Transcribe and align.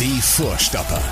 Die 0.00 0.22
Vorstopper. 0.22 1.02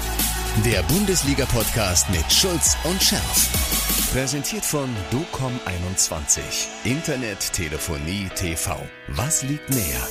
Der 0.65 0.81
Bundesliga-Podcast 0.85 2.09
mit 2.09 2.33
Schulz 2.33 2.77
und 2.85 3.02
Scherf. 3.02 4.12
Präsentiert 4.12 4.64
von 4.64 4.88
DOCOM21. 5.11 6.69
Internet, 6.85 7.53
Telefonie, 7.53 8.29
TV. 8.37 8.77
Was 9.09 9.43
liegt 9.43 9.71
näher? 9.71 10.07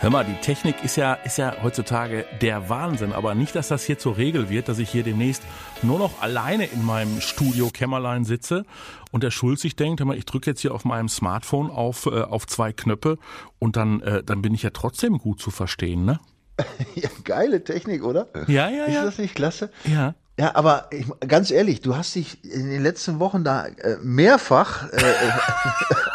Hör 0.00 0.08
mal, 0.08 0.24
die 0.24 0.40
Technik 0.40 0.82
ist 0.84 0.96
ja, 0.96 1.12
ist 1.12 1.36
ja 1.36 1.56
heutzutage 1.62 2.24
der 2.40 2.70
Wahnsinn, 2.70 3.12
aber 3.12 3.34
nicht, 3.34 3.54
dass 3.54 3.68
das 3.68 3.84
hier 3.84 3.98
zur 3.98 4.16
Regel 4.16 4.48
wird, 4.48 4.70
dass 4.70 4.78
ich 4.78 4.88
hier 4.88 5.02
demnächst 5.02 5.42
nur 5.82 5.98
noch 5.98 6.22
alleine 6.22 6.64
in 6.64 6.82
meinem 6.82 7.20
Studio 7.20 7.68
Kämmerlein 7.68 8.24
sitze 8.24 8.64
und 9.10 9.22
der 9.22 9.30
Schulz 9.30 9.60
sich 9.60 9.76
denkt, 9.76 10.00
hör 10.00 10.06
mal, 10.06 10.16
ich 10.16 10.24
drücke 10.24 10.48
jetzt 10.48 10.62
hier 10.62 10.74
auf 10.74 10.86
meinem 10.86 11.10
Smartphone 11.10 11.70
auf, 11.70 12.06
äh, 12.06 12.22
auf 12.22 12.46
zwei 12.46 12.72
Knöpfe 12.72 13.18
und 13.58 13.76
dann, 13.76 14.00
äh, 14.00 14.22
dann 14.24 14.40
bin 14.40 14.54
ich 14.54 14.62
ja 14.62 14.70
trotzdem 14.70 15.18
gut 15.18 15.42
zu 15.42 15.50
verstehen, 15.50 16.06
ne? 16.06 16.20
Ja, 16.94 17.10
geile 17.24 17.62
Technik, 17.62 18.02
oder? 18.02 18.28
Ja, 18.46 18.68
ja, 18.70 18.84
Ist 18.86 18.94
ja. 18.94 19.04
das 19.04 19.18
nicht 19.18 19.34
klasse? 19.34 19.70
Ja. 19.84 20.14
Ja, 20.38 20.54
aber 20.54 20.88
ich, 20.90 21.06
ganz 21.26 21.50
ehrlich, 21.50 21.80
du 21.80 21.96
hast 21.96 22.14
dich 22.14 22.44
in 22.44 22.70
den 22.70 22.82
letzten 22.82 23.20
Wochen 23.20 23.42
da 23.42 23.66
äh, 23.66 23.96
mehrfach 24.02 24.92
äh, 24.92 24.98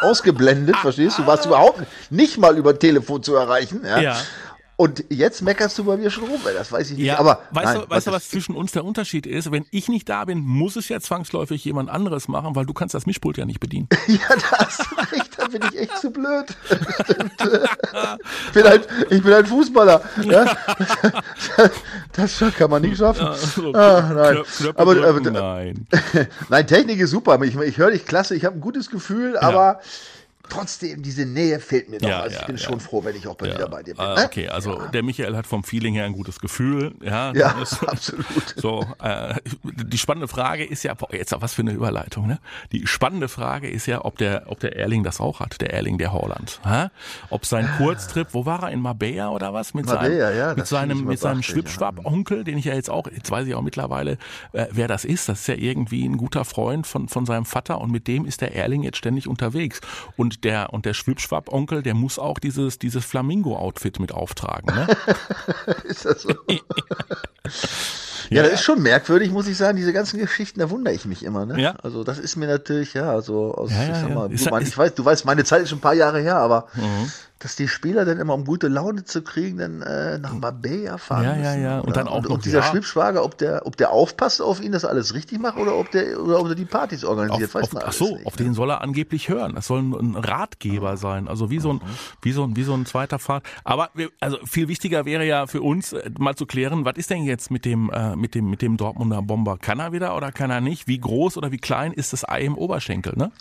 ausgeblendet, 0.00 0.76
verstehst 0.76 1.18
du? 1.18 1.26
Warst 1.26 1.46
überhaupt 1.46 1.82
nicht 2.10 2.38
mal 2.38 2.56
über 2.56 2.78
Telefon 2.78 3.22
zu 3.24 3.34
erreichen. 3.34 3.82
Ja. 3.84 3.98
Ja. 4.00 4.16
Und 4.76 5.04
jetzt 5.10 5.42
meckerst 5.42 5.78
du 5.78 5.84
bei 5.84 5.96
mir 5.96 6.10
schon 6.10 6.24
rum, 6.24 6.40
ey, 6.46 6.54
das 6.54 6.72
weiß 6.72 6.90
ich 6.90 6.96
nicht. 6.96 7.06
Ja, 7.06 7.18
aber 7.18 7.40
weißt, 7.50 7.66
nein, 7.66 7.80
du, 7.82 7.90
weißt 7.90 8.06
du, 8.06 8.10
was 8.12 8.30
zwischen 8.30 8.56
uns 8.56 8.72
der 8.72 8.84
Unterschied 8.84 9.26
ist? 9.26 9.52
Wenn 9.52 9.66
ich 9.70 9.88
nicht 9.88 10.08
da 10.08 10.24
bin, 10.24 10.40
muss 10.40 10.76
es 10.76 10.88
ja 10.88 10.98
zwangsläufig 10.98 11.64
jemand 11.64 11.90
anderes 11.90 12.26
machen, 12.26 12.56
weil 12.56 12.66
du 12.66 12.72
kannst 12.72 12.94
das 12.94 13.06
Mischpult 13.06 13.36
ja 13.36 13.44
nicht 13.44 13.60
bedienen. 13.60 13.88
Ja, 14.08 14.36
da 14.36 14.58
hast 14.58 14.80
du 14.80 15.16
recht, 15.16 15.38
da 15.38 15.48
bin 15.48 15.62
ich 15.70 15.78
echt 15.78 15.98
zu 15.98 16.10
blöd. 16.10 16.46
Ich, 16.68 18.52
bin 18.52 18.64
halt, 18.64 18.88
ich 19.10 19.22
bin 19.22 19.32
halt 19.32 19.48
Fußballer. 19.48 20.02
Ja? 20.24 20.56
Das 22.12 22.38
kann 22.58 22.70
man 22.70 22.82
nicht 22.82 22.98
schaffen. 22.98 23.26
Ah, 23.74 24.12
nein. 24.14 24.42
Aber, 24.74 25.06
aber, 25.06 25.20
nein. 25.20 25.86
Nein, 26.48 26.66
Technik 26.66 27.00
ist 27.00 27.10
super. 27.10 27.40
Ich, 27.42 27.56
ich 27.56 27.78
höre 27.78 27.90
dich 27.90 28.04
klasse, 28.04 28.34
ich 28.34 28.44
habe 28.44 28.56
ein 28.56 28.60
gutes 28.60 28.90
Gefühl, 28.90 29.36
aber 29.38 29.80
trotzdem, 30.48 31.02
diese 31.02 31.24
Nähe 31.26 31.60
fehlt 31.60 31.88
mir 31.90 32.00
noch. 32.00 32.08
Ja, 32.08 32.20
also 32.20 32.34
ich 32.34 32.40
ja, 32.40 32.46
bin 32.46 32.56
ja. 32.56 32.62
schon 32.62 32.80
froh, 32.80 33.04
wenn 33.04 33.16
ich 33.16 33.26
auch 33.26 33.34
bei 33.36 33.46
Ja. 33.48 33.54
wieder 33.54 33.68
bei 33.68 33.82
dir 33.82 33.94
bin. 33.94 34.04
Ah, 34.04 34.14
ne? 34.14 34.24
okay, 34.26 34.48
also 34.48 34.82
der 34.92 35.02
Michael 35.02 35.36
hat 35.36 35.46
vom 35.46 35.64
Feeling 35.64 35.94
her 35.94 36.04
ein 36.04 36.12
gutes 36.12 36.40
Gefühl. 36.40 36.94
Ja, 37.02 37.32
Ja, 37.34 37.54
das- 37.58 37.82
absolut. 37.86 38.24
So, 38.56 38.84
äh, 39.02 39.34
die 39.62 39.98
spannende 39.98 40.28
Frage 40.28 40.64
ist 40.64 40.82
ja, 40.82 40.94
boah, 40.94 41.12
jetzt 41.14 41.34
was 41.40 41.54
für 41.54 41.62
eine 41.62 41.72
Überleitung, 41.72 42.26
ne? 42.26 42.38
Die 42.72 42.86
spannende 42.86 43.28
Frage 43.28 43.68
ist 43.70 43.86
ja, 43.86 44.04
ob 44.04 44.18
der, 44.18 44.44
ob 44.46 44.60
der 44.60 44.76
Erling 44.76 45.02
das 45.04 45.20
auch 45.20 45.40
hat, 45.40 45.60
der 45.60 45.72
Erling 45.72 45.98
der 45.98 46.12
Holland. 46.12 46.60
Hä? 46.64 46.88
Ob 47.30 47.46
sein 47.46 47.68
Kurztrip, 47.78 48.28
wo 48.32 48.44
war 48.46 48.64
er 48.64 48.70
in 48.70 48.80
Marbella 48.80 49.30
oder 49.30 49.52
was? 49.54 49.74
Mit 49.74 49.86
Marbella, 49.86 50.26
seinem, 50.28 50.38
ja, 50.38 50.54
mit 50.54 50.66
seinem, 50.66 51.04
mit 51.04 51.18
seinem 51.18 51.42
Schwibschwab-Onkel, 51.42 52.44
den 52.44 52.58
ich 52.58 52.64
ja 52.66 52.74
jetzt 52.74 52.90
auch, 52.90 53.06
jetzt 53.06 53.30
weiß 53.30 53.46
ich 53.46 53.54
auch 53.54 53.62
mittlerweile, 53.62 54.18
äh, 54.52 54.66
wer 54.70 54.88
das 54.88 55.04
ist. 55.04 55.28
Das 55.28 55.40
ist 55.40 55.46
ja 55.46 55.54
irgendwie 55.54 56.04
ein 56.06 56.16
guter 56.16 56.44
Freund 56.44 56.86
von, 56.86 57.08
von 57.08 57.26
seinem 57.26 57.44
Vater 57.44 57.80
und 57.80 57.90
mit 57.90 58.06
dem 58.08 58.24
ist 58.24 58.40
der 58.40 58.54
Erling 58.54 58.82
jetzt 58.82 58.98
ständig 58.98 59.26
unterwegs. 59.28 59.80
Und 60.16 60.31
der, 60.40 60.72
und 60.72 60.86
der 60.86 60.94
Schwibschwab-Onkel, 60.94 61.82
der 61.82 61.94
muss 61.94 62.18
auch 62.18 62.38
dieses, 62.38 62.78
dieses 62.78 63.04
Flamingo-Outfit 63.04 64.00
mit 64.00 64.12
auftragen, 64.12 64.74
ne? 64.74 64.86
Ist 65.84 66.04
das 66.04 66.22
so? 66.22 66.34
Ja, 68.30 68.42
das 68.44 68.52
ist 68.54 68.62
schon 68.62 68.80
merkwürdig, 68.82 69.30
muss 69.30 69.46
ich 69.46 69.56
sagen. 69.58 69.76
Diese 69.76 69.92
ganzen 69.92 70.18
Geschichten, 70.18 70.60
da 70.60 70.70
wundere 70.70 70.94
ich 70.94 71.04
mich 71.04 71.22
immer. 71.24 71.44
Ne? 71.44 71.60
Ja. 71.60 71.72
Also 71.82 72.02
das 72.02 72.18
ist 72.18 72.36
mir 72.36 72.46
natürlich, 72.46 72.94
ja, 72.94 73.10
also 73.10 73.52
aus, 73.54 73.70
Ja, 73.70 73.82
ich 73.82 73.96
sag 73.98 74.14
mal, 74.14 74.32
Ist- 74.32 74.46
du, 74.46 74.50
mein, 74.50 74.62
ist- 74.62 74.68
ich 74.70 74.78
weiß, 74.78 74.94
du 74.94 75.04
weißt, 75.04 75.24
meine 75.26 75.44
Zeit 75.44 75.62
ist 75.62 75.68
schon 75.68 75.78
ein 75.78 75.82
paar 75.82 75.92
Jahre 75.94 76.20
her, 76.20 76.36
aber 76.36 76.66
Mhm. 76.74 77.12
Dass 77.42 77.56
die 77.56 77.66
Spieler 77.66 78.04
dann 78.04 78.18
immer 78.20 78.34
um 78.34 78.44
gute 78.44 78.68
Laune 78.68 79.04
zu 79.04 79.22
kriegen, 79.22 79.58
dann 79.58 79.82
äh, 79.82 80.18
nach 80.18 80.32
Marbella 80.32 80.96
fahren 80.96 81.24
Ja, 81.24 81.34
ja, 81.34 81.38
müssen. 81.38 81.62
ja. 81.62 81.78
Und 81.80 81.88
oder? 81.88 81.92
dann 81.92 82.08
auch 82.08 82.16
und, 82.18 82.24
noch, 82.24 82.30
und 82.36 82.44
dieser 82.44 82.60
ja. 82.60 82.64
Schwibschwager, 82.64 83.24
ob 83.24 83.36
der, 83.38 83.66
ob 83.66 83.76
der 83.76 83.90
aufpasst 83.90 84.40
auf 84.40 84.62
ihn, 84.62 84.70
dass 84.70 84.84
er 84.84 84.90
alles 84.90 85.12
richtig 85.12 85.40
macht 85.40 85.58
oder 85.58 85.74
ob 85.76 85.90
der, 85.90 86.20
oder 86.22 86.38
ob 86.38 86.48
er 86.48 86.54
die 86.54 86.64
Partys 86.64 87.04
organisiert, 87.04 87.50
Auf, 87.50 87.54
weiß 87.56 87.62
auf, 87.64 87.72
man 87.72 87.82
ach 87.86 87.92
so, 87.92 88.14
nicht, 88.14 88.26
auf 88.26 88.38
ne? 88.38 88.44
den 88.44 88.54
soll 88.54 88.70
er 88.70 88.80
angeblich 88.80 89.28
hören. 89.28 89.56
Das 89.56 89.66
soll 89.66 89.80
ein, 89.80 90.14
Ratgeber 90.14 90.96
sein. 90.96 91.26
Also 91.26 91.50
wie 91.50 91.58
so 91.58 91.72
ein, 91.72 91.80
wie 92.20 92.32
so 92.32 92.44
ein, 92.44 92.54
wie 92.54 92.62
so 92.62 92.74
ein 92.74 92.86
zweiter 92.86 93.18
Pfad. 93.18 93.42
Aber 93.64 93.90
also 94.20 94.38
viel 94.44 94.68
wichtiger 94.68 95.04
wäre 95.04 95.26
ja 95.26 95.48
für 95.48 95.62
uns 95.62 95.92
äh, 95.92 96.10
mal 96.18 96.36
zu 96.36 96.46
klären, 96.46 96.84
was 96.84 96.94
ist 96.96 97.10
denn 97.10 97.24
jetzt 97.24 97.50
mit 97.50 97.64
dem, 97.64 97.90
äh, 97.90 98.14
mit 98.14 98.36
dem, 98.36 98.50
mit 98.50 98.62
dem 98.62 98.76
Dortmunder 98.76 99.20
Bomber? 99.20 99.58
Kann 99.58 99.80
er 99.80 99.90
wieder 99.90 100.16
oder 100.16 100.30
kann 100.30 100.50
er 100.50 100.60
nicht? 100.60 100.86
Wie 100.86 101.00
groß 101.00 101.36
oder 101.36 101.50
wie 101.50 101.58
klein 101.58 101.92
ist 101.92 102.12
das 102.12 102.28
Ei 102.28 102.42
im 102.42 102.56
Oberschenkel, 102.56 103.14
ne? 103.16 103.32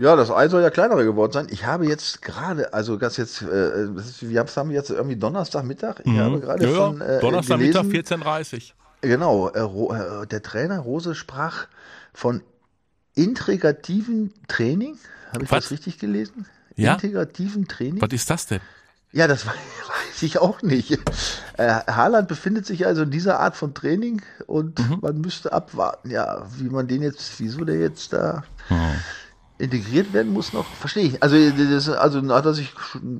Ja, 0.00 0.16
das 0.16 0.30
Ei 0.30 0.48
soll 0.48 0.62
ja 0.62 0.70
kleiner 0.70 0.96
geworden 1.04 1.30
sein. 1.32 1.46
Ich 1.50 1.66
habe 1.66 1.86
jetzt 1.86 2.22
gerade, 2.22 2.72
also 2.72 2.96
das 2.96 3.18
jetzt, 3.18 3.42
äh, 3.42 3.86
das 3.94 4.06
ist, 4.08 4.28
wir 4.28 4.40
haben 4.40 4.70
wir 4.70 4.76
jetzt 4.76 4.88
irgendwie 4.88 5.16
Donnerstagmittag. 5.16 6.00
Ich 6.04 6.18
habe 6.18 6.40
gerade 6.40 6.66
Mhm. 6.66 6.72
Ja, 6.72 6.78
von 6.78 7.00
äh, 7.02 7.20
Donnerstagmittag 7.20 7.82
gelesen, 7.82 8.22
14.30 8.22 8.72
Genau, 9.02 9.50
äh, 9.50 10.22
äh, 10.22 10.26
der 10.26 10.42
Trainer 10.42 10.78
Rose 10.78 11.14
sprach 11.14 11.66
von 12.14 12.42
integrativen 13.14 14.32
Training. 14.48 14.96
Habe 15.32 15.44
ich 15.44 15.50
Was? 15.50 15.64
das 15.64 15.70
richtig 15.72 15.98
gelesen? 15.98 16.46
Ja? 16.76 16.94
Integrativen 16.94 17.68
Training? 17.68 18.00
Was 18.00 18.10
ist 18.12 18.30
das 18.30 18.46
denn? 18.46 18.60
Ja, 19.12 19.26
das 19.26 19.44
weiß 19.46 20.22
ich 20.22 20.38
auch 20.38 20.62
nicht. 20.62 20.92
Äh, 21.58 21.68
Haaland 21.86 22.26
befindet 22.26 22.64
sich 22.64 22.86
also 22.86 23.02
in 23.02 23.10
dieser 23.10 23.38
Art 23.40 23.54
von 23.54 23.74
Training 23.74 24.22
und 24.46 24.78
Mhm. 24.78 24.98
man 25.02 25.20
müsste 25.20 25.52
abwarten, 25.52 26.08
ja, 26.08 26.46
wie 26.56 26.70
man 26.70 26.86
den 26.88 27.02
jetzt, 27.02 27.38
wieso 27.38 27.64
der 27.66 27.78
jetzt 27.78 28.14
da 28.14 28.44
integriert 29.60 30.12
werden 30.12 30.32
muss 30.32 30.52
noch, 30.52 30.66
verstehe 30.66 31.04
ich. 31.04 31.22
Also, 31.22 31.36
das, 31.50 31.88
also 31.88 32.20
hat 32.34 32.46
er 32.46 32.54
sich, 32.54 32.72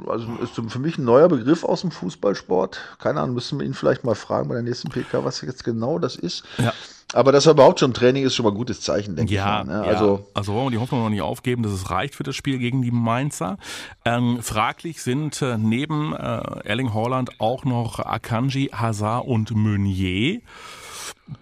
also 0.06 0.26
ist 0.42 0.54
für 0.72 0.78
mich 0.78 0.98
ein 0.98 1.04
neuer 1.04 1.28
Begriff 1.28 1.64
aus 1.64 1.82
dem 1.82 1.90
Fußballsport. 1.90 2.80
Keine 2.98 3.20
Ahnung, 3.20 3.34
müssen 3.34 3.58
wir 3.58 3.66
ihn 3.66 3.74
vielleicht 3.74 4.04
mal 4.04 4.14
fragen 4.14 4.48
bei 4.48 4.54
der 4.54 4.62
nächsten 4.64 4.88
PK, 4.88 5.24
was 5.24 5.40
jetzt 5.42 5.64
genau 5.64 5.98
das 5.98 6.16
ist. 6.16 6.44
Ja. 6.58 6.72
Aber 7.12 7.32
dass 7.32 7.46
er 7.46 7.52
überhaupt 7.52 7.80
schon 7.80 7.92
Training 7.92 8.24
ist, 8.24 8.36
schon 8.36 8.44
mal 8.44 8.52
ein 8.52 8.56
gutes 8.56 8.82
Zeichen, 8.82 9.16
denke 9.16 9.34
Ja, 9.34 9.62
ich. 9.62 9.66
mal, 9.66 9.80
ne? 9.80 9.86
ja. 9.86 9.92
Also, 9.92 10.28
also 10.32 10.54
wollen 10.54 10.66
wir 10.66 10.70
die 10.70 10.78
Hoffnung 10.78 11.02
noch 11.02 11.10
nicht 11.10 11.22
aufgeben, 11.22 11.62
dass 11.64 11.72
es 11.72 11.90
reicht 11.90 12.14
für 12.14 12.22
das 12.22 12.36
Spiel 12.36 12.58
gegen 12.58 12.82
die 12.82 12.92
Mainzer. 12.92 13.58
Ähm, 14.04 14.38
fraglich 14.42 15.02
sind 15.02 15.42
äh, 15.42 15.58
neben 15.58 16.14
äh, 16.14 16.18
Erling 16.64 16.94
Haaland 16.94 17.40
auch 17.40 17.64
noch 17.64 17.98
Akanji, 17.98 18.70
Hazard 18.72 19.26
und 19.26 19.50
Meunier. 19.50 20.40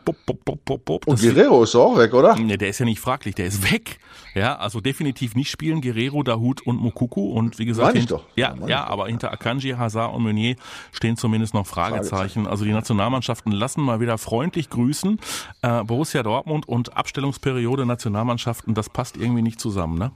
Bup, 0.05 0.17
bup, 0.27 0.85
bup. 0.85 1.07
und 1.07 1.21
Guerrero 1.21 1.63
ist 1.63 1.75
auch 1.75 1.97
weg, 1.97 2.13
oder? 2.15 2.37
Nee, 2.37 2.57
der 2.57 2.69
ist 2.69 2.79
ja 2.79 2.85
nicht 2.85 3.01
fraglich, 3.01 3.35
der 3.35 3.47
ist 3.47 3.71
weg. 3.71 3.99
Ja, 4.35 4.57
also 4.57 4.81
definitiv 4.81 5.35
nicht 5.35 5.51
spielen 5.51 5.81
Guerrero, 5.81 6.23
Dahut 6.23 6.61
und 6.67 6.81
Mokuku 6.81 7.33
und 7.33 7.59
wie 7.59 7.65
gesagt, 7.65 7.89
Meine 7.89 7.99
ich 8.01 8.07
doch. 8.07 8.25
ja, 8.37 8.55
Meine 8.55 8.71
ja, 8.71 8.87
aber 8.87 9.09
hinter 9.09 9.33
Akanji, 9.33 9.73
Hazard 9.73 10.15
und 10.15 10.23
Meunier 10.23 10.57
stehen 10.93 11.17
zumindest 11.17 11.55
noch 11.55 11.67
Fragezeichen. 11.67 12.47
Also 12.47 12.65
die 12.65 12.73
Nationalmannschaften 12.73 13.53
lassen 13.53 13.83
mal 13.83 14.01
wieder 14.01 14.19
freundlich 14.19 14.71
grüßen. 14.71 15.19
Äh, 15.63 15.85
Borussia 15.85 16.23
Dortmund 16.23 16.69
und 16.69 16.97
Abstellungsperiode 16.97 17.87
Nationalmannschaften, 17.87 18.75
das 18.75 18.91
passt 18.91 19.17
irgendwie 19.17 19.43
nicht 19.43 19.61
zusammen, 19.61 19.99
ne? 19.99 20.13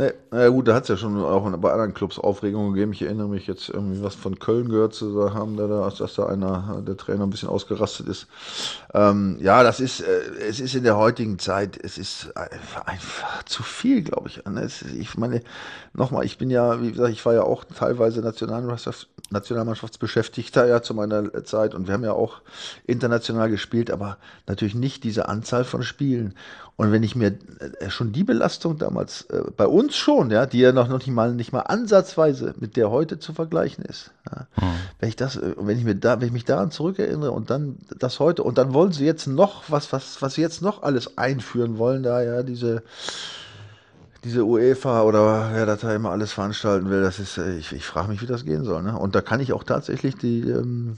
Nee, 0.00 0.14
na 0.30 0.48
gut, 0.48 0.66
da 0.66 0.74
hat 0.74 0.84
es 0.84 0.88
ja 0.88 0.96
schon 0.96 1.22
auch 1.22 1.46
bei 1.58 1.72
anderen 1.72 1.92
Clubs 1.92 2.18
Aufregungen 2.18 2.72
gegeben. 2.72 2.94
Ich 2.94 3.02
erinnere 3.02 3.28
mich 3.28 3.46
jetzt 3.46 3.68
irgendwie 3.68 4.02
was 4.02 4.14
von 4.14 4.38
Köln 4.38 4.70
gehört 4.70 4.94
zu 4.94 5.34
haben, 5.34 5.58
da, 5.58 5.66
da, 5.66 5.90
dass 5.90 6.14
da 6.14 6.24
einer, 6.24 6.82
der 6.86 6.96
Trainer 6.96 7.24
ein 7.24 7.28
bisschen 7.28 7.50
ausgerastet 7.50 8.08
ist. 8.08 8.26
Ähm, 8.94 9.36
ja, 9.42 9.62
das 9.62 9.78
ist, 9.78 10.00
äh, 10.00 10.22
es 10.48 10.58
ist 10.58 10.74
in 10.74 10.84
der 10.84 10.96
heutigen 10.96 11.38
Zeit, 11.38 11.78
es 11.84 11.98
ist 11.98 12.34
einfach, 12.34 13.42
zu 13.44 13.62
viel, 13.62 14.00
glaube 14.00 14.28
ich. 14.28 14.42
ne? 14.46 14.62
Es, 14.62 14.80
ich 14.80 15.18
meine, 15.18 15.42
nochmal, 15.92 16.24
ich 16.24 16.38
bin 16.38 16.48
ja, 16.48 16.80
wie 16.80 16.92
gesagt, 16.92 17.12
ich 17.12 17.26
war 17.26 17.34
ja 17.34 17.42
auch 17.42 17.64
teilweise 17.64 18.22
Nationalmannschafts 18.22 19.06
Nationalmannschaftsbeschäftigter 19.30 20.66
ja 20.66 20.82
zu 20.82 20.92
meiner 20.92 21.44
Zeit 21.44 21.74
und 21.74 21.86
wir 21.86 21.94
haben 21.94 22.02
ja 22.02 22.12
auch 22.12 22.40
international 22.84 23.48
gespielt, 23.48 23.90
aber 23.92 24.18
natürlich 24.48 24.74
nicht 24.74 25.04
diese 25.04 25.28
Anzahl 25.28 25.62
von 25.62 25.84
Spielen. 25.84 26.34
Und 26.80 26.92
wenn 26.92 27.02
ich 27.02 27.14
mir 27.14 27.34
äh, 27.78 27.90
schon 27.90 28.10
die 28.10 28.24
Belastung 28.24 28.78
damals 28.78 29.26
äh, 29.28 29.42
bei 29.54 29.66
uns 29.66 29.96
schon, 29.96 30.30
ja, 30.30 30.46
die 30.46 30.60
ja 30.60 30.72
noch, 30.72 30.88
noch 30.88 30.96
nicht 30.96 31.10
mal 31.10 31.34
nicht 31.34 31.52
mal 31.52 31.60
ansatzweise 31.60 32.54
mit 32.58 32.74
der 32.74 32.90
heute 32.90 33.18
zu 33.18 33.34
vergleichen 33.34 33.84
ist, 33.84 34.12
ja, 34.24 34.46
wenn 34.98 35.10
ich 35.10 35.16
das, 35.16 35.36
äh, 35.36 35.56
wenn 35.58 35.76
ich 35.76 35.84
mir 35.84 35.94
da, 35.94 36.22
wenn 36.22 36.28
ich 36.28 36.32
mich 36.32 36.46
daran 36.46 36.70
zurückerinnere 36.70 37.32
und 37.32 37.50
dann 37.50 37.76
das 37.98 38.18
heute 38.18 38.44
und 38.44 38.56
dann 38.56 38.72
wollen 38.72 38.92
sie 38.92 39.04
jetzt 39.04 39.26
noch 39.26 39.64
was, 39.68 39.92
was, 39.92 40.22
was 40.22 40.36
sie 40.36 40.40
jetzt 40.40 40.62
noch 40.62 40.82
alles 40.82 41.18
einführen 41.18 41.76
wollen, 41.76 42.02
da 42.02 42.22
ja 42.22 42.42
diese 42.42 42.82
diese 44.24 44.46
UEFA 44.46 45.02
oder 45.02 45.50
wer 45.52 45.66
das 45.66 45.80
da 45.80 45.94
immer 45.94 46.12
alles 46.12 46.32
veranstalten 46.32 46.88
will, 46.88 47.02
das 47.02 47.18
ist, 47.18 47.36
äh, 47.36 47.58
ich, 47.58 47.72
ich 47.72 47.84
frage 47.84 48.08
mich, 48.08 48.22
wie 48.22 48.26
das 48.26 48.46
gehen 48.46 48.64
soll. 48.64 48.82
Ne? 48.82 48.98
Und 48.98 49.14
da 49.14 49.20
kann 49.20 49.40
ich 49.40 49.52
auch 49.52 49.64
tatsächlich 49.64 50.16
die, 50.16 50.48
ähm, 50.48 50.96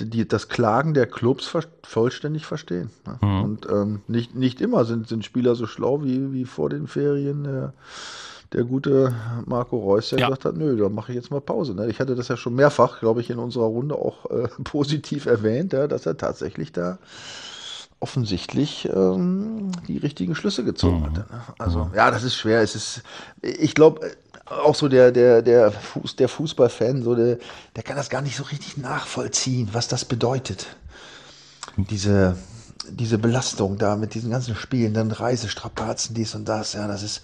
die, 0.00 0.26
das 0.28 0.48
Klagen 0.48 0.94
der 0.94 1.06
Clubs 1.06 1.46
ver 1.46 1.62
vollständig 1.82 2.46
verstehen. 2.46 2.90
Ne? 3.06 3.42
Und 3.42 3.66
ähm, 3.70 4.02
nicht, 4.08 4.34
nicht 4.34 4.60
immer 4.60 4.84
sind, 4.84 5.08
sind 5.08 5.24
Spieler 5.24 5.54
so 5.54 5.66
schlau 5.66 6.02
wie, 6.02 6.32
wie 6.32 6.44
vor 6.44 6.68
den 6.68 6.86
Ferien. 6.86 7.44
Der, 7.44 7.72
der 8.52 8.64
gute 8.64 9.14
Marco 9.44 9.76
Reus, 9.76 10.10
der 10.10 10.18
Ja. 10.20 10.26
gesagt 10.26 10.44
hat, 10.44 10.56
nö, 10.56 10.76
da 10.76 10.88
mache 10.88 11.12
ich 11.12 11.16
jetzt 11.16 11.30
mal 11.30 11.40
Pause. 11.40 11.74
Ne? 11.74 11.88
Ich 11.88 11.98
hatte 12.00 12.14
das 12.14 12.28
ja 12.28 12.36
schon 12.36 12.54
mehrfach, 12.54 13.00
glaube 13.00 13.20
ich, 13.20 13.30
in 13.30 13.38
unserer 13.38 13.64
Runde 13.66 13.96
auch 13.96 14.30
äh, 14.30 14.48
positiv 14.64 15.26
erwähnt, 15.26 15.72
ja, 15.72 15.86
dass 15.88 16.06
er 16.06 16.16
tatsächlich 16.16 16.72
da 16.72 16.98
offensichtlich 17.98 18.88
ähm, 18.94 19.72
die 19.88 19.96
richtigen 19.96 20.34
Schlüsse 20.34 20.64
gezogen 20.64 21.02
hatte. 21.04 21.20
Ne? 21.20 21.40
Also 21.58 21.90
ja, 21.94 22.10
das 22.10 22.24
ist 22.24 22.36
schwer. 22.36 22.60
Es 22.60 22.74
ist, 22.76 23.02
ich 23.42 23.74
glaube, 23.74 24.10
auch 24.46 24.74
so 24.74 24.88
der, 24.88 25.10
der, 25.12 25.42
der, 25.42 25.72
Fuß, 25.72 26.16
der 26.16 26.28
Fußballfan, 26.28 27.02
so 27.02 27.14
der, 27.14 27.38
der 27.74 27.82
kann 27.82 27.96
das 27.96 28.08
gar 28.08 28.22
nicht 28.22 28.36
so 28.36 28.44
richtig 28.44 28.76
nachvollziehen, 28.76 29.68
was 29.72 29.88
das 29.88 30.04
bedeutet. 30.04 30.66
Diese, 31.76 32.36
diese 32.88 33.18
Belastung 33.18 33.78
da 33.78 33.96
mit 33.96 34.14
diesen 34.14 34.30
ganzen 34.30 34.54
Spielen, 34.54 34.94
dann 34.94 35.10
Reisestrapazen, 35.10 36.14
dies 36.14 36.34
und 36.34 36.48
das, 36.48 36.74
ja, 36.74 36.86
das 36.86 37.02
ist, 37.02 37.22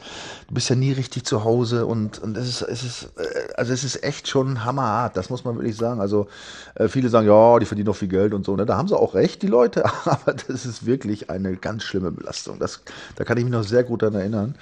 du 0.48 0.54
bist 0.54 0.68
ja 0.68 0.76
nie 0.76 0.92
richtig 0.92 1.24
zu 1.24 1.44
Hause 1.44 1.86
und, 1.86 2.18
und 2.18 2.36
es 2.36 2.48
ist, 2.48 2.62
es 2.62 2.82
ist, 2.82 3.02
äh, 3.16 3.52
also 3.54 3.72
es 3.72 3.84
ist 3.84 4.02
echt 4.02 4.28
schon 4.28 4.64
hammerhart, 4.64 5.16
das 5.16 5.30
muss 5.30 5.44
man 5.44 5.56
wirklich 5.56 5.76
sagen. 5.76 6.00
Also 6.00 6.26
äh, 6.74 6.88
viele 6.88 7.08
sagen, 7.08 7.26
ja, 7.26 7.58
die 7.58 7.66
verdienen 7.66 7.86
doch 7.86 7.96
viel 7.96 8.08
Geld 8.08 8.34
und 8.34 8.44
so, 8.44 8.56
ne? 8.56 8.66
da 8.66 8.76
haben 8.76 8.88
sie 8.88 8.98
auch 8.98 9.14
recht, 9.14 9.42
die 9.42 9.46
Leute, 9.46 9.84
aber 10.04 10.34
das 10.34 10.66
ist 10.66 10.86
wirklich 10.86 11.30
eine 11.30 11.56
ganz 11.56 11.84
schlimme 11.84 12.10
Belastung. 12.10 12.58
Das, 12.58 12.80
da 13.16 13.24
kann 13.24 13.38
ich 13.38 13.44
mich 13.44 13.52
noch 13.52 13.64
sehr 13.64 13.84
gut 13.84 14.02
daran 14.02 14.16
erinnern. 14.16 14.56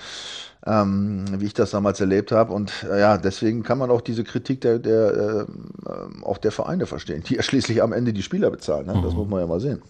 Ähm, 0.66 1.24
wie 1.40 1.46
ich 1.46 1.54
das 1.54 1.70
damals 1.70 2.00
erlebt 2.00 2.32
habe. 2.32 2.52
Und 2.52 2.86
äh, 2.90 3.00
ja, 3.00 3.16
deswegen 3.16 3.62
kann 3.62 3.78
man 3.78 3.90
auch 3.90 4.02
diese 4.02 4.24
Kritik 4.24 4.60
der, 4.60 4.78
der 4.78 5.46
äh, 5.46 6.24
auch 6.24 6.36
der 6.36 6.52
Vereine 6.52 6.86
verstehen, 6.86 7.22
die 7.26 7.36
ja 7.36 7.42
schließlich 7.50 7.82
am 7.82 7.92
Ende 7.92 8.12
die 8.12 8.22
Spieler 8.22 8.50
bezahlen. 8.50 8.86
Ne? 8.86 9.00
Das 9.02 9.12
mhm. 9.12 9.18
muss 9.18 9.28
man 9.28 9.40
ja 9.40 9.46
mal 9.46 9.60
sehen. 9.60 9.82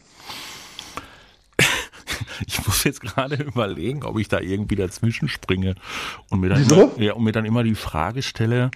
Ich 2.47 2.67
muss 2.67 2.85
jetzt 2.85 3.03
gerade 3.03 3.35
überlegen, 3.35 4.03
ob 4.03 4.19
ich 4.19 4.29
da 4.29 4.41
irgendwie 4.41 4.75
dazwischen 4.77 5.29
springe 5.29 5.75
und 6.31 6.41
mir 6.41 6.49
dann, 6.49 6.63
immer, 6.63 6.89
ja, 6.97 7.13
und 7.13 7.23
mir 7.23 7.33
dann 7.33 7.45
immer 7.45 7.63
die 7.63 7.75
Frage 7.75 8.23
stelle, 8.23 8.71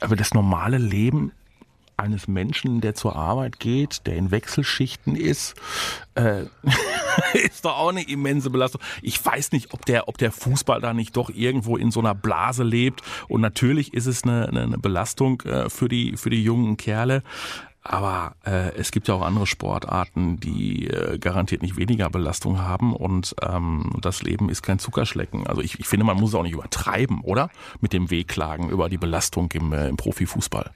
aber 0.00 0.16
das 0.16 0.32
normale 0.32 0.78
Leben 0.78 1.32
eines 1.98 2.28
Menschen, 2.28 2.80
der 2.80 2.94
zur 2.94 3.16
Arbeit 3.16 3.60
geht, 3.60 4.06
der 4.06 4.16
in 4.16 4.30
Wechselschichten 4.30 5.16
ist, 5.16 5.54
äh, 6.14 6.44
ist 7.34 7.64
doch 7.64 7.76
auch 7.76 7.90
eine 7.90 8.08
immense 8.08 8.50
Belastung. 8.50 8.80
Ich 9.02 9.24
weiß 9.24 9.52
nicht, 9.52 9.72
ob 9.72 9.84
der, 9.84 10.08
ob 10.08 10.18
der 10.18 10.32
Fußball 10.32 10.80
da 10.80 10.94
nicht 10.94 11.16
doch 11.16 11.30
irgendwo 11.30 11.76
in 11.76 11.90
so 11.90 12.00
einer 12.00 12.14
Blase 12.14 12.62
lebt. 12.62 13.02
Und 13.28 13.40
natürlich 13.40 13.94
ist 13.94 14.06
es 14.06 14.24
eine, 14.24 14.48
eine 14.48 14.78
Belastung 14.78 15.42
äh, 15.42 15.68
für 15.68 15.88
die 15.88 16.16
für 16.16 16.30
die 16.30 16.42
jungen 16.42 16.76
Kerle. 16.76 17.22
Aber 17.82 18.34
äh, 18.44 18.74
es 18.74 18.90
gibt 18.90 19.08
ja 19.08 19.14
auch 19.14 19.22
andere 19.22 19.46
Sportarten, 19.46 20.38
die 20.38 20.88
äh, 20.88 21.18
garantiert 21.18 21.62
nicht 21.62 21.78
weniger 21.78 22.10
Belastung 22.10 22.60
haben 22.60 22.94
und 22.94 23.34
ähm, 23.40 23.92
das 24.02 24.20
Leben 24.20 24.50
ist 24.50 24.62
kein 24.62 24.78
Zuckerschlecken. 24.78 25.46
Also 25.46 25.62
ich, 25.62 25.80
ich 25.80 25.86
finde, 25.86 26.04
man 26.04 26.18
muss 26.18 26.30
es 26.30 26.34
auch 26.34 26.42
nicht 26.42 26.52
übertreiben, 26.52 27.20
oder? 27.22 27.48
Mit 27.80 27.94
dem 27.94 28.10
Wehklagen 28.10 28.68
über 28.68 28.90
die 28.90 28.98
Belastung 28.98 29.50
im, 29.52 29.72
äh, 29.72 29.88
im 29.88 29.96
Profifußball. 29.96 30.70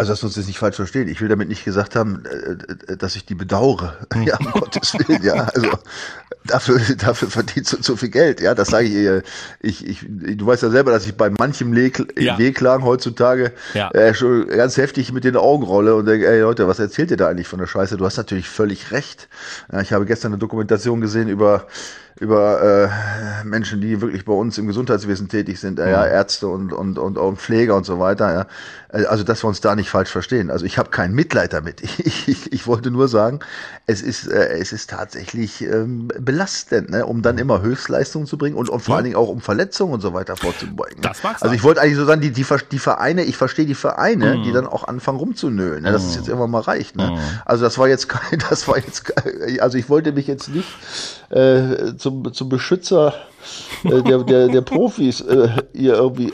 Also, 0.00 0.12
dass 0.12 0.22
wir 0.22 0.28
uns 0.28 0.36
das 0.36 0.46
nicht 0.46 0.58
falsch 0.58 0.76
verstehen. 0.76 1.08
Ich 1.08 1.20
will 1.20 1.28
damit 1.28 1.50
nicht 1.50 1.62
gesagt 1.62 1.94
haben, 1.94 2.24
äh, 2.24 2.92
äh, 2.92 2.96
dass 2.96 3.16
ich 3.16 3.26
die 3.26 3.34
bedauere. 3.34 3.98
Hm. 4.14 4.22
Ja, 4.30 4.38
um 4.38 4.50
Gottes 4.52 4.94
Willen, 4.94 5.22
ja. 5.22 5.34
Also, 5.54 5.68
dafür, 6.46 6.80
dafür 6.96 7.28
verdienst 7.28 7.74
du 7.74 7.76
zu 7.82 7.96
viel 7.98 8.08
Geld. 8.08 8.40
Ja, 8.40 8.54
das 8.54 8.68
sage 8.68 8.86
ich 8.86 8.94
ihr. 8.94 9.22
Ich, 9.60 9.86
ich, 9.86 10.06
du 10.08 10.46
weißt 10.46 10.62
ja 10.62 10.70
selber, 10.70 10.90
dass 10.90 11.04
ich 11.04 11.16
bei 11.18 11.28
manchem 11.28 11.74
ja. 12.16 12.38
Wehklagen 12.38 12.86
heutzutage 12.86 13.52
ja. 13.74 13.90
äh, 13.90 14.14
schon 14.14 14.48
ganz 14.48 14.78
heftig 14.78 15.12
mit 15.12 15.24
den 15.24 15.36
Augen 15.36 15.64
rolle 15.64 15.94
und 15.94 16.06
denke, 16.06 16.26
ey 16.26 16.40
Leute, 16.40 16.66
was 16.66 16.78
erzählt 16.78 17.10
ihr 17.10 17.18
da 17.18 17.28
eigentlich 17.28 17.48
von 17.48 17.58
der 17.58 17.66
Scheiße? 17.66 17.98
Du 17.98 18.06
hast 18.06 18.16
natürlich 18.16 18.48
völlig 18.48 18.92
recht. 18.92 19.28
Ja, 19.70 19.82
ich 19.82 19.92
habe 19.92 20.06
gestern 20.06 20.32
eine 20.32 20.38
Dokumentation 20.38 21.02
gesehen 21.02 21.28
über 21.28 21.66
über 22.18 22.90
äh, 23.42 23.44
Menschen, 23.46 23.80
die 23.80 24.00
wirklich 24.00 24.24
bei 24.24 24.32
uns 24.32 24.58
im 24.58 24.66
Gesundheitswesen 24.66 25.28
tätig 25.28 25.60
sind, 25.60 25.78
äh, 25.78 25.90
ja, 25.90 26.06
Ärzte 26.06 26.48
und, 26.48 26.72
und, 26.72 26.98
und, 26.98 27.16
und 27.16 27.38
Pfleger 27.38 27.76
und 27.76 27.86
so 27.86 27.98
weiter. 27.98 28.32
Ja. 28.32 28.46
Äh, 28.92 29.06
also, 29.06 29.24
dass 29.24 29.42
wir 29.42 29.48
uns 29.48 29.60
da 29.60 29.74
nicht 29.76 29.90
falsch 29.90 30.10
verstehen. 30.10 30.50
Also, 30.50 30.64
ich 30.64 30.78
habe 30.78 30.90
kein 30.90 31.12
Mitleid 31.12 31.52
damit. 31.52 31.82
Ich, 32.10 32.28
ich, 32.28 32.52
ich 32.52 32.66
wollte 32.66 32.90
nur 32.90 33.08
sagen, 33.08 33.40
es 33.86 34.00
ist, 34.00 34.26
äh, 34.26 34.58
es 34.58 34.72
ist 34.72 34.90
tatsächlich 34.90 35.60
ähm, 35.62 36.08
belastend, 36.18 36.90
ne, 36.90 37.04
um 37.04 37.20
dann 37.22 37.36
immer 37.38 37.60
Höchstleistungen 37.62 38.26
zu 38.26 38.38
bringen 38.38 38.56
und, 38.56 38.68
und 38.68 38.80
vor 38.80 38.94
ja. 38.94 38.96
allen 38.96 39.04
Dingen 39.04 39.16
auch 39.16 39.28
um 39.28 39.40
Verletzungen 39.40 39.92
und 39.92 40.00
so 40.00 40.14
weiter 40.14 40.36
vorzubeugen. 40.36 41.02
Das 41.02 41.22
mag's 41.22 41.42
also, 41.42 41.54
ich 41.54 41.62
wollte 41.62 41.82
eigentlich 41.82 41.96
so 41.96 42.06
sagen, 42.06 42.20
die, 42.20 42.30
die, 42.30 42.46
die 42.72 42.78
Vereine, 42.78 43.24
ich 43.24 43.36
verstehe 43.36 43.66
die 43.66 43.74
Vereine, 43.74 44.36
mhm. 44.36 44.42
die 44.44 44.52
dann 44.52 44.66
auch 44.66 44.88
anfangen 44.88 45.18
rumzunölen, 45.18 45.82
ne, 45.82 45.92
dass 45.92 46.04
es 46.04 46.12
mhm. 46.12 46.16
jetzt 46.16 46.28
irgendwann 46.28 46.50
mal 46.50 46.62
reicht. 46.62 46.96
Ne. 46.96 47.10
Mhm. 47.10 47.18
Also, 47.44 47.64
das 47.64 47.78
war 47.78 47.86
jetzt 47.86 48.08
kein, 48.08 48.38
das 48.50 48.66
war 48.66 48.78
jetzt, 48.78 49.04
kein, 49.04 49.60
also 49.60 49.76
ich 49.76 49.88
wollte 49.88 50.12
mich 50.12 50.26
jetzt 50.26 50.48
nicht 50.48 50.68
äh, 51.30 51.94
zum, 52.00 52.32
zum 52.32 52.48
Beschützer 52.48 53.14
äh, 53.84 54.02
der, 54.02 54.18
der, 54.24 54.48
der 54.48 54.60
Profis 54.62 55.20
äh, 55.20 55.48
ihr 55.72 55.94
irgendwie 55.94 56.32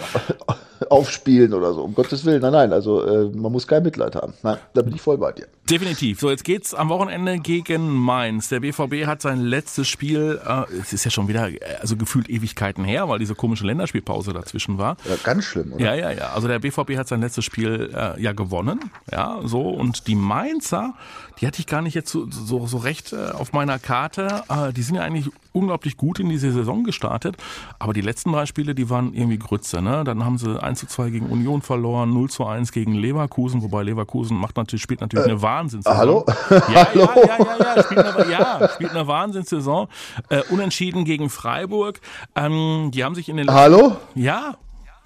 aufspielen 0.91 1.55
oder 1.55 1.73
so. 1.73 1.83
Um 1.83 1.95
Gottes 1.95 2.25
Willen. 2.25 2.41
Nein, 2.41 2.53
nein, 2.53 2.73
also 2.73 3.03
äh, 3.03 3.31
man 3.37 3.53
muss 3.53 3.67
kein 3.67 3.83
Mitleid 3.83 4.15
haben. 4.15 4.35
Nein, 4.43 4.59
da 4.75 4.83
bin 4.83 4.95
ich 4.95 5.01
voll 5.01 5.19
bei 5.19 5.33
dir. 5.33 5.47
Definitiv. 5.69 6.21
So, 6.21 6.31
jetzt 6.31 6.45
geht's 6.45 6.75
am 6.75 6.89
Wochenende 6.91 7.39
gegen 7.39 7.93
Mainz. 7.93 8.49
Der 8.49 8.61
BVB 8.61 9.07
hat 9.07 9.21
sein 9.21 9.41
letztes 9.41 9.89
Spiel, 9.89 10.41
äh, 10.47 10.63
es 10.81 10.93
ist 10.93 11.05
ja 11.05 11.11
schon 11.11 11.29
wieder, 11.29 11.49
äh, 11.49 11.59
also 11.81 11.97
gefühlt 11.97 12.29
Ewigkeiten 12.29 12.85
her, 12.85 13.09
weil 13.09 13.19
diese 13.19 13.35
komische 13.35 13.67
Länderspielpause 13.67 14.33
dazwischen 14.33 14.79
war. 14.79 14.97
Ja, 15.09 15.17
ganz 15.23 15.45
schlimm, 15.45 15.73
oder? 15.73 15.85
Ja, 15.85 15.95
ja, 15.95 16.11
ja. 16.13 16.33
Also 16.35 16.47
der 16.47 16.59
BVB 16.59 16.97
hat 16.97 17.09
sein 17.09 17.21
letztes 17.21 17.45
Spiel 17.45 17.91
äh, 17.95 18.21
ja 18.21 18.33
gewonnen. 18.33 18.91
Ja, 19.11 19.41
so. 19.45 19.63
Und 19.63 20.07
die 20.07 20.15
Mainzer, 20.15 20.95
die 21.41 21.47
hatte 21.47 21.61
ich 21.61 21.67
gar 21.67 21.83
nicht 21.83 21.95
jetzt 21.95 22.11
so, 22.11 22.29
so, 22.31 22.67
so 22.67 22.79
recht 22.79 23.13
äh, 23.13 23.31
auf 23.33 23.53
meiner 23.53 23.79
Karte. 23.79 24.45
Äh, 24.49 24.73
die 24.73 24.83
sind 24.83 24.95
ja 24.95 25.03
eigentlich 25.03 25.31
unglaublich 25.57 25.97
gut 25.97 26.21
in 26.21 26.29
diese 26.29 26.53
Saison 26.53 26.85
gestartet. 26.85 27.37
Aber 27.79 27.93
die 27.93 28.03
letzten 28.03 28.33
drei 28.33 28.47
Spiele, 28.47 28.75
die 28.75 28.91
waren 28.91 29.15
irgendwie 29.15 29.39
Grütze. 29.39 29.81
Ne? 29.81 30.05
Dann 30.05 30.25
haben 30.25 30.39
sie 30.39 30.63
1 30.63 30.81
zu 30.81 30.87
2 30.87 31.11
gegen 31.11 31.27
Union 31.27 31.63
verloren, 31.63 32.13
0 32.13 32.31
zu 32.31 32.45
1 32.45 32.73
gegen 32.73 32.95
Leverkusen, 32.95 33.63
wobei 33.63 33.83
Leverkusen 33.83 34.37
macht 34.37 34.57
natürlich, 34.57 34.83
spielt 34.83 35.01
natürlich 35.01 35.27
äh, 35.27 35.31
eine 35.31 35.43
Wahnsinnssaison. 35.43 35.99
Hallo? 35.99 36.25
Ja, 36.51 36.89
hallo? 36.95 37.09
ja, 37.17 37.39
ja, 37.39 37.57
ja, 37.59 37.77
ja, 37.77 37.83
spielt 37.83 38.05
eine, 38.05 38.31
ja, 38.31 38.69
spielt 38.75 38.91
eine 38.91 39.07
Wahnsinnssaison. 39.07 39.89
Äh, 40.29 40.43
unentschieden 40.51 41.05
gegen 41.05 41.31
Freiburg. 41.31 42.01
Ähm, 42.35 42.91
die 42.93 43.03
haben 43.03 43.15
sich 43.15 43.29
in 43.29 43.39
den 43.39 43.51
Hallo? 43.51 43.97
Ja, 44.15 44.57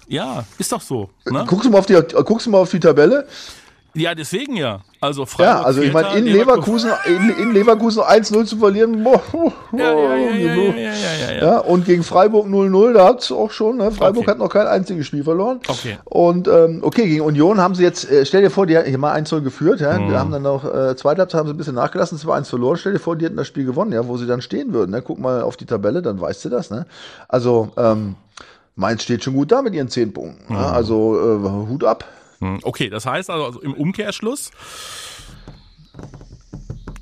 ja, 0.07 0.43
ist 0.57 0.73
doch 0.73 0.81
so. 0.81 1.09
Ne? 1.29 1.45
Guckst, 1.47 1.65
du 1.65 1.71
mal 1.71 1.79
auf 1.79 1.85
die, 1.85 1.93
guckst 2.25 2.45
du 2.45 2.51
mal 2.51 2.57
auf 2.57 2.69
die 2.69 2.81
Tabelle? 2.81 3.27
Ja, 3.93 4.15
deswegen 4.15 4.55
ja. 4.55 4.81
Also 5.01 5.25
Freiburg 5.25 5.55
Ja, 5.55 5.61
also 5.63 5.81
ich 5.81 5.91
meine, 5.91 6.17
in 6.17 6.25
Leverkusen, 6.25 6.91
in, 7.05 7.29
in 7.31 7.51
Leverkusen 7.51 8.01
1-0 8.01 8.45
zu 8.45 8.57
verlieren, 8.57 9.03
boah, 9.03 9.21
ja, 9.77 9.93
ja, 9.93 10.73
ja, 10.75 11.31
ja, 11.41 11.57
Und 11.59 11.85
gegen 11.85 12.03
Freiburg 12.03 12.47
0-0, 12.47 12.93
da 12.93 13.07
hat 13.07 13.21
es 13.21 13.31
auch 13.31 13.51
schon, 13.51 13.77
ne? 13.77 13.91
Freiburg 13.91 14.27
hat 14.27 14.37
noch 14.37 14.49
kein 14.49 14.67
einziges 14.67 15.07
Spiel 15.07 15.23
verloren. 15.23 15.59
Okay. 15.67 15.97
Und 16.05 16.47
ähm, 16.47 16.79
okay, 16.83 17.07
gegen 17.07 17.21
Union 17.21 17.59
haben 17.59 17.75
sie 17.75 17.83
jetzt, 17.83 18.09
äh, 18.09 18.25
stell 18.25 18.41
dir 18.41 18.49
vor, 18.49 18.65
die 18.65 18.77
haben 18.77 18.99
mal 18.99 19.19
1-0 19.19 19.41
geführt, 19.41 19.81
ja. 19.81 19.99
Mhm. 19.99 20.09
Wir 20.09 20.19
haben 20.19 20.31
dann 20.31 20.43
noch, 20.43 20.63
äh, 20.63 20.95
zweite 20.95 21.19
Halbzeit 21.19 21.39
haben 21.39 21.47
sie 21.47 21.53
ein 21.53 21.57
bisschen 21.57 21.75
nachgelassen, 21.75 22.17
es 22.17 22.25
war 22.25 22.37
1 22.37 22.47
verloren. 22.47 22.77
Stell 22.77 22.93
dir 22.93 22.99
vor, 22.99 23.17
die 23.17 23.25
hätten 23.25 23.37
das 23.37 23.47
Spiel 23.47 23.65
gewonnen, 23.65 23.91
ja, 23.91 24.07
wo 24.07 24.17
sie 24.17 24.27
dann 24.27 24.41
stehen 24.41 24.73
würden. 24.73 24.91
Ne? 24.91 25.01
Guck 25.01 25.19
mal 25.19 25.41
auf 25.41 25.57
die 25.57 25.65
Tabelle, 25.65 26.01
dann 26.01 26.21
weißt 26.21 26.45
du 26.45 26.49
das, 26.49 26.69
ne? 26.69 26.85
Also, 27.27 27.71
ähm, 27.75 28.15
Mainz 28.75 29.03
steht 29.03 29.23
schon 29.23 29.33
gut 29.33 29.51
da 29.51 29.61
mit 29.61 29.73
ihren 29.73 29.89
10 29.89 30.13
Punkten. 30.13 30.53
Ne? 30.53 30.59
Mhm. 30.59 30.65
Ne? 30.65 30.71
Also 30.71 31.19
äh, 31.19 31.69
Hut 31.69 31.83
ab. 31.83 32.05
Hm, 32.41 32.59
okay, 32.63 32.89
das 32.89 33.05
heißt 33.05 33.29
also, 33.29 33.45
also 33.45 33.61
im 33.61 33.73
Umkehrschluss, 33.73 34.51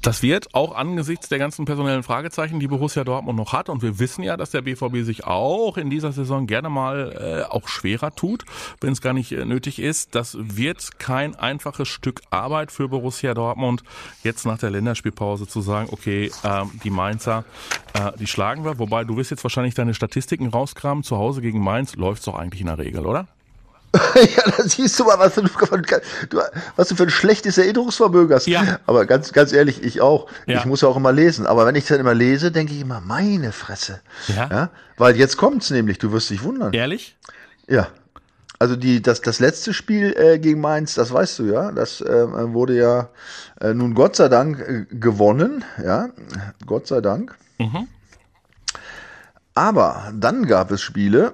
das 0.01 0.21
wird 0.21 0.53
auch 0.53 0.75
angesichts 0.75 1.27
der 1.27 1.39
ganzen 1.39 1.65
personellen 1.65 2.03
Fragezeichen, 2.03 2.59
die 2.59 2.67
Borussia 2.67 3.03
Dortmund 3.03 3.37
noch 3.37 3.51
hat, 3.51 3.67
und 3.67 3.81
wir 3.81 3.99
wissen 3.99 4.23
ja, 4.23 4.37
dass 4.37 4.51
der 4.51 4.61
BVB 4.61 5.03
sich 5.03 5.25
auch 5.25 5.77
in 5.77 5.89
dieser 5.89 6.13
Saison 6.13 6.47
gerne 6.47 6.69
mal 6.69 7.45
äh, 7.47 7.51
auch 7.51 7.67
schwerer 7.67 8.15
tut, 8.15 8.45
wenn 8.79 8.93
es 8.93 9.01
gar 9.01 9.13
nicht 9.13 9.31
äh, 9.31 9.43
nötig 9.43 9.79
ist. 9.79 10.15
Das 10.15 10.37
wird 10.39 10.99
kein 10.99 11.35
einfaches 11.35 11.89
Stück 11.89 12.21
Arbeit 12.29 12.71
für 12.71 12.87
Borussia 12.87 13.33
Dortmund, 13.33 13.83
jetzt 14.23 14.45
nach 14.45 14.57
der 14.57 14.69
Länderspielpause 14.69 15.47
zu 15.47 15.61
sagen, 15.61 15.89
okay, 15.91 16.31
äh, 16.43 16.63
die 16.83 16.91
Mainzer, 16.91 17.43
äh, 17.93 18.11
die 18.17 18.27
schlagen 18.27 18.63
wir. 18.63 18.79
Wobei 18.79 19.03
du 19.03 19.17
wirst 19.17 19.31
jetzt 19.31 19.43
wahrscheinlich 19.43 19.75
deine 19.75 19.93
Statistiken 19.93 20.47
rauskramen. 20.47 21.03
Zu 21.03 21.17
Hause 21.17 21.41
gegen 21.41 21.61
Mainz 21.61 21.95
läuft's 21.95 22.25
doch 22.25 22.35
eigentlich 22.35 22.61
in 22.61 22.67
der 22.67 22.77
Regel, 22.77 23.05
oder? 23.05 23.27
ja, 24.15 24.51
da 24.55 24.63
siehst 24.63 24.99
du 24.99 25.05
mal, 25.05 25.17
was 25.17 25.35
du, 25.35 25.43
was 26.75 26.87
du 26.89 26.95
für 26.95 27.03
ein 27.03 27.09
schlechtes 27.09 27.57
Erinnerungsvermögen 27.57 28.35
hast. 28.35 28.47
Ja. 28.47 28.79
Aber 28.85 29.05
ganz, 29.05 29.33
ganz 29.33 29.51
ehrlich, 29.51 29.83
ich 29.83 30.01
auch. 30.01 30.27
Ja. 30.45 30.59
Ich 30.59 30.65
muss 30.65 30.81
ja 30.81 30.87
auch 30.87 30.97
immer 30.97 31.11
lesen. 31.11 31.47
Aber 31.47 31.65
wenn 31.65 31.75
ich 31.75 31.85
dann 31.85 31.99
immer 31.99 32.13
lese, 32.13 32.51
denke 32.51 32.73
ich 32.73 32.81
immer, 32.81 33.01
meine 33.01 33.51
Fresse. 33.51 34.01
Ja. 34.27 34.47
ja? 34.51 34.69
Weil 34.97 35.15
jetzt 35.15 35.37
kommt's 35.37 35.71
nämlich, 35.71 35.97
du 35.97 36.11
wirst 36.11 36.29
dich 36.29 36.43
wundern. 36.43 36.73
Ehrlich? 36.73 37.17
Ja. 37.67 37.87
Also 38.59 38.75
die, 38.75 39.01
das, 39.01 39.21
das 39.21 39.39
letzte 39.39 39.73
Spiel 39.73 40.13
äh, 40.17 40.37
gegen 40.37 40.59
Mainz, 40.59 40.93
das 40.93 41.13
weißt 41.13 41.39
du 41.39 41.45
ja, 41.45 41.71
das 41.71 42.01
äh, 42.01 42.53
wurde 42.53 42.75
ja 42.77 43.07
äh, 43.61 43.73
nun 43.73 43.93
Gott 43.95 44.17
sei 44.17 44.27
Dank 44.27 44.59
äh, 44.59 44.85
gewonnen, 44.93 45.63
ja, 45.81 46.09
Gott 46.65 46.85
sei 46.85 46.99
Dank. 46.99 47.37
Mhm. 47.57 47.87
Aber 49.53 50.11
dann 50.13 50.45
gab 50.45 50.71
es 50.71 50.81
Spiele, 50.81 51.31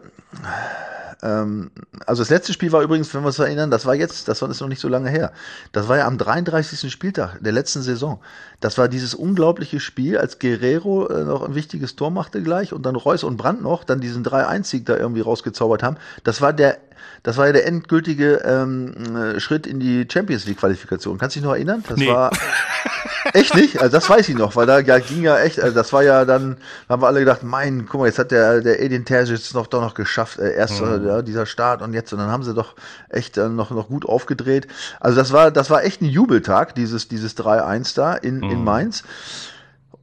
ähm, 1.25 1.71
also 2.05 2.21
das 2.21 2.29
letzte 2.29 2.53
Spiel 2.53 2.71
war 2.71 2.83
übrigens, 2.83 3.13
wenn 3.13 3.21
wir 3.21 3.27
uns 3.27 3.39
erinnern, 3.39 3.71
das 3.71 3.85
war 3.85 3.95
jetzt, 3.95 4.27
das 4.27 4.41
war 4.41 4.49
ist 4.49 4.61
noch 4.61 4.67
nicht 4.67 4.79
so 4.79 4.87
lange 4.87 5.09
her. 5.09 5.31
Das 5.71 5.87
war 5.87 5.97
ja 5.97 6.05
am 6.05 6.17
33. 6.17 6.91
Spieltag 6.91 7.39
der 7.41 7.51
letzten 7.51 7.81
Saison. 7.81 8.19
Das 8.59 8.77
war 8.77 8.87
dieses 8.87 9.15
unglaubliche 9.15 9.79
Spiel, 9.79 10.17
als 10.17 10.37
Guerrero 10.37 11.07
äh, 11.07 11.23
noch 11.23 11.43
ein 11.43 11.55
wichtiges 11.55 11.95
Tor 11.95 12.11
machte 12.11 12.43
gleich 12.43 12.73
und 12.73 12.85
dann 12.85 12.95
Reus 12.95 13.23
und 13.23 13.37
Brandt 13.37 13.63
noch, 13.63 13.83
dann 13.83 13.99
diesen 13.99 14.23
3-1-Sieg 14.23 14.85
da 14.85 14.97
irgendwie 14.97 15.21
rausgezaubert 15.21 15.81
haben. 15.81 15.97
Das 16.23 16.41
war 16.41 16.53
der 16.53 16.77
das 17.23 17.37
war 17.37 17.47
ja 17.47 17.53
der 17.53 17.65
endgültige 17.65 18.35
ähm, 18.45 18.93
äh, 19.15 19.39
Schritt 19.39 19.67
in 19.67 19.79
die 19.79 20.07
Champions 20.11 20.45
League 20.45 20.59
Qualifikation. 20.59 21.17
Kannst 21.17 21.35
du 21.35 21.39
dich 21.39 21.45
noch 21.45 21.55
erinnern? 21.55 21.83
Das 21.87 21.97
nee. 21.97 22.07
war 22.07 22.31
Echt 23.33 23.55
nicht? 23.55 23.79
Also 23.79 23.91
das 23.91 24.09
weiß 24.09 24.29
ich 24.29 24.35
noch, 24.35 24.55
weil 24.55 24.65
da 24.65 24.79
ja, 24.79 24.99
ging 24.99 25.23
ja 25.23 25.39
echt, 25.39 25.59
also 25.59 25.73
das 25.73 25.91
war 25.93 26.03
ja 26.03 26.25
dann, 26.25 26.57
da 26.87 26.93
haben 26.93 27.01
wir 27.01 27.07
alle 27.07 27.19
gedacht, 27.19 27.43
mein, 27.43 27.87
guck 27.87 28.01
mal, 28.01 28.07
jetzt 28.07 28.19
hat 28.19 28.31
der, 28.31 28.61
der 28.61 28.81
Edin 28.81 29.05
Terzic 29.05 29.53
noch 29.53 29.67
doch 29.67 29.81
noch 29.81 29.93
geschafft, 29.93 30.39
äh, 30.39 30.53
erst 30.53 30.81
mhm. 30.81 31.07
ja, 31.07 31.21
dieser 31.21 31.45
Start 31.45 31.81
und 31.81 31.93
jetzt, 31.93 32.13
und 32.13 32.19
dann 32.19 32.29
haben 32.29 32.43
sie 32.43 32.53
doch 32.53 32.75
echt 33.09 33.37
äh, 33.37 33.49
noch, 33.49 33.71
noch 33.71 33.87
gut 33.87 34.05
aufgedreht. 34.05 34.67
Also 34.99 35.17
das 35.17 35.33
war, 35.33 35.51
das 35.51 35.69
war 35.69 35.83
echt 35.83 36.01
ein 36.01 36.09
Jubeltag, 36.09 36.75
dieses, 36.75 37.07
dieses 37.07 37.37
3-1 37.37 37.95
da 37.95 38.13
in, 38.13 38.37
mhm. 38.37 38.51
in 38.51 38.63
Mainz. 38.63 39.03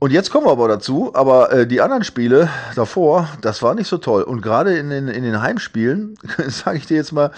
Und 0.03 0.11
jetzt 0.11 0.33
kommen 0.33 0.47
wir 0.47 0.51
aber 0.51 0.67
dazu, 0.67 1.13
aber 1.15 1.53
äh, 1.53 1.65
die 1.65 1.81
anderen 1.81 2.03
Spiele 2.03 2.49
davor, 2.75 3.29
das 3.41 3.63
war 3.63 3.77
nicht 3.77 3.87
so 3.87 3.99
toll. 3.99 4.25
Und 4.25 4.43
gerade 4.43 4.77
in 4.77 4.91
den, 4.91 5.07
in 5.07 5.23
den 5.23 5.41
Heimspielen, 5.41 6.17
sage 6.49 6.79
ich 6.79 6.87
dir 6.87 6.97
jetzt 6.97 7.13
mal, 7.13 7.31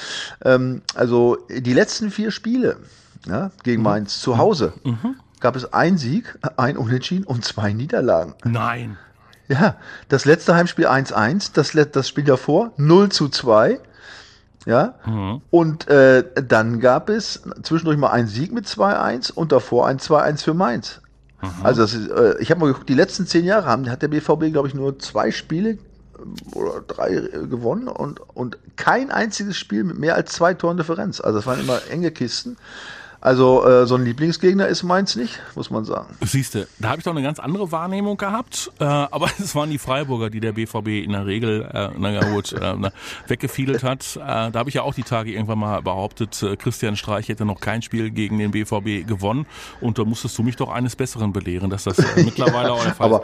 ähm, 0.47 0.81
also 0.95 1.37
die 1.51 1.75
letzten 1.75 2.11
vier 2.11 2.31
Spiele 2.31 2.79
ja, 3.27 3.51
gegen 3.65 3.83
mhm. 3.83 3.85
Mainz 3.85 4.19
zu 4.19 4.39
Hause 4.39 4.73
mhm. 4.83 5.17
Gab 5.45 5.57
es 5.57 5.75
ein 5.75 5.99
Sieg, 5.99 6.39
ein 6.57 6.79
Unentschieden 6.79 7.27
und 7.27 7.45
zwei 7.45 7.75
Niederlagen. 7.75 8.33
Nein. 8.45 8.97
Ja, 9.47 9.77
das 10.09 10.25
letzte 10.25 10.55
Heimspiel 10.55 10.87
1-1, 10.87 11.51
das, 11.53 11.73
das 11.93 12.09
Spiel 12.09 12.25
davor 12.25 12.73
0 12.79 13.11
zu 13.11 13.29
2. 13.29 13.79
Ja, 14.65 14.95
mhm. 15.05 15.43
und 15.51 15.87
äh, 15.89 16.25
dann 16.35 16.81
gab 16.81 17.11
es 17.11 17.43
zwischendurch 17.63 17.99
mal 17.99 18.09
einen 18.09 18.27
Sieg 18.27 18.55
mit 18.55 18.65
2-1 18.65 19.33
und 19.35 19.53
davor 19.53 19.87
ein 19.87 19.99
2-1 19.99 20.45
für 20.45 20.55
Mainz. 20.55 21.03
Mhm. 21.43 21.49
Also 21.63 21.83
ist, 21.83 21.95
äh, 22.09 22.39
ich 22.39 22.51
habe 22.51 22.61
mal 22.61 22.69
geguckt, 22.69 22.89
die 22.89 22.95
letzten 22.95 23.27
zehn 23.27 23.45
Jahre 23.45 23.67
haben, 23.67 23.91
hat 23.91 24.01
der 24.01 24.09
BVB, 24.09 24.51
glaube 24.51 24.69
ich, 24.69 24.73
nur 24.73 24.99
zwei 24.99 25.31
Spiele 25.31 25.73
äh, 25.73 25.79
oder 26.55 26.81
drei 26.81 27.17
äh, 27.17 27.47
gewonnen 27.47 27.89
und, 27.89 28.21
und 28.35 28.57
kein 28.77 29.11
einziges 29.11 29.59
Spiel 29.59 29.85
mit 29.85 29.99
mehr 29.99 30.15
als 30.15 30.33
zwei 30.33 30.55
Toren 30.55 30.79
Differenz. 30.79 31.21
Also 31.21 31.41
das 31.41 31.47
waren 31.47 31.61
immer 31.61 31.83
enge 31.91 32.13
Kisten. 32.13 32.57
Also 33.25 33.67
äh, 33.67 33.87
so 33.87 33.95
ein 33.95 34.05
Lieblingsgegner 34.05 34.69
ist 34.69 34.83
meins 34.83 35.17
nicht, 35.17 35.41
muss 35.55 35.71
man 35.71 35.87
sagen. 35.87 36.15
Siehste, 36.21 36.69
da 36.79 36.91
habe 36.91 36.99
ich 36.99 37.05
doch 37.05 37.13
eine 37.13 37.23
ganz 37.23 37.39
andere 37.39 37.73
Wahrnehmung 37.73 38.19
gehabt. 38.19 38.71
Äh, 38.79 38.85
aber 38.85 39.31
es 39.39 39.55
waren 39.55 39.71
die 39.71 39.79
Freiburger, 39.79 40.29
die 40.29 40.41
der 40.41 40.53
BVB 40.53 40.89
in 41.03 41.13
der 41.13 41.25
Regel, 41.25 41.63
äh, 41.73 41.89
naja 41.99 42.23
gut, 42.31 42.53
äh, 42.53 42.75
weggefiedelt 43.27 43.83
hat. 43.83 44.17
Äh, 44.17 44.21
da 44.21 44.53
habe 44.53 44.69
ich 44.69 44.75
ja 44.75 44.83
auch 44.83 44.93
die 44.93 45.05
Tage 45.05 45.33
irgendwann 45.33 45.59
mal 45.59 45.81
behauptet, 45.81 46.43
äh, 46.43 46.55
Christian 46.57 46.97
Streich 46.97 47.31
hätte 47.31 47.47
noch 47.47 47.61
kein 47.61 47.81
Spiel 47.81 48.11
gegen 48.11 48.39
den 48.39 48.51
BVB 48.51 49.09
gewonnen. 49.09 49.47
Und 49.81 49.99
da 49.99 50.05
musstest 50.05 50.37
du 50.37 50.43
mich 50.43 50.57
doch 50.57 50.69
eines 50.71 50.95
Besseren 50.95 51.33
belehren, 51.33 51.71
dass 51.71 51.85
das 51.85 51.99
äh, 52.01 52.05
mittlerweile 52.25 52.75
auch 52.75 52.85
der 52.85 52.95
Fall 52.95 53.07
aber, 53.07 53.23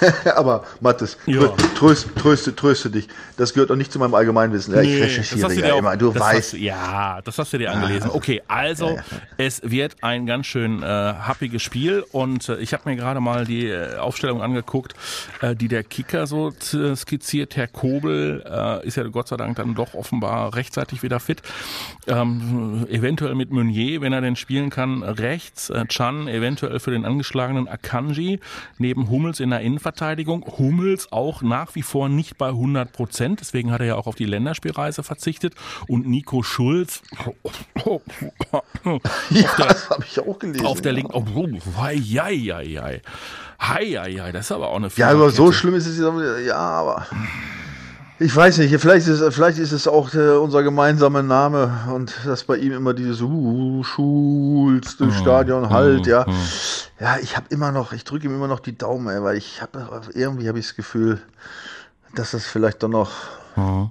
ist. 0.00 0.26
aber 0.38 0.64
Mathis, 0.80 1.18
ja. 1.26 1.48
tröst, 1.76 2.08
tröste, 2.16 2.56
tröste 2.56 2.88
dich. 2.88 3.08
Das 3.36 3.52
gehört 3.52 3.68
doch 3.68 3.76
nicht 3.76 3.92
zu 3.92 3.98
meinem 3.98 4.14
Allgemeinwissen. 4.14 4.74
Ja, 4.74 4.80
ich 4.80 5.02
recherchiere 5.02 5.54
ja 5.54 5.74
auch, 5.74 5.78
immer. 5.80 5.98
Du 5.98 6.14
weißt. 6.14 6.54
Hast, 6.54 6.60
ja, 6.60 7.20
das 7.20 7.36
hast 7.36 7.52
du 7.52 7.58
dir 7.58 7.72
angelesen. 7.72 8.08
Okay, 8.10 8.40
also 8.48 8.88
ja, 8.88 8.94
ja. 8.94 9.02
Es 9.36 9.60
wird 9.64 9.96
ein 10.02 10.26
ganz 10.26 10.46
schön 10.46 10.82
äh, 10.82 10.86
happiges 10.86 11.62
Spiel 11.62 12.04
und 12.12 12.48
äh, 12.48 12.58
ich 12.58 12.72
habe 12.72 12.88
mir 12.88 12.96
gerade 12.96 13.20
mal 13.20 13.44
die 13.44 13.66
äh, 13.66 13.96
Aufstellung 13.96 14.42
angeguckt, 14.42 14.94
äh, 15.40 15.56
die 15.56 15.68
der 15.68 15.82
Kicker 15.82 16.26
so 16.26 16.52
skizziert. 16.52 17.56
Herr 17.56 17.66
Kobel 17.66 18.44
äh, 18.46 18.86
ist 18.86 18.96
ja 18.96 19.02
Gott 19.04 19.28
sei 19.28 19.36
Dank 19.36 19.56
dann 19.56 19.74
doch 19.74 19.94
offenbar 19.94 20.54
rechtzeitig 20.54 21.02
wieder 21.02 21.18
fit. 21.18 21.42
Ähm, 22.06 22.86
eventuell 22.88 23.34
mit 23.34 23.50
Meunier, 23.50 24.00
wenn 24.00 24.12
er 24.12 24.20
denn 24.20 24.36
spielen 24.36 24.70
kann, 24.70 25.02
rechts. 25.02 25.70
Äh, 25.70 25.86
Chan 25.86 26.28
eventuell 26.28 26.78
für 26.78 26.92
den 26.92 27.04
angeschlagenen 27.04 27.66
Akanji 27.66 28.38
neben 28.78 29.10
Hummels 29.10 29.40
in 29.40 29.50
der 29.50 29.60
Innenverteidigung. 29.60 30.44
Hummels 30.58 31.10
auch 31.10 31.42
nach 31.42 31.74
wie 31.74 31.82
vor 31.82 32.08
nicht 32.08 32.38
bei 32.38 32.48
100 32.48 32.92
Prozent, 32.92 33.40
deswegen 33.40 33.72
hat 33.72 33.80
er 33.80 33.86
ja 33.86 33.94
auch 33.96 34.06
auf 34.06 34.14
die 34.14 34.26
Länderspielreise 34.26 35.02
verzichtet. 35.02 35.54
Und 35.88 36.06
Nico 36.06 36.42
Schulz 36.42 37.02
ja, 39.30 39.48
der, 39.56 39.66
das 39.66 39.90
habe 39.90 40.04
ich 40.04 40.20
auch 40.20 40.38
gelesen. 40.38 40.66
Auf 40.66 40.80
der 40.80 40.92
linken. 40.92 41.12
Oh, 41.14 41.80
hei, 41.80 41.96
hei, 41.96 42.36
hei, 42.36 43.02
hei, 43.58 44.20
hei, 44.20 44.32
das 44.32 44.46
ist 44.46 44.52
aber 44.52 44.68
auch 44.68 44.76
eine 44.76 44.88
Ja, 44.96 45.10
aber 45.10 45.30
so 45.30 45.52
schlimm 45.52 45.74
ist 45.74 45.86
es 45.86 45.98
ja, 45.98 46.56
aber. 46.56 47.06
Ich 48.20 48.34
weiß 48.34 48.58
nicht, 48.58 48.72
vielleicht 48.80 49.08
ist, 49.08 49.34
vielleicht 49.34 49.58
ist 49.58 49.72
es 49.72 49.88
auch 49.88 50.14
äh, 50.14 50.36
unser 50.36 50.62
gemeinsamer 50.62 51.22
Name 51.22 51.88
und 51.92 52.14
dass 52.24 52.44
bei 52.44 52.56
ihm 52.56 52.72
immer 52.72 52.94
dieses 52.94 53.20
uh, 53.20 53.82
Schulz, 53.82 54.96
das 54.96 55.08
mhm. 55.08 55.14
Stadion 55.14 55.70
halt, 55.70 56.06
ja. 56.06 56.24
Mhm. 56.24 56.32
Ja, 57.00 57.18
ich 57.20 57.36
habe 57.36 57.46
immer 57.50 57.72
noch, 57.72 57.92
ich 57.92 58.04
drücke 58.04 58.26
ihm 58.26 58.34
immer 58.36 58.46
noch 58.46 58.60
die 58.60 58.78
Daumen, 58.78 59.08
ey, 59.08 59.20
weil 59.22 59.36
ich 59.36 59.60
habe 59.60 60.00
irgendwie 60.14 60.48
habe 60.48 60.60
ich 60.60 60.66
das 60.66 60.76
Gefühl, 60.76 61.20
dass 62.14 62.30
das 62.30 62.46
vielleicht 62.46 62.84
doch 62.84 62.88
noch 62.88 63.10
mhm 63.56 63.90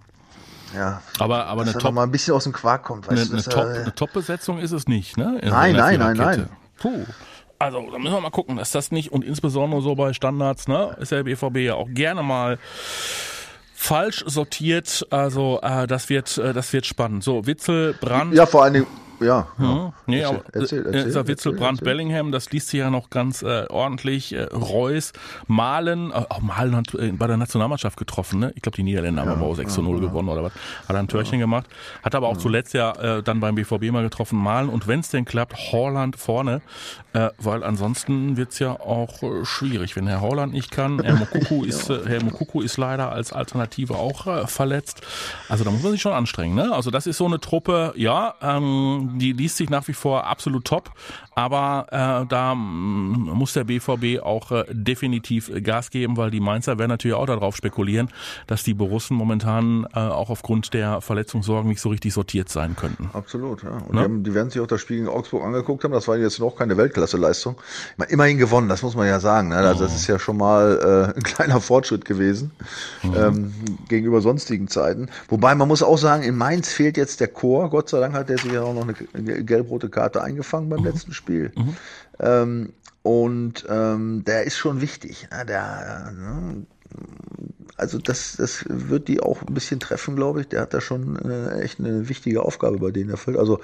ja. 0.75 1.01
Aber, 1.19 1.45
aber 1.45 1.61
eine 1.63 1.73
Top, 1.73 1.93
mal 1.93 2.03
ein 2.03 2.11
bisschen 2.11 2.33
aus 2.33 2.43
dem 2.43 2.53
Quark 2.53 2.83
kommt. 2.83 3.07
Weißt 3.07 3.31
eine, 3.31 3.41
eine, 3.41 3.43
Top, 3.43 3.65
eine 3.65 3.95
Top-Besetzung 3.95 4.59
ist 4.59 4.71
es 4.71 4.87
nicht, 4.87 5.17
ne? 5.17 5.39
In 5.41 5.49
nein, 5.49 5.75
nein, 5.75 5.99
nein, 5.99 6.17
nein. 6.17 6.49
Puh. 6.77 7.05
Also, 7.59 7.79
da 7.91 7.97
müssen 7.97 8.13
wir 8.13 8.21
mal 8.21 8.29
gucken, 8.29 8.57
dass 8.57 8.71
das 8.71 8.91
nicht, 8.91 9.11
und 9.11 9.23
insbesondere 9.23 9.81
so 9.81 9.95
bei 9.95 10.13
Standards, 10.13 10.67
ne, 10.67 10.97
ist 10.99 11.11
der 11.11 11.23
BVB 11.23 11.57
ja 11.57 11.75
auch 11.75 11.87
gerne 11.89 12.21
mal 12.21 12.59
falsch 13.73 14.23
sortiert. 14.27 15.07
Also, 15.09 15.59
äh, 15.61 15.87
das 15.87 16.09
wird, 16.09 16.37
äh, 16.37 16.53
das 16.53 16.73
wird 16.73 16.85
spannend. 16.85 17.23
So, 17.23 17.45
Witzel, 17.45 17.93
Brand. 17.93 18.33
Ja, 18.33 18.45
vor 18.45 18.63
allen 18.63 18.73
Dingen, 18.73 18.87
ja. 19.19 19.47
Hm, 19.57 19.93
nee, 20.05 20.19
erzähl, 20.19 20.35
aber 20.35 20.45
erzähl, 20.53 20.85
erzähl, 20.85 21.03
dieser 21.05 21.27
Witzelbrand 21.27 21.83
Bellingham, 21.83 22.31
das 22.31 22.51
liest 22.51 22.69
sich 22.69 22.79
ja 22.79 22.89
noch 22.89 23.09
ganz 23.09 23.41
äh, 23.41 23.65
ordentlich. 23.69 24.33
Äh, 24.33 24.43
Reus, 24.43 25.13
Malen, 25.47 26.11
äh, 26.11 26.25
auch 26.29 26.41
Malen 26.41 26.75
hat 26.75 26.93
äh, 26.93 27.11
bei 27.11 27.27
der 27.27 27.37
Nationalmannschaft 27.37 27.97
getroffen, 27.97 28.39
ne? 28.39 28.51
Ich 28.55 28.61
glaube, 28.61 28.75
die 28.75 28.83
Niederländer 28.83 29.23
haben 29.23 29.31
aber 29.31 29.45
auch 29.45 29.55
6 29.55 29.73
zu 29.73 29.81
0 29.81 29.95
ja, 29.95 30.07
gewonnen 30.07 30.29
oder 30.29 30.43
was. 30.43 30.53
Hat 30.87 30.95
er 30.95 30.99
ein 30.99 31.07
Törchen 31.07 31.39
ja. 31.39 31.45
gemacht. 31.45 31.67
Hat 32.03 32.15
aber 32.15 32.27
auch 32.27 32.33
ja. 32.33 32.39
zuletzt 32.39 32.73
ja 32.73 32.91
äh, 32.91 33.23
dann 33.23 33.39
beim 33.39 33.55
BVB 33.55 33.91
mal 33.91 34.03
getroffen, 34.03 34.39
Malen. 34.39 34.69
Und 34.69 34.87
wenn 34.87 34.99
es 34.99 35.09
denn 35.09 35.25
klappt, 35.25 35.55
Holland 35.71 36.15
vorne. 36.15 36.61
Äh, 37.13 37.29
weil 37.37 37.63
ansonsten 37.63 38.37
wird's 38.37 38.57
ja 38.57 38.71
auch 38.71 39.21
äh, 39.21 39.45
schwierig, 39.45 39.95
wenn 39.95 40.07
Herr 40.07 40.21
Holland 40.21 40.51
nicht 40.51 40.71
kann. 40.71 40.99
Herr 40.99 41.15
Mokuku 41.15 41.63
ist, 41.65 41.89
äh, 41.91 41.99
Herr 42.07 42.23
Mokuku 42.23 42.61
ist 42.61 42.77
leider 42.77 43.11
als 43.11 43.31
Alternative 43.31 43.95
auch 43.95 44.25
äh, 44.25 44.47
verletzt. 44.47 45.01
Also 45.47 45.63
da 45.63 45.69
muss 45.69 45.83
man 45.83 45.91
sich 45.91 46.01
schon 46.01 46.13
anstrengen. 46.13 46.55
Ne? 46.55 46.73
Also 46.73 46.89
das 46.89 47.05
ist 47.05 47.17
so 47.17 47.25
eine 47.27 47.39
Truppe, 47.39 47.93
ja, 47.95 48.33
ähm, 48.41 49.02
die 49.19 49.33
liest 49.33 49.57
sich 49.57 49.69
nach 49.69 49.87
wie 49.87 49.93
vor 49.93 50.25
absolut 50.25 50.65
top, 50.65 50.91
aber 51.35 51.87
äh, 52.23 52.27
da 52.27 52.55
mm, 52.55 53.31
muss 53.33 53.53
der 53.53 53.63
BVB 53.63 54.21
auch 54.21 54.51
äh, 54.51 54.65
definitiv 54.69 55.51
Gas 55.63 55.89
geben, 55.89 56.17
weil 56.17 56.31
die 56.31 56.39
Mainzer 56.39 56.77
werden 56.77 56.89
natürlich 56.89 57.15
auch 57.15 57.25
darauf 57.25 57.55
spekulieren, 57.55 58.09
dass 58.47 58.63
die 58.63 58.73
Borussen 58.73 59.17
momentan 59.17 59.87
äh, 59.93 59.99
auch 59.99 60.29
aufgrund 60.29 60.73
der 60.73 61.01
Verletzungssorgen 61.01 61.69
nicht 61.69 61.81
so 61.81 61.89
richtig 61.89 62.13
sortiert 62.13 62.49
sein 62.49 62.75
könnten. 62.75 63.09
Absolut, 63.13 63.63
ja. 63.63 63.71
Und 63.71 63.93
ne? 63.93 63.99
die, 63.99 63.99
haben, 63.99 64.23
die, 64.23 64.33
werden 64.33 64.49
sich 64.49 64.61
auch 64.61 64.67
das 64.67 64.81
Spiel 64.81 64.97
gegen 64.97 65.09
Augsburg 65.09 65.43
angeguckt 65.43 65.83
haben. 65.83 65.91
Das 65.91 66.07
war 66.07 66.17
jetzt 66.17 66.39
noch 66.39 66.55
keine 66.55 66.77
Weltklasse-Leistung. 66.77 67.55
Immerhin 68.09 68.37
gewonnen, 68.37 68.69
das 68.69 68.83
muss 68.83 68.95
man 68.95 69.07
ja 69.07 69.19
sagen. 69.19 69.49
Ne? 69.49 69.55
Also 69.55 69.83
das 69.83 69.95
ist 69.95 70.07
ja 70.07 70.19
schon 70.19 70.37
mal 70.37 71.11
äh, 71.13 71.13
ein 71.17 71.23
kleiner 71.23 71.61
Fortschritt 71.61 72.05
gewesen 72.05 72.51
mhm. 73.01 73.13
ähm, 73.15 73.53
gegenüber 73.87 74.21
sonstigen 74.21 74.67
Zeiten. 74.67 75.09
Wobei 75.29 75.55
man 75.55 75.67
muss 75.67 75.81
auch 75.83 75.97
sagen, 75.97 76.23
in 76.23 76.35
Mainz 76.35 76.71
fehlt 76.71 76.97
jetzt 76.97 77.19
der 77.19 77.27
Chor. 77.27 77.69
Gott 77.69 77.89
sei 77.89 77.99
Dank 77.99 78.13
hat 78.13 78.29
der 78.29 78.37
sich 78.37 78.51
ja 78.51 78.61
auch 78.61 78.73
noch 78.73 78.83
eine 78.83 79.43
gelb-rote 79.43 79.89
Karte 79.89 80.21
eingefangen 80.21 80.69
beim 80.69 80.79
mhm. 80.79 80.85
letzten 80.85 81.13
Spiel. 81.13 81.22
Mhm. 81.29 81.77
Ähm, 82.19 82.73
und 83.01 83.65
ähm, 83.69 84.23
der 84.25 84.45
ist 84.45 84.57
schon 84.57 84.81
wichtig. 84.81 85.27
Ne? 85.31 85.45
Der, 85.45 86.11
ne? 86.15 86.65
also 87.75 87.97
das, 87.97 88.35
das 88.37 88.65
wird 88.67 89.07
die 89.07 89.21
auch 89.21 89.41
ein 89.41 89.53
bisschen 89.53 89.79
treffen, 89.79 90.15
glaube 90.15 90.41
ich. 90.41 90.47
Der 90.47 90.61
hat 90.61 90.73
da 90.73 90.81
schon 90.81 91.17
äh, 91.17 91.61
echt 91.61 91.79
eine 91.79 92.07
wichtige 92.07 92.43
Aufgabe 92.43 92.77
bei 92.79 92.91
denen 92.91 93.09
erfüllt. 93.09 93.37
Also 93.37 93.59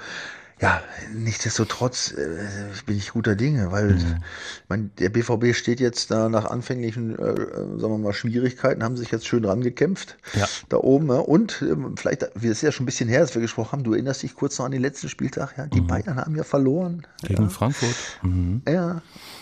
ja, 0.60 0.82
nichtsdestotrotz 1.14 2.12
äh, 2.12 2.46
bin 2.84 2.98
ich 2.98 3.12
guter 3.12 3.34
Dinge, 3.34 3.72
weil 3.72 3.94
mhm. 3.94 4.22
mein, 4.68 4.90
der 4.98 5.08
BVB 5.08 5.54
steht 5.54 5.80
jetzt 5.80 6.10
da 6.10 6.28
nach 6.28 6.44
anfänglichen, 6.44 7.18
äh, 7.18 7.34
sagen 7.78 7.80
wir 7.80 7.98
mal, 7.98 8.12
Schwierigkeiten, 8.12 8.82
haben 8.84 8.96
sich 8.96 9.10
jetzt 9.10 9.26
schön 9.26 9.44
rangekämpft 9.46 10.18
ja. 10.34 10.46
da 10.68 10.76
oben. 10.76 11.08
Ja. 11.08 11.20
Und 11.20 11.62
äh, 11.62 11.74
vielleicht, 11.96 12.28
wir 12.34 12.52
ist 12.52 12.60
ja 12.60 12.72
schon 12.72 12.84
ein 12.84 12.86
bisschen 12.86 13.08
her, 13.08 13.20
dass 13.20 13.34
wir 13.34 13.40
gesprochen 13.40 13.72
haben, 13.72 13.84
du 13.84 13.94
erinnerst 13.94 14.22
dich 14.22 14.34
kurz 14.34 14.58
noch 14.58 14.66
an 14.66 14.72
den 14.72 14.82
letzten 14.82 15.08
Spieltag, 15.08 15.56
ja, 15.56 15.66
die 15.66 15.80
mhm. 15.80 15.86
Bayern 15.86 16.16
haben 16.16 16.36
ja 16.36 16.44
verloren. 16.44 17.06
Gegen 17.22 17.44
ja. 17.44 17.48
Frankfurt. 17.48 17.96
Mhm. 18.22 18.60
Ja, 18.68 19.00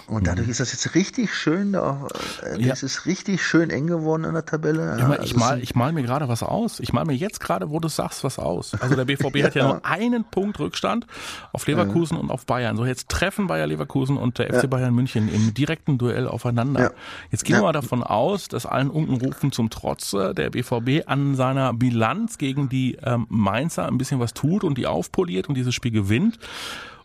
und 0.08 0.26
dadurch 0.26 0.46
mhm. 0.46 0.52
ist 0.52 0.60
das 0.60 0.72
jetzt 0.72 0.94
richtig 0.94 1.34
schön, 1.34 1.72
da, 1.72 2.08
äh, 2.42 2.60
ja. 2.60 2.72
ist 2.72 3.04
richtig 3.04 3.42
schön 3.42 3.68
eng 3.68 3.86
geworden 3.86 4.24
in 4.24 4.32
der 4.32 4.46
Tabelle. 4.46 4.96
Ja, 4.98 5.12
ich, 5.14 5.20
also 5.20 5.36
mal, 5.36 5.62
ich 5.62 5.74
mal 5.74 5.92
mir 5.92 6.02
gerade 6.02 6.28
was 6.28 6.42
aus. 6.42 6.80
Ich 6.80 6.94
mal 6.94 7.04
mir 7.04 7.14
jetzt 7.14 7.40
gerade, 7.40 7.68
wo 7.68 7.78
du 7.78 7.88
sagst, 7.88 8.24
was 8.24 8.38
aus. 8.38 8.72
Also 8.80 8.96
der 8.96 9.04
BVB 9.04 9.36
ja. 9.36 9.46
hat 9.46 9.54
ja 9.54 9.64
nur 9.64 9.84
einen 9.84 10.24
Punkt 10.24 10.58
Rückstand 10.58 11.06
auf 11.52 11.66
Leverkusen 11.66 12.16
und 12.16 12.30
auf 12.30 12.46
Bayern. 12.46 12.76
So 12.76 12.86
jetzt 12.86 13.10
treffen 13.10 13.48
Bayer 13.48 13.66
Leverkusen 13.66 14.16
und 14.16 14.38
der 14.38 14.52
FC 14.52 14.70
Bayern 14.70 14.94
München 14.94 15.28
im 15.28 15.52
direkten 15.52 15.98
Duell 15.98 16.26
aufeinander. 16.26 16.92
Jetzt 17.30 17.44
gehen 17.44 17.56
wir 17.56 17.62
mal 17.62 17.72
davon 17.72 18.02
aus, 18.02 18.48
dass 18.48 18.64
allen 18.64 18.88
Unkenrufen 18.88 19.52
zum 19.52 19.68
Trotz 19.68 20.12
der 20.12 20.50
BVB 20.50 21.06
an 21.06 21.34
seiner 21.34 21.74
Bilanz 21.74 22.38
gegen 22.38 22.70
die 22.70 22.96
ähm, 23.02 23.26
Mainzer 23.28 23.86
ein 23.86 23.98
bisschen 23.98 24.20
was 24.20 24.32
tut 24.32 24.64
und 24.64 24.78
die 24.78 24.86
aufpoliert 24.86 25.48
und 25.48 25.54
dieses 25.54 25.74
Spiel 25.74 25.92
gewinnt. 25.92 26.38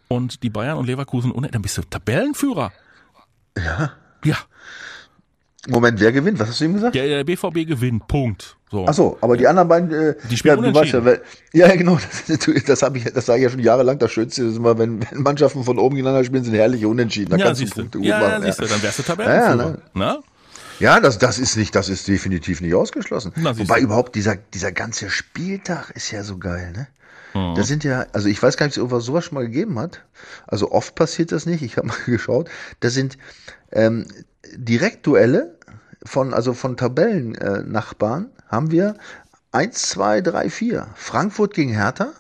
Und 0.07 0.43
die 0.43 0.49
Bayern 0.49 0.77
und 0.77 0.85
Leverkusen, 0.85 1.33
dann 1.51 1.61
bist 1.61 1.77
du 1.77 1.81
Tabellenführer. 1.81 2.71
Ja. 3.57 3.93
Ja. 4.23 4.37
Moment, 5.67 5.99
wer 6.01 6.11
gewinnt? 6.11 6.39
Was 6.39 6.49
hast 6.49 6.59
du 6.59 6.65
ihm 6.65 6.73
gesagt? 6.73 6.93
Der, 6.95 7.07
der 7.07 7.23
BVB 7.23 7.65
gewinnt. 7.65 8.07
Punkt. 8.07 8.57
So. 8.69 8.85
Ach 8.87 8.93
so, 8.93 9.17
aber 9.21 9.37
die 9.37 9.47
anderen 9.47 9.67
beiden, 9.69 9.91
äh, 9.91 10.15
Die 10.29 10.35
spielen 10.35 10.61
ja, 10.61 10.71
du 10.71 10.77
weißt 10.77 10.91
ja, 10.93 11.05
weil, 11.05 11.21
ja, 11.53 11.73
genau, 11.75 11.97
das, 12.27 12.39
das 12.65 12.81
habe 12.81 12.97
ich, 12.97 13.05
das 13.05 13.25
sage 13.25 13.39
ich 13.39 13.43
ja 13.43 13.49
schon 13.49 13.59
jahrelang. 13.59 13.97
Das 13.99 14.11
Schönste 14.11 14.43
ist 14.43 14.57
immer, 14.57 14.77
wenn, 14.77 14.99
wenn 15.09 15.21
Mannschaften 15.21 15.63
von 15.63 15.77
oben 15.79 15.95
gegeneinander 15.95 16.25
spielen, 16.25 16.43
sind 16.43 16.55
herrliche 16.55 16.87
Unentschieden. 16.87 17.29
Da 17.29 17.37
ja, 17.37 17.45
kannst 17.45 17.61
du 17.61 17.65
siehst 17.65 17.77
du. 17.77 17.81
Punkte 17.81 17.99
gut 17.99 18.07
Ja, 18.07 18.19
machen. 18.19 18.43
siehst 18.43 18.59
du, 18.59 18.63
ja. 18.63 18.69
dann 18.71 18.83
wärst 18.83 18.99
du 18.99 19.03
Tabellenführer. 19.03 19.77
Ja, 19.95 20.13
ne? 20.13 20.19
Ja, 20.79 20.99
das, 20.99 21.17
das 21.19 21.39
ist 21.39 21.55
nicht, 21.55 21.75
das 21.75 21.87
ist 21.87 22.07
definitiv 22.07 22.59
nicht 22.59 22.73
ausgeschlossen. 22.73 23.31
Na, 23.37 23.57
Wobei 23.57 23.77
du. 23.77 23.85
überhaupt 23.85 24.15
dieser, 24.15 24.35
dieser 24.35 24.71
ganze 24.71 25.09
Spieltag 25.09 25.91
ist 25.91 26.11
ja 26.11 26.23
so 26.23 26.37
geil, 26.39 26.73
ne? 26.75 26.87
Mhm. 27.33 27.55
Da 27.55 27.63
sind 27.63 27.83
ja, 27.83 28.05
also 28.13 28.27
ich 28.27 28.41
weiß 28.41 28.57
gar 28.57 28.65
nicht, 28.65 28.77
ob 28.79 28.91
es 28.91 29.05
sowas 29.05 29.25
schon 29.25 29.35
mal 29.35 29.45
gegeben 29.45 29.79
hat. 29.79 30.03
Also 30.47 30.71
oft 30.71 30.95
passiert 30.95 31.31
das 31.31 31.45
nicht. 31.45 31.61
Ich 31.61 31.77
habe 31.77 31.87
mal 31.87 31.97
geschaut. 32.05 32.49
Da 32.79 32.89
sind 32.89 33.17
ähm, 33.71 34.07
Direktduelle 34.55 35.57
von, 36.05 36.33
also 36.33 36.53
von 36.53 36.77
Tabellennachbarn 36.77 38.25
äh, 38.25 38.51
haben 38.51 38.71
wir 38.71 38.95
1, 39.51 39.89
2, 39.89 40.21
3, 40.21 40.49
4. 40.49 40.87
Frankfurt 40.95 41.53
gegen 41.53 41.73
Hertha. 41.73 42.13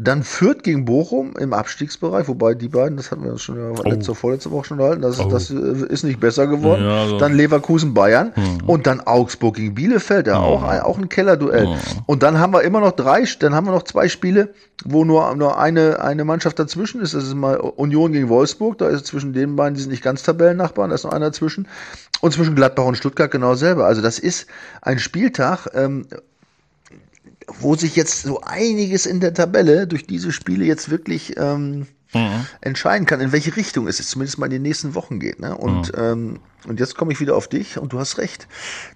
Dann 0.00 0.22
Fürth 0.22 0.62
gegen 0.62 0.84
Bochum 0.84 1.32
im 1.40 1.52
Abstiegsbereich, 1.52 2.28
wobei 2.28 2.54
die 2.54 2.68
beiden, 2.68 2.96
das 2.96 3.10
hatten 3.10 3.24
wir 3.24 3.36
schon 3.36 3.56
ja, 3.56 3.82
letzte, 3.82 4.14
vorletzte 4.14 4.52
Woche 4.52 4.66
schon 4.66 4.78
gehalten, 4.78 5.02
das, 5.02 5.18
ist- 5.18 5.32
das 5.32 5.50
äh, 5.50 5.86
ist 5.92 6.04
nicht 6.04 6.20
besser 6.20 6.46
geworden. 6.46 6.84
Ja, 6.84 7.02
also- 7.02 7.18
Dann 7.18 7.34
Leverkusen 7.34 7.94
Bayern 7.94 8.32
und 8.66 8.86
dann 8.86 9.00
Augsburg 9.00 9.56
gegen 9.56 9.74
Bielefeld, 9.74 10.28
ja, 10.28 10.38
auch, 10.38 10.62
ein, 10.62 10.80
auch 10.82 10.98
ein 10.98 11.08
Kellerduell. 11.08 11.66
Und 12.06 12.22
dann 12.22 12.38
haben 12.38 12.52
wir 12.52 12.62
immer 12.62 12.78
noch 12.80 12.92
drei, 12.92 13.24
dann 13.40 13.56
haben 13.56 13.66
wir 13.66 13.72
noch 13.72 13.82
zwei 13.82 14.08
Spiele, 14.08 14.54
wo 14.84 15.04
nur, 15.04 15.34
nur 15.34 15.58
eine, 15.58 16.00
eine 16.00 16.24
Mannschaft 16.24 16.60
dazwischen 16.60 17.00
ist. 17.00 17.14
Das 17.14 17.24
ist 17.24 17.34
mal 17.34 17.56
Union 17.56 18.12
gegen 18.12 18.28
Wolfsburg, 18.28 18.78
da 18.78 18.88
ist 18.88 19.04
zwischen 19.06 19.32
den 19.32 19.56
beiden, 19.56 19.74
die 19.74 19.80
sind 19.80 19.90
nicht 19.90 20.04
ganz 20.04 20.22
Tabellennachbarn, 20.22 20.90
da 20.90 20.94
ist 20.94 21.02
noch 21.04 21.10
einer 21.12 21.26
dazwischen. 21.26 21.66
Und 22.20 22.32
zwischen 22.32 22.54
Gladbach 22.54 22.84
und 22.84 22.96
Stuttgart 22.96 23.32
genau 23.32 23.54
selber. 23.56 23.86
Also 23.86 24.00
das 24.00 24.20
ist 24.20 24.46
ein 24.80 25.00
Spieltag, 25.00 25.66
ähm, 25.74 26.06
wo 27.60 27.74
sich 27.74 27.96
jetzt 27.96 28.22
so 28.22 28.40
einiges 28.40 29.06
in 29.06 29.20
der 29.20 29.34
Tabelle 29.34 29.86
durch 29.86 30.06
diese 30.06 30.32
Spiele 30.32 30.64
jetzt 30.64 30.90
wirklich 30.90 31.36
ähm, 31.36 31.86
entscheiden 32.60 33.06
kann, 33.06 33.20
in 33.20 33.32
welche 33.32 33.54
Richtung 33.56 33.86
es 33.86 33.98
jetzt 33.98 34.10
zumindest 34.10 34.38
mal 34.38 34.46
in 34.46 34.52
den 34.52 34.62
nächsten 34.62 34.94
Wochen 34.94 35.20
geht. 35.20 35.40
Ne? 35.40 35.56
Und, 35.56 35.92
ähm, 35.96 36.40
und 36.66 36.80
jetzt 36.80 36.96
komme 36.96 37.12
ich 37.12 37.20
wieder 37.20 37.36
auf 37.36 37.48
dich 37.48 37.78
und 37.78 37.92
du 37.92 37.98
hast 37.98 38.18
recht. 38.18 38.48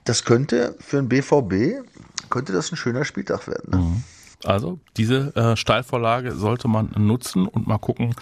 Das 0.05 0.25
könnte 0.25 0.77
für 0.81 0.97
den 0.97 1.09
BVB, 1.09 1.85
könnte 2.31 2.53
das 2.53 2.73
ein 2.73 2.77
schöner 2.77 3.05
Spieltag 3.05 3.47
werden. 3.49 3.71
Ne? 3.71 4.03
Also 4.45 4.81
diese 4.97 5.35
äh, 5.37 5.57
Steilvorlage 5.57 6.33
sollte 6.33 6.69
man 6.69 6.91
nutzen 6.97 7.47
und 7.47 7.67
mal 7.67 7.79
gucken, 7.79 8.15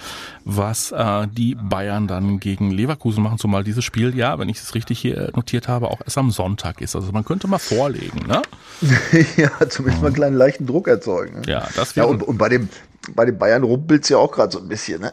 was 0.44 0.92
äh, 0.92 1.26
die 1.28 1.54
Bayern 1.54 2.06
dann 2.06 2.40
gegen 2.40 2.70
Leverkusen 2.70 3.22
machen. 3.22 3.38
Zumal 3.38 3.64
dieses 3.64 3.84
Spiel, 3.84 4.16
ja, 4.16 4.38
wenn 4.38 4.48
ich 4.48 4.58
es 4.58 4.74
richtig 4.74 4.98
hier 4.98 5.30
notiert 5.34 5.68
habe, 5.68 5.88
auch 5.88 6.00
erst 6.04 6.18
am 6.18 6.30
Sonntag 6.30 6.80
ist. 6.80 6.94
Also 6.94 7.12
man 7.12 7.24
könnte 7.24 7.48
mal 7.48 7.58
vorlegen, 7.58 8.26
ne? 8.26 8.42
ja, 9.36 9.50
zumindest 9.68 10.02
mal 10.02 10.08
einen 10.08 10.14
kleinen 10.16 10.36
leichten 10.36 10.66
Druck 10.66 10.88
erzeugen. 10.88 11.40
Ne? 11.40 11.42
Ja, 11.46 11.68
das 11.74 11.94
Ja, 11.94 12.02
wäre 12.02 12.08
und, 12.08 12.22
und 12.22 12.38
bei 12.38 12.48
dem, 12.48 12.68
bei 13.14 13.24
den 13.24 13.38
Bayern 13.38 13.62
rumpelt's 13.62 14.08
ja 14.08 14.18
auch 14.18 14.32
gerade 14.32 14.52
so 14.52 14.58
ein 14.58 14.68
bisschen. 14.68 15.00
Ne? 15.00 15.12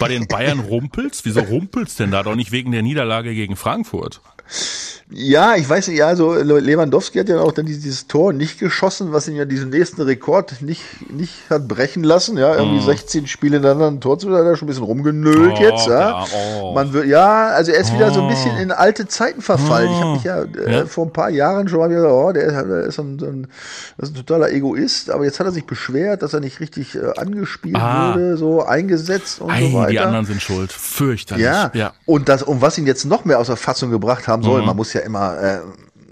bei 0.00 0.08
den 0.08 0.26
Bayern 0.26 0.60
rumpelt's. 0.68 1.24
Wieso 1.24 1.40
rumpelt's 1.40 1.96
denn 1.96 2.10
da 2.10 2.22
doch 2.22 2.36
nicht 2.36 2.52
wegen 2.52 2.72
der 2.72 2.82
Niederlage 2.82 3.34
gegen 3.34 3.56
Frankfurt? 3.56 4.20
Ja, 5.10 5.56
ich 5.56 5.66
weiß 5.66 5.88
nicht, 5.88 5.96
ja, 5.96 6.14
so 6.14 6.34
Lewandowski 6.34 7.18
hat 7.18 7.30
ja 7.30 7.40
auch 7.40 7.52
dann 7.52 7.64
dieses 7.64 8.06
Tor 8.08 8.34
nicht 8.34 8.58
geschossen, 8.58 9.10
was 9.10 9.26
ihn 9.26 9.36
ja 9.36 9.46
diesen 9.46 9.70
nächsten 9.70 10.02
Rekord 10.02 10.60
nicht, 10.60 10.82
nicht 11.10 11.32
hat 11.48 11.66
brechen 11.66 12.04
lassen. 12.04 12.36
Ja, 12.36 12.54
irgendwie 12.56 12.84
16 12.84 13.26
Spiele 13.26 13.54
hintereinander 13.56 13.86
ein 13.90 14.00
Tor 14.02 14.18
zu, 14.18 14.28
da 14.28 14.36
hat 14.36 14.44
er 14.44 14.56
schon 14.56 14.66
ein 14.66 14.68
bisschen 14.68 14.84
rumgenölt 14.84 15.54
Oh, 15.58 15.62
jetzt. 15.62 15.86
Ja, 15.86 16.00
ja, 16.10 16.26
oh. 16.62 16.74
Man 16.74 16.92
wird, 16.92 17.06
ja, 17.06 17.46
also 17.48 17.72
er 17.72 17.80
ist 17.80 17.94
wieder 17.94 18.10
so 18.10 18.20
ein 18.20 18.28
bisschen 18.28 18.58
in 18.58 18.70
alte 18.70 19.08
Zeiten 19.08 19.40
verfallen. 19.40 19.90
Ich 19.90 19.98
habe 19.98 20.12
mich 20.12 20.24
ja, 20.24 20.42
äh, 20.42 20.72
Ja. 20.80 20.86
vor 20.86 21.06
ein 21.06 21.12
paar 21.14 21.30
Jahren 21.30 21.68
schon 21.68 21.78
mal 21.78 21.88
gesagt, 21.88 22.12
oh, 22.12 22.32
der, 22.32 22.64
der 22.64 22.80
ist, 22.84 22.98
ein, 22.98 23.18
ein, 23.22 23.46
ist 23.96 24.10
ein 24.10 24.14
totaler 24.26 24.50
Egoist, 24.52 25.08
aber 25.10 25.24
jetzt 25.24 25.40
hat 25.40 25.46
er 25.46 25.52
sich 25.52 25.64
beschwert, 25.64 26.22
dass 26.22 26.34
er 26.34 26.40
nicht 26.40 26.60
richtig 26.60 26.94
äh, 26.96 27.00
angespielt 27.16 27.76
Ah. 27.76 28.12
wurde, 28.14 28.36
so 28.36 28.62
eingesetzt 28.62 29.40
und 29.40 29.50
Ei, 29.50 29.70
so 29.70 29.72
weiter. 29.78 29.90
die 29.90 30.00
anderen 30.00 30.26
sind 30.26 30.42
schuld. 30.42 30.70
Fürchterlich. 30.70 31.46
Ja, 31.46 31.70
ja. 31.72 31.92
und 32.04 32.28
das, 32.28 32.42
und 32.42 32.60
was 32.60 32.76
ihn 32.76 32.86
jetzt 32.86 33.06
noch 33.06 33.24
mehr 33.24 33.38
aus 33.38 33.46
der 33.46 33.56
Fassung 33.56 33.90
gebracht 33.90 34.28
haben 34.28 34.42
Mhm. 34.42 34.46
soll, 34.46 34.62
man 34.66 34.76
muss 34.76 34.92
ja 34.92 34.97
immer 35.00 35.38
äh, 35.40 35.60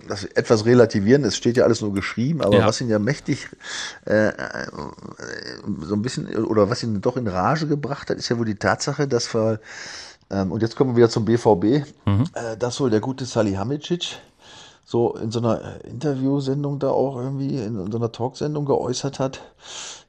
das 0.08 0.24
etwas 0.24 0.64
relativieren, 0.64 1.24
es 1.24 1.36
steht 1.36 1.56
ja 1.56 1.64
alles 1.64 1.80
nur 1.80 1.92
geschrieben, 1.92 2.40
aber 2.40 2.58
Ja. 2.58 2.66
was 2.66 2.80
ihn 2.80 2.88
ja 2.88 2.98
mächtig 3.00 3.48
äh, 4.06 4.28
äh, 4.28 4.66
so 5.82 5.94
ein 5.94 6.02
bisschen, 6.02 6.28
oder 6.46 6.70
was 6.70 6.82
ihn 6.82 7.00
doch 7.00 7.16
in 7.16 7.26
Rage 7.26 7.66
gebracht 7.66 8.10
hat, 8.10 8.16
ist 8.16 8.28
ja 8.28 8.38
wohl 8.38 8.44
die 8.46 8.54
Tatsache, 8.54 9.08
dass 9.08 9.34
wir, 9.34 9.58
ähm, 10.30 10.52
und 10.52 10.62
jetzt 10.62 10.76
kommen 10.76 10.90
wir 10.92 10.96
wieder 10.98 11.10
zum 11.10 11.24
BVB, 11.24 11.84
Mhm. 12.04 12.24
äh, 12.34 12.56
dass 12.56 12.80
wohl 12.80 12.90
der 12.90 13.00
gute 13.00 13.24
Salihamidzic 13.24 14.18
so 14.84 15.16
in 15.16 15.32
so 15.32 15.40
einer 15.40 15.60
äh, 15.84 15.88
Interviewsendung 15.88 16.78
da 16.78 16.90
auch 16.90 17.16
irgendwie, 17.18 17.56
in 17.58 17.90
so 17.90 17.98
einer 17.98 18.12
Talksendung 18.12 18.64
geäußert 18.64 19.18
hat, 19.18 19.40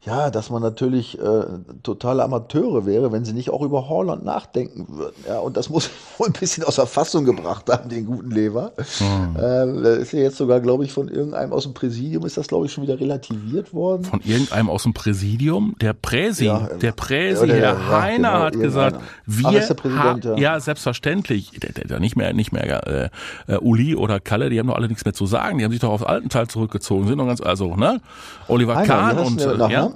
ja, 0.08 0.30
dass 0.32 0.50
man 0.50 0.62
natürlich 0.62 1.20
äh, 1.20 1.44
totale 1.84 2.24
Amateure 2.24 2.86
wäre, 2.86 3.12
wenn 3.12 3.26
sie 3.26 3.34
nicht 3.34 3.50
auch 3.50 3.62
über 3.62 3.90
Holland 3.90 4.24
nachdenken 4.24 4.88
würden. 4.90 5.16
Ja, 5.28 5.40
und 5.40 5.58
das 5.58 5.70
muss 5.70 5.90
wohl 6.18 6.28
ein 6.28 6.34
bisschen 6.34 6.64
aus 6.64 6.76
der 6.76 6.86
Fassung 6.88 7.26
gebracht 7.26 7.70
haben, 7.70 7.90
den 7.90 8.06
guten 8.06 8.32
Lever. 8.32 8.72
Äh, 8.78 9.82
das 9.84 9.98
ist 10.00 10.14
ja 10.14 10.20
jetzt 10.20 10.38
sogar, 10.38 10.62
glaube 10.62 10.86
ich, 10.86 10.94
von 10.94 11.10
irgendeinem 11.10 11.52
aus 11.54 11.64
dem 11.64 11.74
Präsidium 11.74 12.26
ist 12.26 12.38
das, 12.38 12.48
glaube 12.48 12.66
ich, 12.66 12.72
schon 12.72 12.84
wieder 12.84 13.00
relativiert 13.00 13.74
worden. 13.74 14.06
Von 14.06 14.22
irgendeinem 14.24 14.70
aus 14.70 14.84
dem 14.84 14.94
Präsidium, 14.94 15.76
der 15.82 15.94
Präsi, 15.94 16.46
Ja, 16.46 16.70
der 16.82 16.92
Präsi, 16.94 17.46
ja, 17.46 17.54
der- 17.54 17.56
Herr 17.58 17.74
ja, 17.92 18.02
Heiner 18.02 18.16
genau, 18.18 18.40
hat 18.40 18.54
gesagt, 18.54 18.96
irgendeiner. 18.96 19.44
Ach, 19.44 19.52
wir 19.52 19.60
ist 19.60 19.68
der 19.68 19.74
Präsident, 19.76 20.26
ja. 20.26 20.38
ja. 20.38 20.60
selbstverständlich, 20.60 21.52
der, 21.60 21.74
der, 21.74 21.86
der 21.88 22.00
nicht 22.00 22.16
mehr, 22.16 22.34
nicht 22.34 22.52
mehr, 22.54 22.88
äh, 22.88 23.10
äh, 23.48 23.58
Uli 23.58 23.96
oder 23.96 24.20
Kalle, 24.20 24.50
die 24.50 24.60
haben 24.60 24.68
doch 24.68 24.76
alle 24.76 24.88
nichts 24.88 25.04
mehr 25.04 25.14
zu 25.14 25.26
sagen, 25.26 25.58
die 25.58 25.66
haben 25.66 25.72
sich 25.72 25.82
doch 25.82 25.92
aufs 25.92 26.04
Altenteil 26.04 26.48
zurückgezogen, 26.48 27.08
sind 27.08 27.18
doch 27.18 27.28
ganz, 27.28 27.42
also, 27.42 27.76
ne, 27.76 28.00
Oliver 28.48 28.76
Heiner, 28.76 28.88
Kahn 28.88 29.18
heißt 29.18 29.28
und, 29.32 29.40
der 29.42 29.68
äh, 29.68 29.72
ja, 29.72 29.92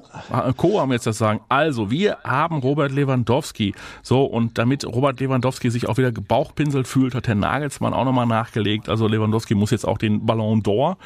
Co. 0.58 0.80
haben 0.80 0.92
jetzt 0.92 1.08
das 1.08 1.18
sagen. 1.18 1.42
Also, 1.50 1.92
wir 1.92 2.18
haben 2.24 2.58
Robert 2.58 2.92
Lewandowski, 2.92 3.74
so, 4.02 4.24
und 4.24 4.58
damit 4.58 4.86
Robert 4.86 5.20
Lewandowski 5.20 5.70
sich 5.70 5.88
auch 5.88 5.98
wieder 5.98 6.12
gebauchpinselt 6.12 6.88
fühlt, 6.88 7.16
hat 7.16 7.28
Herr 7.28 7.36
Nagelsmann 7.36 7.94
auch 7.94 8.06
nochmal 8.06 8.26
nachgelegt, 8.26 8.90
also 8.90 9.08
Lewandowski 9.08 9.56
muss 9.56 9.72
jetzt 9.72 9.86
auch 9.86 9.98
den 9.98 10.26
Ballon 10.26 10.64
d'Or, 10.64 10.98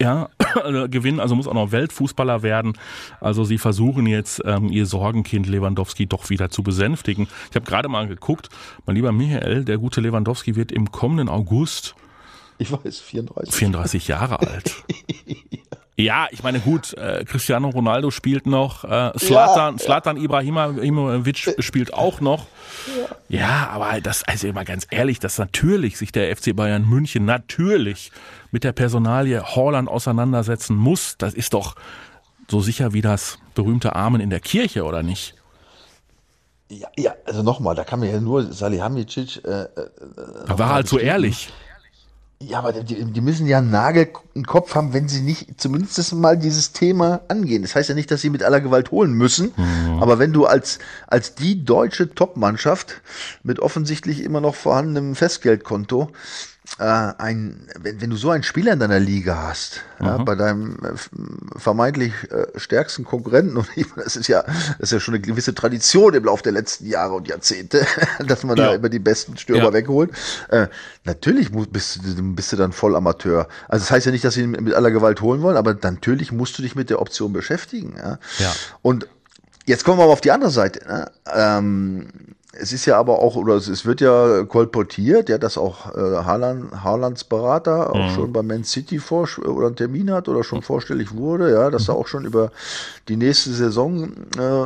ja, 0.00 0.28
gewinnen, 0.88 1.20
also 1.20 1.34
muss 1.34 1.48
auch 1.48 1.54
noch 1.54 1.72
Weltfußballer 1.72 2.42
werden. 2.42 2.74
Also 3.20 3.44
sie 3.44 3.58
versuchen 3.58 4.06
jetzt, 4.06 4.42
ähm, 4.44 4.68
ihr 4.68 4.86
Sorgenkind 4.86 5.46
Lewandowski 5.46 6.06
doch 6.06 6.28
wieder 6.30 6.50
zu 6.50 6.62
besänftigen. 6.62 7.28
Ich 7.50 7.56
habe 7.56 7.66
gerade 7.66 7.88
mal 7.88 8.06
geguckt, 8.06 8.48
mein 8.84 8.96
lieber 8.96 9.12
Michael, 9.12 9.64
der 9.64 9.78
gute 9.78 10.00
Lewandowski 10.00 10.56
wird 10.56 10.72
im 10.72 10.90
kommenden 10.92 11.28
August 11.28 11.94
Ich 12.58 12.70
weiß, 12.72 13.00
34. 13.00 13.54
34 13.54 14.08
Jahre 14.08 14.40
alt. 14.40 14.84
Ja, 15.98 16.26
ich 16.30 16.42
meine, 16.42 16.60
gut, 16.60 16.92
äh, 16.92 17.24
Cristiano 17.24 17.70
Ronaldo 17.70 18.10
spielt 18.10 18.46
noch, 18.46 18.84
äh, 18.84 19.18
Slatan, 19.18 19.78
Slatan 19.78 20.18
Ibrahimovic 20.18 21.56
spielt 21.58 21.94
auch 21.94 22.20
noch. 22.20 22.46
Ja. 23.28 23.70
aber 23.72 24.02
das, 24.02 24.22
also 24.24 24.52
mal 24.52 24.66
ganz 24.66 24.86
ehrlich, 24.90 25.20
dass 25.20 25.38
natürlich 25.38 25.96
sich 25.96 26.12
der 26.12 26.36
FC 26.36 26.54
Bayern 26.54 26.86
München 26.86 27.24
natürlich 27.24 28.12
mit 28.50 28.62
der 28.62 28.72
Personalie 28.72 29.42
Holland 29.42 29.88
auseinandersetzen 29.88 30.76
muss, 30.76 31.16
das 31.16 31.32
ist 31.32 31.54
doch 31.54 31.76
so 32.50 32.60
sicher 32.60 32.92
wie 32.92 33.00
das 33.00 33.38
berühmte 33.54 33.96
Amen 33.96 34.20
in 34.20 34.28
der 34.28 34.40
Kirche, 34.40 34.84
oder 34.84 35.02
nicht? 35.02 35.34
Ja, 36.68 36.88
ja, 36.96 37.14
also 37.24 37.42
nochmal, 37.42 37.74
da 37.74 37.84
kann 37.84 38.00
man 38.00 38.10
ja 38.10 38.20
nur 38.20 38.52
Salihamidzic 38.52 39.44
äh, 39.44 39.62
äh, 39.62 39.68
Da 40.46 40.58
war 40.58 40.74
halt 40.74 40.88
so 40.88 40.98
ehrlich. 40.98 41.52
Ja, 42.38 42.58
aber 42.58 42.72
die, 42.72 43.02
die 43.02 43.20
müssen 43.22 43.46
ja 43.46 43.58
einen 43.58 43.70
Nagel 43.70 44.08
im 44.34 44.44
Kopf 44.44 44.74
haben, 44.74 44.92
wenn 44.92 45.08
sie 45.08 45.22
nicht 45.22 45.58
zumindest 45.58 46.14
mal 46.14 46.36
dieses 46.36 46.72
Thema 46.72 47.22
angehen. 47.28 47.62
Das 47.62 47.74
heißt 47.74 47.88
ja 47.88 47.94
nicht, 47.94 48.10
dass 48.10 48.20
sie 48.20 48.28
mit 48.28 48.42
aller 48.42 48.60
Gewalt 48.60 48.90
holen 48.90 49.12
müssen. 49.12 49.52
Aber 50.00 50.18
wenn 50.18 50.34
du 50.34 50.44
als, 50.44 50.78
als 51.06 51.34
die 51.34 51.64
deutsche 51.64 52.14
Top-Mannschaft 52.14 53.00
mit 53.42 53.58
offensichtlich 53.58 54.22
immer 54.22 54.42
noch 54.42 54.54
vorhandenem 54.54 55.14
Festgeldkonto 55.14 56.10
äh, 56.78 56.82
ein, 56.84 57.68
wenn, 57.80 58.00
wenn 58.00 58.10
du 58.10 58.16
so 58.16 58.30
einen 58.30 58.42
Spieler 58.42 58.72
in 58.72 58.80
deiner 58.80 58.98
Liga 59.00 59.46
hast, 59.48 59.82
ja, 60.00 60.18
bei 60.18 60.34
deinem 60.34 60.76
äh, 60.84 61.58
vermeintlich 61.58 62.12
äh, 62.30 62.46
stärksten 62.58 63.04
Konkurrenten, 63.04 63.56
und 63.58 63.68
ich, 63.76 63.88
meine, 63.90 64.04
das 64.04 64.16
ist 64.16 64.28
ja, 64.28 64.42
das 64.42 64.56
ist 64.80 64.92
ja 64.92 65.00
schon 65.00 65.14
eine 65.14 65.20
gewisse 65.22 65.54
Tradition 65.54 66.12
im 66.14 66.24
Laufe 66.24 66.42
der 66.42 66.52
letzten 66.52 66.86
Jahre 66.86 67.14
und 67.14 67.28
Jahrzehnte, 67.28 67.86
dass 68.26 68.42
man 68.44 68.56
da 68.56 68.70
Ja. 68.70 68.74
immer 68.74 68.88
die 68.88 68.98
besten 68.98 69.36
Stürmer 69.36 69.64
Ja. 69.64 69.72
wegholt. 69.72 70.10
Äh, 70.48 70.66
natürlich 71.04 71.50
mu- 71.50 71.66
bist, 71.66 72.00
du- 72.04 72.34
bist 72.34 72.52
du 72.52 72.56
dann 72.56 72.72
voll 72.72 72.94
Amateur. 72.96 73.48
Also 73.68 73.84
das 73.84 73.90
heißt 73.90 74.06
ja 74.06 74.12
nicht, 74.12 74.24
dass 74.24 74.34
sie 74.34 74.42
ihn 74.42 74.50
mit 74.50 74.74
aller 74.74 74.90
Gewalt 74.90 75.20
holen 75.22 75.42
wollen, 75.42 75.56
aber 75.56 75.74
natürlich 75.80 76.32
musst 76.32 76.58
du 76.58 76.62
dich 76.62 76.74
mit 76.74 76.90
der 76.90 77.00
Option 77.00 77.32
beschäftigen. 77.32 77.94
Ja. 77.96 78.18
Ja. 78.38 78.52
Und 78.82 79.08
jetzt 79.66 79.84
kommen 79.84 79.98
wir 79.98 80.04
aber 80.04 80.12
auf 80.12 80.20
die 80.20 80.32
andere 80.32 80.50
Seite. 80.50 80.86
Ne? 80.86 81.10
Ähm, 81.32 82.08
es 82.60 82.72
ist 82.72 82.86
ja 82.86 82.98
aber 82.98 83.18
auch, 83.20 83.36
oder 83.36 83.54
es 83.54 83.84
wird 83.84 84.00
ja 84.00 84.44
kolportiert, 84.44 85.28
ja, 85.28 85.38
dass 85.38 85.58
auch 85.58 85.94
äh, 85.94 85.98
Haaland, 85.98 86.84
Haalands 86.84 87.24
Berater 87.24 87.90
auch 87.90 88.10
mhm. 88.10 88.14
schon 88.14 88.32
bei 88.32 88.42
Man 88.42 88.64
City 88.64 88.98
vor, 88.98 89.28
oder 89.44 89.68
einen 89.68 89.76
Termin 89.76 90.10
hat 90.10 90.28
oder 90.28 90.44
schon 90.44 90.62
vorstellig 90.62 91.14
wurde, 91.14 91.52
ja, 91.52 91.70
dass 91.70 91.82
mhm. 91.82 91.86
da 91.86 91.92
auch 91.94 92.06
schon 92.06 92.24
über 92.24 92.50
die 93.08 93.16
nächste 93.16 93.50
Saison 93.50 94.12
äh, 94.38 94.64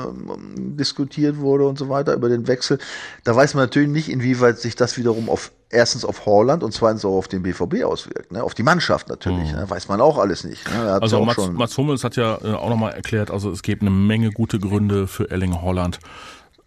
diskutiert 0.57 1.39
wurde 1.39 1.67
und 1.67 1.79
so 1.79 1.89
weiter, 1.89 2.15
über 2.15 2.29
den 2.29 2.47
Wechsel. 2.47 2.79
Da 3.25 3.35
weiß 3.35 3.55
man 3.55 3.65
natürlich 3.65 3.89
nicht, 3.89 4.09
inwieweit 4.09 4.59
sich 4.59 4.77
das 4.77 4.97
wiederum 4.97 5.29
auf 5.29 5.53
erstens 5.71 6.05
auf 6.05 6.27
Holland 6.27 6.65
und 6.65 6.73
zweitens 6.73 7.05
auch 7.05 7.17
auf 7.17 7.29
den 7.29 7.43
BVB 7.43 7.85
auswirkt, 7.85 8.33
ne? 8.33 8.43
auf 8.43 8.55
die 8.55 8.65
Mannschaft 8.65 9.09
natürlich, 9.09 9.53
mhm. 9.53 9.59
ne? 9.59 9.71
weiß 9.71 9.89
man 9.89 10.01
auch 10.01 10.19
alles 10.19 10.45
nicht. 10.45 10.69
Ne? 10.69 10.99
Also 11.01 11.25
Mats, 11.25 11.49
Mats 11.53 11.79
Hummels 11.79 12.03
hat 12.03 12.17
ja 12.17 12.39
äh, 12.43 12.55
auch 12.55 12.69
nochmal 12.69 12.93
erklärt, 12.93 13.31
also 13.31 13.51
es 13.51 13.63
gibt 13.63 13.83
eine 13.83 13.91
Menge 13.91 14.31
gute 14.31 14.59
Gründe 14.59 15.07
für 15.07 15.31
Erling 15.31 15.63
Holland 15.63 16.01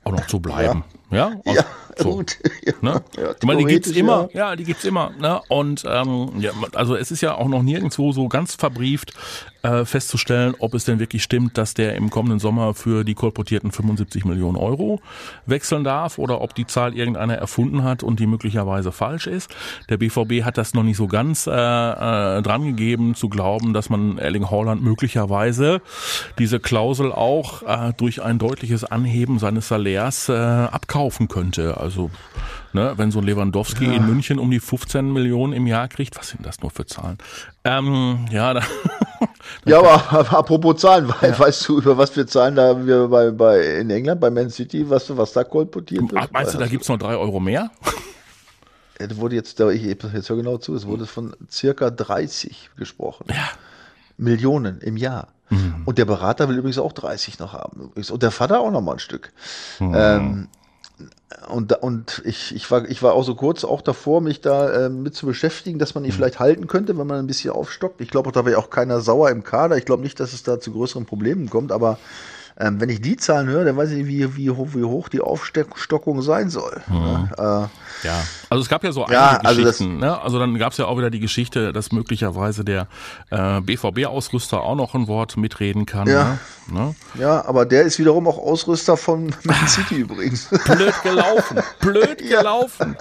auch 0.04 0.12
noch 0.12 0.28
zu 0.28 0.40
bleiben. 0.40 0.84
Ja, 0.88 1.00
ja, 1.14 1.32
ja 1.46 1.66
so, 1.98 2.12
gut. 2.12 2.38
Ja, 2.66 2.74
ne? 2.82 3.04
ja, 3.18 3.32
ich 3.32 3.46
meine, 3.46 3.60
die 3.60 3.66
gibt's 3.66 3.92
immer, 3.92 4.30
ja, 4.34 4.56
die 4.56 4.64
gibt's 4.64 4.86
immer. 4.86 5.12
Ne? 5.20 5.42
Und 5.50 5.84
ähm, 5.86 6.32
ja, 6.40 6.52
also 6.74 6.96
es 6.96 7.12
ist 7.12 7.22
ja 7.22 7.36
auch 7.36 7.48
noch 7.48 7.62
nirgendwo 7.62 8.14
so 8.14 8.30
ganz 8.30 8.56
verbrieft 8.56 9.14
äh, 9.64 9.86
festzustellen, 9.86 10.56
ob 10.60 10.74
es 10.76 10.86
denn 10.86 11.00
wirklich 11.00 11.24
stimmt, 11.24 11.58
dass 11.58 11.74
der 11.74 11.96
im 11.96 12.10
kommenden 12.10 12.40
Sommer 12.40 12.74
für 12.74 13.04
die 13.04 13.16
kolportierten 13.16 13.72
75 13.72 14.26
Millionen 14.26 14.58
Euro 14.58 15.02
wechseln 15.46 15.84
darf 15.84 16.20
oder 16.20 16.42
ob 16.42 16.56
die 16.56 16.66
Zahl 16.68 16.96
irgendeiner 16.96 17.36
erfunden 17.36 17.84
hat 17.84 18.04
und 18.04 18.20
die 18.20 18.28
möglicherweise 18.28 18.92
falsch 18.92 19.28
ist. 19.28 19.54
Der 19.90 19.98
BVB 19.98 20.44
hat 20.44 20.58
das 20.58 20.74
noch 20.74 20.84
nicht 20.84 20.98
so 20.98 21.08
ganz 21.08 21.48
äh, 21.48 21.52
äh, 21.52 22.42
dran 22.42 22.64
gegeben, 22.64 23.16
zu 23.16 23.28
glauben, 23.30 23.74
dass 23.74 23.90
man 23.90 24.18
Erling 24.18 24.50
Haaland 24.50 24.82
möglicherweise 24.84 25.82
diese 26.40 26.60
Klausel 26.60 27.12
auch 27.12 27.64
äh, 27.64 27.94
durch 27.98 28.22
ein 28.22 28.40
deutliches 28.40 28.84
Anheben 28.84 29.40
seines 29.40 29.68
Salärs 29.68 30.30
äh, 30.30 30.34
abkaufen 31.04 31.28
könnte. 31.28 31.78
Also, 31.78 32.10
ne, 32.72 32.94
wenn 32.98 33.12
so 33.12 33.20
ein 33.20 33.26
Lewandowski 33.26 33.86
ja. 33.86 33.94
in 33.94 34.06
München 34.06 34.40
um 34.40 34.50
die 34.50 34.60
15 34.60 35.12
Millionen 35.12 35.54
im 35.54 35.68
Jahr 35.68 35.88
kriegt, 35.88 36.18
was 36.18 36.30
sind 36.30 36.46
das 36.46 36.62
nur 36.62 36.72
für 36.72 36.86
Zahlen? 36.86 37.18
Ähm, 37.64 38.26
ja, 38.32 38.54
da, 38.54 38.62
ja, 39.66 39.80
aber 39.80 40.32
apropos 40.34 40.78
Zahlen, 40.82 41.12
ja. 41.22 41.38
weißt 41.38 41.68
du, 41.68 41.80
über 41.80 41.98
was 41.98 42.12
für 42.12 42.26
Zahlen 42.26 42.56
da 42.56 42.86
wir 42.86 43.08
bei, 43.08 43.32
bei 43.32 43.80
in 43.80 43.90
England, 43.90 44.22
bei 44.22 44.30
Man 44.30 44.50
City, 44.50 44.90
was, 44.90 45.16
was 45.16 45.34
da 45.34 45.44
kolportiert 45.44 46.12
wird? 46.12 46.32
Meinst 46.32 46.54
du, 46.54 46.58
da 46.58 46.68
gibt's 46.68 46.88
noch 46.88 46.98
drei 46.98 47.16
Euro 47.16 47.40
mehr? 47.40 47.72
Es 49.00 49.18
wurde 49.18 49.36
jetzt, 49.36 49.60
ich 49.60 49.82
jetzt 49.82 50.30
hör 50.30 50.38
genau 50.38 50.58
zu, 50.58 50.76
es 50.76 50.86
wurde 50.86 51.08
von 51.08 51.36
circa 51.52 51.90
30 51.90 52.70
gesprochen. 52.78 53.26
Ja. 53.28 53.50
Millionen 54.18 54.80
im 54.82 54.98
Jahr. 54.98 55.30
Mhm. 55.50 55.82
Und 55.84 55.98
der 55.98 56.06
Berater 56.06 56.48
will 56.48 56.58
übrigens 56.58 56.78
auch 56.78 56.94
30 56.94 57.40
noch 57.40 57.54
haben. 57.54 57.92
Und 57.96 58.24
der 58.24 58.32
Vater 58.32 58.60
auch 58.62 58.72
noch 58.72 58.82
mal 58.82 58.94
ein 58.94 59.00
Stück. 59.00 59.34
Mhm. 59.80 59.94
Ähm, 59.96 60.48
und, 61.48 61.74
und 61.82 62.22
ich, 62.26 62.56
ich, 62.56 62.70
war, 62.72 62.90
ich 62.90 63.02
war 63.04 63.14
auch 63.14 63.24
so 63.24 63.36
kurz 63.36 63.64
auch 63.64 63.82
davor, 63.82 64.22
mich 64.22 64.42
da 64.42 64.86
äh, 64.86 64.90
mit 64.90 65.16
zu 65.16 65.26
beschäftigen, 65.26 65.80
dass 65.80 65.96
man 65.96 66.04
ihn 66.04 66.12
mhm. 66.12 66.16
vielleicht 66.16 66.40
halten 66.40 66.68
könnte, 66.68 66.98
wenn 66.98 67.08
man 67.08 67.20
ein 67.20 67.28
bisschen 67.28 67.52
aufstockt. 67.52 68.02
Ich 68.02 68.10
glaube, 68.10 68.32
da 68.32 68.46
wäre 68.46 68.58
auch 68.58 68.70
keiner 68.70 69.02
sauer 69.02 69.30
im 69.30 69.44
Kader. 69.44 69.78
Ich 69.78 69.86
glaube 69.86 70.04
nicht, 70.04 70.20
dass 70.20 70.34
es 70.34 70.44
da 70.44 70.60
zu 70.60 70.72
größeren 70.72 71.06
Problemen 71.06 71.50
kommt, 71.50 71.72
aber 71.72 71.98
ähm, 72.60 72.80
wenn 72.80 72.90
ich 72.90 73.02
die 73.02 73.18
Zahlen 73.18 73.48
höre, 73.48 73.66
dann 73.66 73.78
weiß 73.78 73.92
ich 73.92 73.98
nicht, 73.98 74.08
wie, 74.08 74.38
wie, 74.38 74.50
wie 74.50 74.84
hoch 74.84 75.10
die 75.10 75.22
Aufstockung 75.22 76.22
sein 76.22 76.50
soll. 76.50 76.82
Mhm. 76.88 77.30
Ja, 77.38 77.64
äh, 77.64 77.68
ja, 78.04 78.24
also 78.50 78.62
es 78.62 78.70
gab 78.70 78.84
ja 78.84 78.92
so 78.92 79.06
einige 79.06 79.14
ja, 79.14 79.38
also 79.38 79.62
Geschichten. 79.64 79.98
Ne? 79.98 80.22
Also 80.22 80.40
dann 80.40 80.58
gab 80.58 80.72
es 80.74 80.78
ja 80.78 80.86
auch 80.86 80.98
wieder 80.98 81.10
die 81.10 81.20
Geschichte, 81.20 81.74
dass 81.74 81.92
möglicherweise 81.92 82.64
der 82.64 82.88
äh, 83.30 83.62
BVB-Ausrüster 83.62 84.62
auch 84.62 84.76
noch 84.76 84.94
ein 84.94 85.08
Wort 85.08 85.38
mitreden 85.38 85.86
kann. 85.86 86.08
Ja. 86.08 86.38
Ne? 86.68 86.80
ne? 86.80 86.96
ja, 87.16 87.46
aber 87.46 87.66
der 87.66 87.84
ist 87.84 88.00
wiederum 88.00 88.28
auch 88.28 88.38
Ausrüster 88.38 88.98
von 88.98 89.34
Man 89.44 89.68
City 89.68 89.96
übrigens. 90.02 90.50
Blöd 90.66 90.94
gelaufen, 91.04 91.60
blöd 91.80 92.18
gelaufen. 92.30 92.96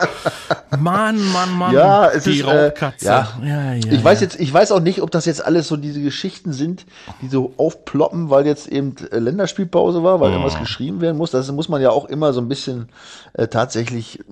Mann, 0.78 1.18
Mann, 1.32 1.52
Mann. 1.52 1.74
Ja, 1.74 2.08
es 2.08 2.24
die 2.24 2.38
ist, 2.38 2.46
äh, 2.46 2.64
Raubkatze. 2.64 3.06
Äh, 3.06 3.08
ja. 3.08 3.28
Ja, 3.44 3.74
ja, 3.74 3.92
ich 3.92 4.02
weiß 4.02 4.20
jetzt, 4.20 4.40
ich 4.40 4.52
weiß 4.52 4.72
auch 4.72 4.80
nicht, 4.80 5.02
ob 5.02 5.10
das 5.10 5.26
jetzt 5.26 5.44
alles 5.44 5.68
so 5.68 5.76
diese 5.76 6.00
Geschichten 6.00 6.52
sind, 6.52 6.86
die 7.20 7.28
so 7.28 7.52
aufploppen, 7.56 8.30
weil 8.30 8.46
jetzt 8.46 8.68
eben 8.68 8.94
äh, 8.96 9.18
Länder 9.18 9.42
Länderspielpause 9.42 10.02
war, 10.02 10.20
weil 10.20 10.30
oh. 10.30 10.32
irgendwas 10.32 10.58
geschrieben 10.58 11.00
werden 11.00 11.16
muss. 11.16 11.30
Das 11.30 11.50
muss 11.52 11.68
man 11.68 11.82
ja 11.82 11.90
auch 11.90 12.06
immer 12.06 12.32
so 12.32 12.40
ein 12.40 12.48
bisschen 12.48 12.88
äh, 13.34 13.48
tatsächlich 13.48 14.20
äh, 14.20 14.22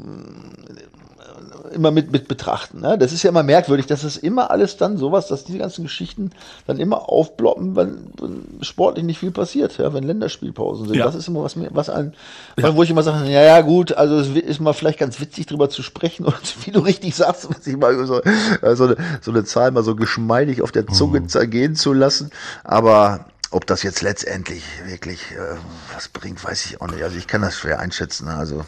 immer 1.73 1.91
mit, 1.91 2.13
mit 2.13 2.29
betrachten. 2.29 2.81
Ne? 2.81 2.99
Das 2.99 3.13
ist 3.13 3.23
ja 3.23 3.31
immer 3.31 3.43
merkwürdig, 3.43 3.87
dass 3.87 4.05
es 4.05 4.17
immer 4.17 4.51
alles 4.51 4.77
dann 4.77 4.97
sowas, 4.97 5.29
dass 5.29 5.45
diese 5.45 5.59
ganzen 5.59 5.85
Geschichten 5.85 6.31
dann 6.67 6.79
immer 6.79 7.09
aufbloppen, 7.09 7.77
wenn, 7.77 8.13
wenn 8.21 8.63
sportlich 8.63 9.05
nicht 9.05 9.19
viel 9.19 9.31
passiert, 9.31 9.79
ja, 9.79 9.93
wenn 9.95 10.05
Länderspielpausen 10.05 10.87
sind. 10.87 10.97
Ja. 10.97 11.05
Das 11.05 11.15
ist 11.15 11.29
immer 11.29 11.43
was, 11.43 11.57
was 11.71 11.91
ein, 11.91 12.15
ja. 12.57 12.75
wo 12.75 12.83
ich 12.83 12.91
immer 12.91 13.03
sage, 13.03 13.31
ja, 13.31 13.43
ja, 13.43 13.61
gut, 13.61 13.93
also 13.93 14.19
es 14.19 14.29
ist 14.29 14.61
mal 14.61 14.73
vielleicht 14.73 14.99
ganz 14.99 15.21
witzig 15.21 15.47
drüber 15.47 15.71
zu 15.71 15.83
sprechen 15.83 16.25
und 16.27 16.67
wie 16.67 16.71
du 16.71 16.81
richtig 16.81 17.15
sagst, 17.15 17.49
sich 17.63 17.77
mal 17.77 18.07
so, 18.07 18.21
äh, 18.23 18.77
so, 18.77 18.85
eine, 18.85 18.97
so 19.21 19.31
eine 19.31 19.45
Zahl 19.45 19.71
mal 19.71 19.85
so 19.85 19.95
geschmeidig 19.95 20.63
auf 20.63 20.73
der 20.73 20.87
Zunge 20.87 21.21
mhm. 21.21 21.29
zergehen 21.29 21.75
zu 21.75 21.93
lassen. 21.93 22.31
Aber 22.65 23.27
ob 23.51 23.67
das 23.67 23.83
jetzt 23.83 24.03
letztendlich 24.03 24.63
wirklich 24.87 25.21
äh, 25.33 25.57
was 25.95 26.09
bringt, 26.09 26.43
weiß 26.43 26.67
ich 26.67 26.81
auch 26.81 26.89
nicht. 26.89 27.03
Also 27.03 27.17
ich 27.17 27.27
kann 27.27 27.43
das 27.43 27.57
schwer 27.57 27.81
einschätzen. 27.81 28.27
Ne? 28.27 28.35
Also 28.35 28.65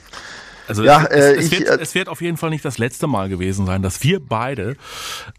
also 0.68 0.84
ja, 0.84 1.04
es, 1.04 1.10
äh, 1.10 1.34
es, 1.34 1.44
ich, 1.46 1.60
wird, 1.60 1.68
äh, 1.68 1.82
es 1.82 1.94
wird 1.94 2.08
auf 2.08 2.20
jeden 2.20 2.36
Fall 2.36 2.50
nicht 2.50 2.64
das 2.64 2.78
letzte 2.78 3.06
Mal 3.06 3.28
gewesen 3.28 3.66
sein, 3.66 3.82
dass 3.82 4.02
wir 4.02 4.20
beide 4.20 4.76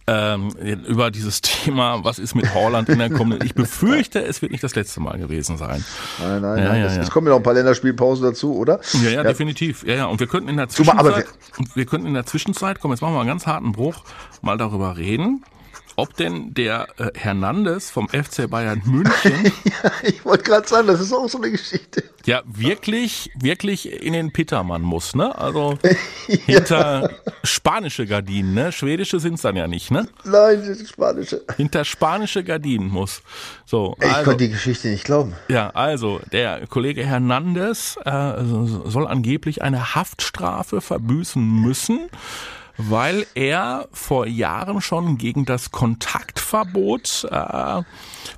ähm, 0.08 0.50
über 0.88 1.12
dieses 1.12 1.42
Thema, 1.42 2.04
was 2.04 2.20
ist 2.20 2.36
mit 2.36 2.54
Holland 2.54 2.90
in 2.90 3.00
der 3.00 3.10
kommenden, 3.10 3.46
ich 3.46 3.56
befürchte, 3.56 4.24
es 4.24 4.42
wird 4.42 4.52
nicht 4.52 4.64
das 4.64 4.76
letzte 4.76 5.00
Mal 5.00 5.18
gewesen 5.18 5.58
sein. 5.58 5.84
Nein, 6.20 6.42
nein, 6.42 6.58
ja, 6.58 6.64
nein. 6.66 6.82
Ja, 6.82 6.88
es, 6.88 6.96
ja. 6.96 7.02
es, 7.02 7.10
kommen 7.10 7.28
ja 7.28 7.32
noch 7.32 7.40
ein 7.40 7.44
paar 7.44 7.54
Länderspielpausen 7.54 8.26
dazu, 8.26 8.56
oder? 8.56 8.80
Ja, 9.04 9.10
ja, 9.10 9.24
definitiv. 9.24 9.84
Ja, 9.86 9.96
ja. 9.96 10.06
Und 10.06 10.20
wir 10.20 10.28
könnten 10.28 10.50
in 10.50 10.58
der 10.58 10.70
Zwischenzeit, 10.70 11.26
wir 11.74 11.86
könnten 11.86 12.08
in 12.08 12.14
der 12.14 12.26
Zwischenzeit, 12.26 12.80
komm, 12.80 12.92
jetzt 12.92 13.02
machen 13.02 13.14
wir 13.14 13.20
einen 13.20 13.30
ganz 13.30 13.48
harten 13.48 13.72
Bruch, 13.72 14.04
mal 14.42 14.58
darüber 14.58 14.98
reden, 14.98 15.44
ob 15.96 16.16
denn 16.16 16.54
der 16.54 16.88
äh, 16.98 17.12
Hernandez 17.16 17.90
vom 17.90 18.10
FC 18.10 18.50
Bayern 18.50 18.82
München. 18.86 19.52
ja, 19.64 19.92
ich 20.04 20.24
wollte 20.26 20.44
gerade 20.44 20.68
sagen, 20.68 20.88
das 20.88 21.00
ist 21.00 21.14
auch 21.14 21.28
so 21.30 21.38
eine 21.38 21.52
Geschichte. 21.52 22.04
Ja, 22.26 22.42
wirklich, 22.46 23.32
wirklich 23.36 24.02
in 24.02 24.14
den 24.14 24.32
Pittermann 24.32 24.82
muss, 24.82 25.16
ne? 25.16 25.38
Also 25.38 25.78
hinter 26.28 27.10
spanische 27.44 28.06
Gardinen, 28.06 28.54
ne? 28.54 28.72
Schwedische 28.72 29.20
sind's 29.20 29.42
dann 29.42 29.56
ja 29.56 29.68
nicht, 29.68 29.92
ne? 29.92 30.08
Nein, 30.24 30.64
das 30.66 30.78
sind 30.78 30.90
spanische. 30.90 31.42
Hinter 31.58 31.86
spanische 31.86 32.44
Gardinen 32.44 32.88
muss. 32.88 33.22
So. 33.66 33.96
Ich 34.00 34.06
also, 34.06 34.24
konnte 34.24 34.46
die 34.46 34.52
Geschichte 34.52 34.88
nicht 34.88 35.04
glauben. 35.04 35.34
Ja, 35.50 35.70
also 35.72 36.22
der 36.32 36.68
Kollege 36.68 37.06
Hernandez 37.06 37.98
äh, 38.06 38.34
soll 38.86 39.08
angeblich 39.08 39.62
eine 39.62 39.96
Haftstrafe 39.96 40.82
verbüßen 40.82 41.44
müssen 41.44 42.10
weil 42.78 43.26
er 43.36 43.88
vor 43.92 44.26
Jahren 44.28 44.82
schon 44.82 45.18
gegen 45.18 45.46
das 45.46 45.72
Kontaktverbot 45.72 47.28
äh, 47.30 47.82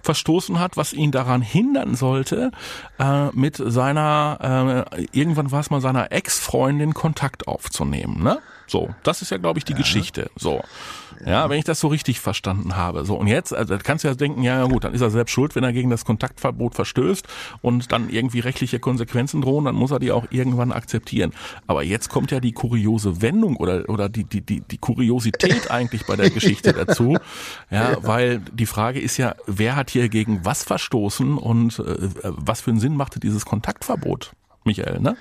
verstoßen 0.02 0.60
hat, 0.60 0.78
was 0.78 0.94
ihn 0.94 1.12
daran 1.12 1.42
hindern 1.42 1.96
sollte, 1.96 2.52
äh, 3.00 3.28
mit 3.34 3.56
seiner, 3.58 4.86
äh, 4.92 5.08
irgendwann 5.12 5.52
war 5.52 5.60
es 5.60 5.70
mal 5.70 5.82
seiner 5.82 6.12
Ex-Freundin 6.12 6.94
Kontakt 6.94 7.48
aufzunehmen. 7.48 8.24
Ne? 8.24 8.40
So, 8.68 8.94
das 9.04 9.22
ist 9.22 9.32
ja, 9.32 9.38
glaube 9.38 9.60
ich, 9.60 9.66
die 9.66 9.74
ja. 9.74 9.78
Geschichte. 9.78 10.30
So. 10.36 10.64
Ja, 11.26 11.50
wenn 11.50 11.58
ich 11.58 11.66
das 11.66 11.80
so 11.80 11.88
richtig 11.88 12.20
verstanden 12.20 12.76
habe. 12.76 13.06
So, 13.06 13.16
und 13.16 13.28
jetzt, 13.28 13.54
also 13.54 13.78
kannst 13.82 14.04
du 14.04 14.08
ja 14.08 14.16
denken, 14.16 14.44
ja 14.44 14.66
gut, 14.66 14.84
dann 14.84 14.94
ist 14.94 15.02
er 15.02 15.10
selbst 15.10 15.32
schuld, 15.32 15.56
wenn 15.56 15.64
er 15.64 15.74
gegen 15.74 15.90
das 15.90 16.06
Kontaktverbot 16.06 16.76
verstößt 16.76 17.28
und 17.62 17.92
dann 17.92 18.10
irgendwie 18.10 18.40
rechtliche 18.40 18.80
Konsequenzen 18.80 19.42
drohen, 19.42 19.66
dann 19.66 19.76
muss 19.76 19.92
er 19.92 20.00
die 20.00 20.12
auch 20.12 20.26
irgendwann 20.30 20.72
akzeptieren. 20.72 21.32
Aber 21.68 21.84
jetzt 21.84 22.10
kommt 22.10 22.32
ja 22.32 22.40
die 22.40 22.52
kuriose 22.52 23.22
Wendung 23.22 23.58
oder, 23.58 23.88
oder 23.90 24.10
die, 24.10 24.24
die, 24.24 24.42
die, 24.42 24.62
die 24.62 24.78
Kuriosität 24.78 25.72
eigentlich 25.72 26.06
bei 26.06 26.16
der 26.16 26.30
Geschichte 26.30 26.74
dazu. 26.74 27.18
Ja, 27.70 27.98
weil 28.02 28.40
die 28.40 28.66
Frage 28.66 29.00
ist 29.00 29.18
ja, 29.18 29.36
wer 29.48 29.76
hat 29.76 29.90
hier 29.90 30.10
gegen 30.10 30.44
was 30.44 30.64
verstoßen 30.64 31.38
und 31.38 31.80
äh, 31.80 32.10
was 32.22 32.62
für 32.62 32.72
einen 32.72 32.80
Sinn 32.80 32.96
machte 32.96 33.20
dieses 33.20 33.46
Kontaktverbot? 33.46 34.34
Michael, 34.66 35.00
ne? 35.00 35.16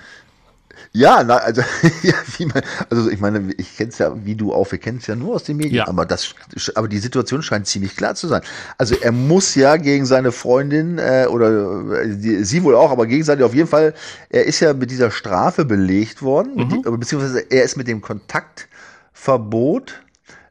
Ja, 0.95 1.25
na, 1.25 1.37
also, 1.37 1.61
ja, 2.03 2.13
wie 2.37 2.45
man, 2.45 2.61
also 2.89 3.09
ich 3.09 3.19
meine, 3.19 3.53
ich 3.57 3.75
kenne 3.75 3.89
es 3.89 3.97
ja, 3.97 4.15
wie 4.23 4.35
du 4.35 4.53
auch, 4.53 4.71
wir 4.71 4.79
kennen 4.79 4.99
es 4.99 5.07
ja 5.07 5.15
nur 5.15 5.35
aus 5.35 5.43
den 5.43 5.57
Medien, 5.57 5.75
ja. 5.75 5.87
aber 5.89 6.05
das, 6.05 6.33
aber 6.73 6.87
die 6.87 6.99
Situation 6.99 7.41
scheint 7.41 7.67
ziemlich 7.67 7.97
klar 7.97 8.15
zu 8.15 8.29
sein. 8.29 8.41
Also 8.77 8.95
er 8.95 9.11
muss 9.11 9.55
ja 9.55 9.75
gegen 9.75 10.05
seine 10.05 10.31
Freundin 10.31 10.97
äh, 10.97 11.27
oder 11.29 12.01
äh, 12.01 12.15
die, 12.15 12.45
sie 12.45 12.63
wohl 12.63 12.75
auch, 12.75 12.91
aber 12.91 13.07
gegenseitig 13.07 13.43
auf 13.43 13.53
jeden 13.53 13.67
Fall, 13.67 13.93
er 14.29 14.45
ist 14.45 14.61
ja 14.61 14.73
mit 14.73 14.89
dieser 14.89 15.11
Strafe 15.11 15.65
belegt 15.65 16.21
worden, 16.21 16.55
mhm. 16.55 16.69
die, 16.69 16.89
beziehungsweise 16.89 17.39
er 17.39 17.63
ist 17.63 17.75
mit 17.75 17.89
dem 17.89 18.01
Kontaktverbot 18.01 20.01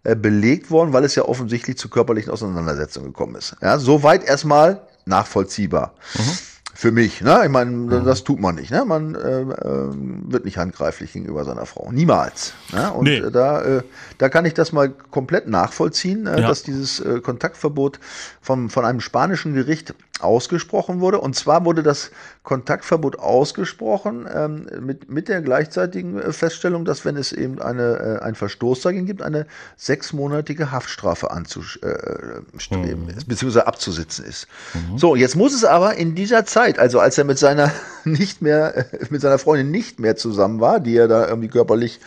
äh, 0.03 0.15
belegt 0.15 0.71
worden, 0.71 0.93
weil 0.93 1.05
es 1.05 1.15
ja 1.15 1.25
offensichtlich 1.25 1.79
zu 1.79 1.89
körperlichen 1.89 2.31
Auseinandersetzungen 2.31 3.07
gekommen 3.07 3.37
ist. 3.37 3.57
Ja, 3.63 3.79
soweit 3.79 4.25
erstmal 4.25 4.83
nachvollziehbar. 5.07 5.95
Mhm 6.19 6.54
für 6.75 6.91
mich. 6.91 7.21
Ne? 7.21 7.43
Ich 7.45 7.51
meine, 7.51 8.03
das 8.03 8.25
tut 8.25 8.41
man 8.41 8.57
nicht. 8.57 8.71
Ne? 8.71 8.85
Man 8.85 9.15
äh, 9.15 9.41
äh, 9.43 9.91
wird 10.29 10.45
nicht 10.45 10.59
handgreiflich 10.59 11.13
gegenüber 11.13 11.45
seiner 11.45 11.67
Frau. 11.67 11.91
Niemals. 11.93 12.53
Ne? 12.73 12.93
Und 12.93 13.05
nee. 13.05 13.23
da, 13.33 13.63
äh, 13.63 13.83
da 14.19 14.29
kann 14.29 14.45
ich 14.45 14.55
das 14.55 14.73
mal 14.73 14.91
komplett 14.91 15.49
nachvollziehen, 15.49 16.27
äh, 16.27 16.41
ja. 16.41 16.49
dass 16.49 16.65
dieses 16.65 16.99
äh, 16.99 17.21
Kontaktverbot 17.21 18.01
vom, 18.41 18.71
von 18.71 18.85
einem 18.85 19.01
spanischen 19.01 19.55
Gericht 19.55 19.95
ausgesprochen 20.25 21.01
wurde. 21.01 21.21
Und 21.21 21.37
zwar 21.37 21.65
wurde 21.65 21.83
das 21.83 22.11
Kontaktverbot 22.43 23.19
ausgesprochen 23.19 24.27
ähm, 24.33 24.67
mit, 24.81 25.11
mit 25.11 25.29
der 25.29 25.43
gleichzeitigen 25.43 26.21
äh, 26.21 26.33
Feststellung, 26.33 26.85
dass 26.85 27.05
wenn 27.05 27.17
es 27.17 27.33
eben 27.33 27.61
eine, 27.61 28.19
äh, 28.21 28.25
ein 28.25 28.35
Verstoß 28.35 28.83
dagegen 28.83 29.07
gibt, 29.07 29.23
eine 29.23 29.47
sechsmonatige 29.77 30.71
Haftstrafe 30.71 31.31
anzustreben 31.31 33.07
mhm. 33.07 33.15
beziehungsweise 33.27 33.67
abzusitzen 33.67 34.25
ist. 34.25 34.49
Mhm. 34.75 34.99
So, 34.99 35.17
jetzt 35.17 35.37
muss 35.37 35.55
es 35.55 35.65
aber 35.65 35.95
in 35.95 36.15
dieser 36.15 36.45
Zeit, 36.45 36.79
also 36.79 37.01
als 37.01 37.19
er 37.19 37.25
mit 37.25 37.39
seiner 37.39 37.71
nicht 38.05 38.43
mehr, 38.43 38.77
äh, 38.77 38.85
mit 39.11 39.21
seiner 39.21 39.39
Freundin 39.39 39.71
nicht 39.71 40.01
mehr 40.01 40.17
zusammen 40.17 40.61
war, 40.61 40.81
die 40.81 40.97
er 40.97 41.09
da 41.09 41.29
irgendwie 41.29 41.49
körperlich 41.49 42.01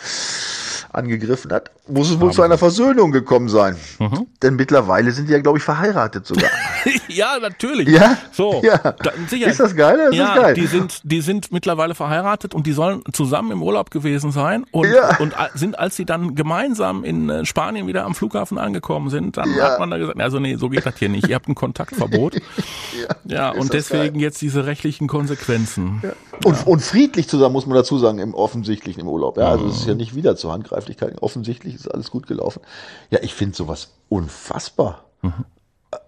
angegriffen 0.92 1.52
hat, 1.52 1.72
muss 1.88 2.10
es 2.10 2.20
wohl 2.20 2.32
zu 2.32 2.42
einer 2.42 2.58
Versöhnung 2.58 3.12
gekommen 3.12 3.50
sein. 3.50 3.76
Mhm. 4.00 4.28
Denn 4.42 4.56
mittlerweile 4.56 5.12
sind 5.12 5.30
die 5.30 5.34
ja, 5.34 5.40
glaube 5.40 5.58
ich, 5.58 5.64
verheiratet 5.64 6.26
sogar. 6.26 6.50
ja, 7.08 7.38
natürlich. 7.40 7.88
Ja, 7.88 8.18
so. 8.32 8.62
Ja. 8.64 8.78
Da, 8.78 9.12
sicher. 9.28 9.48
Ist 9.48 9.60
das 9.60 9.76
geil? 9.76 9.98
Das 10.10 10.16
ja, 10.16 10.34
ist 10.34 10.42
geil. 10.42 10.54
Die 10.56 10.68
sind, 10.68 11.02
die 11.04 11.22
sind 11.22 11.52
mittlerweile 11.52 11.96
verheiratet 11.96 12.54
und 12.54 12.68
die 12.68 12.74
sollen 12.74 13.02
zusammen 13.14 13.52
im 13.52 13.64
Urlaub 13.64 13.92
gewesen 13.92 14.32
sein 14.32 14.66
und, 14.72 14.90
ja. 14.90 15.18
und 15.18 15.34
sind, 15.54 15.80
als 15.80 15.96
sie 15.96 16.06
dann 16.06 16.36
gemeinsam 16.36 17.04
in 17.04 17.30
äh, 17.30 17.46
Spanien 17.46 17.88
wieder 17.88 18.06
am 18.06 18.16
Flughafen 18.16 18.58
angekommen 18.58 19.10
sind, 19.10 19.38
dann 19.38 19.54
ja. 19.56 19.72
hat 19.72 19.80
man 19.80 19.90
da 19.90 19.98
gesagt, 19.98 20.20
also 20.20 20.40
nee, 20.40 20.56
so 20.56 20.70
geht 20.70 20.86
das 20.86 20.98
hier 20.98 21.10
nicht. 21.10 21.28
Ihr 21.28 21.36
habt 21.36 21.48
ein 21.48 21.56
Kontaktverbot. 21.56 22.36
ja, 23.26 23.52
ja 23.52 23.52
und 23.52 23.74
deswegen 23.74 24.16
geil. 24.16 24.24
jetzt 24.24 24.42
diese 24.42 24.66
rechtlichen 24.66 25.08
Konsequenzen. 25.08 26.02
Und, 26.44 26.68
und 26.68 26.82
friedlich 26.82 27.28
zusammen, 27.28 27.54
muss 27.54 27.66
man 27.66 27.76
dazu 27.76 27.98
sagen, 27.98 28.20
im 28.20 28.34
offensichtlichen 28.34 29.02
im 29.02 29.08
Urlaub. 29.08 29.38
Ja, 29.38 29.50
also 29.50 29.68
es 29.68 29.78
ist 29.78 29.88
ja 29.88 29.96
nicht 29.96 30.16
wieder 30.16 30.36
zur 30.36 30.54
Handgreiflichkeit. 30.68 31.22
Offensichtlich 31.22 31.76
ist 31.76 31.88
alles 31.88 32.12
gut 32.12 32.28
gelaufen. 32.28 32.62
Ja, 33.10 33.20
ich 33.22 33.34
finde 33.34 33.56
sowas 33.56 33.90
unfassbar. 34.10 35.06
Mhm. 35.22 35.46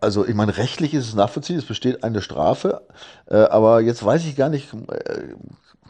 Also 0.01 0.25
ich 0.25 0.35
meine, 0.35 0.57
rechtlich 0.57 0.93
ist 0.93 1.07
es 1.07 1.15
nachvollziehbar, 1.15 1.61
es 1.61 1.67
besteht 1.67 2.03
eine 2.03 2.21
Strafe, 2.21 2.81
äh, 3.27 3.37
aber 3.37 3.79
jetzt 3.79 4.03
weiß 4.03 4.25
ich 4.25 4.35
gar 4.35 4.49
nicht, 4.49 4.73
äh, 4.73 5.33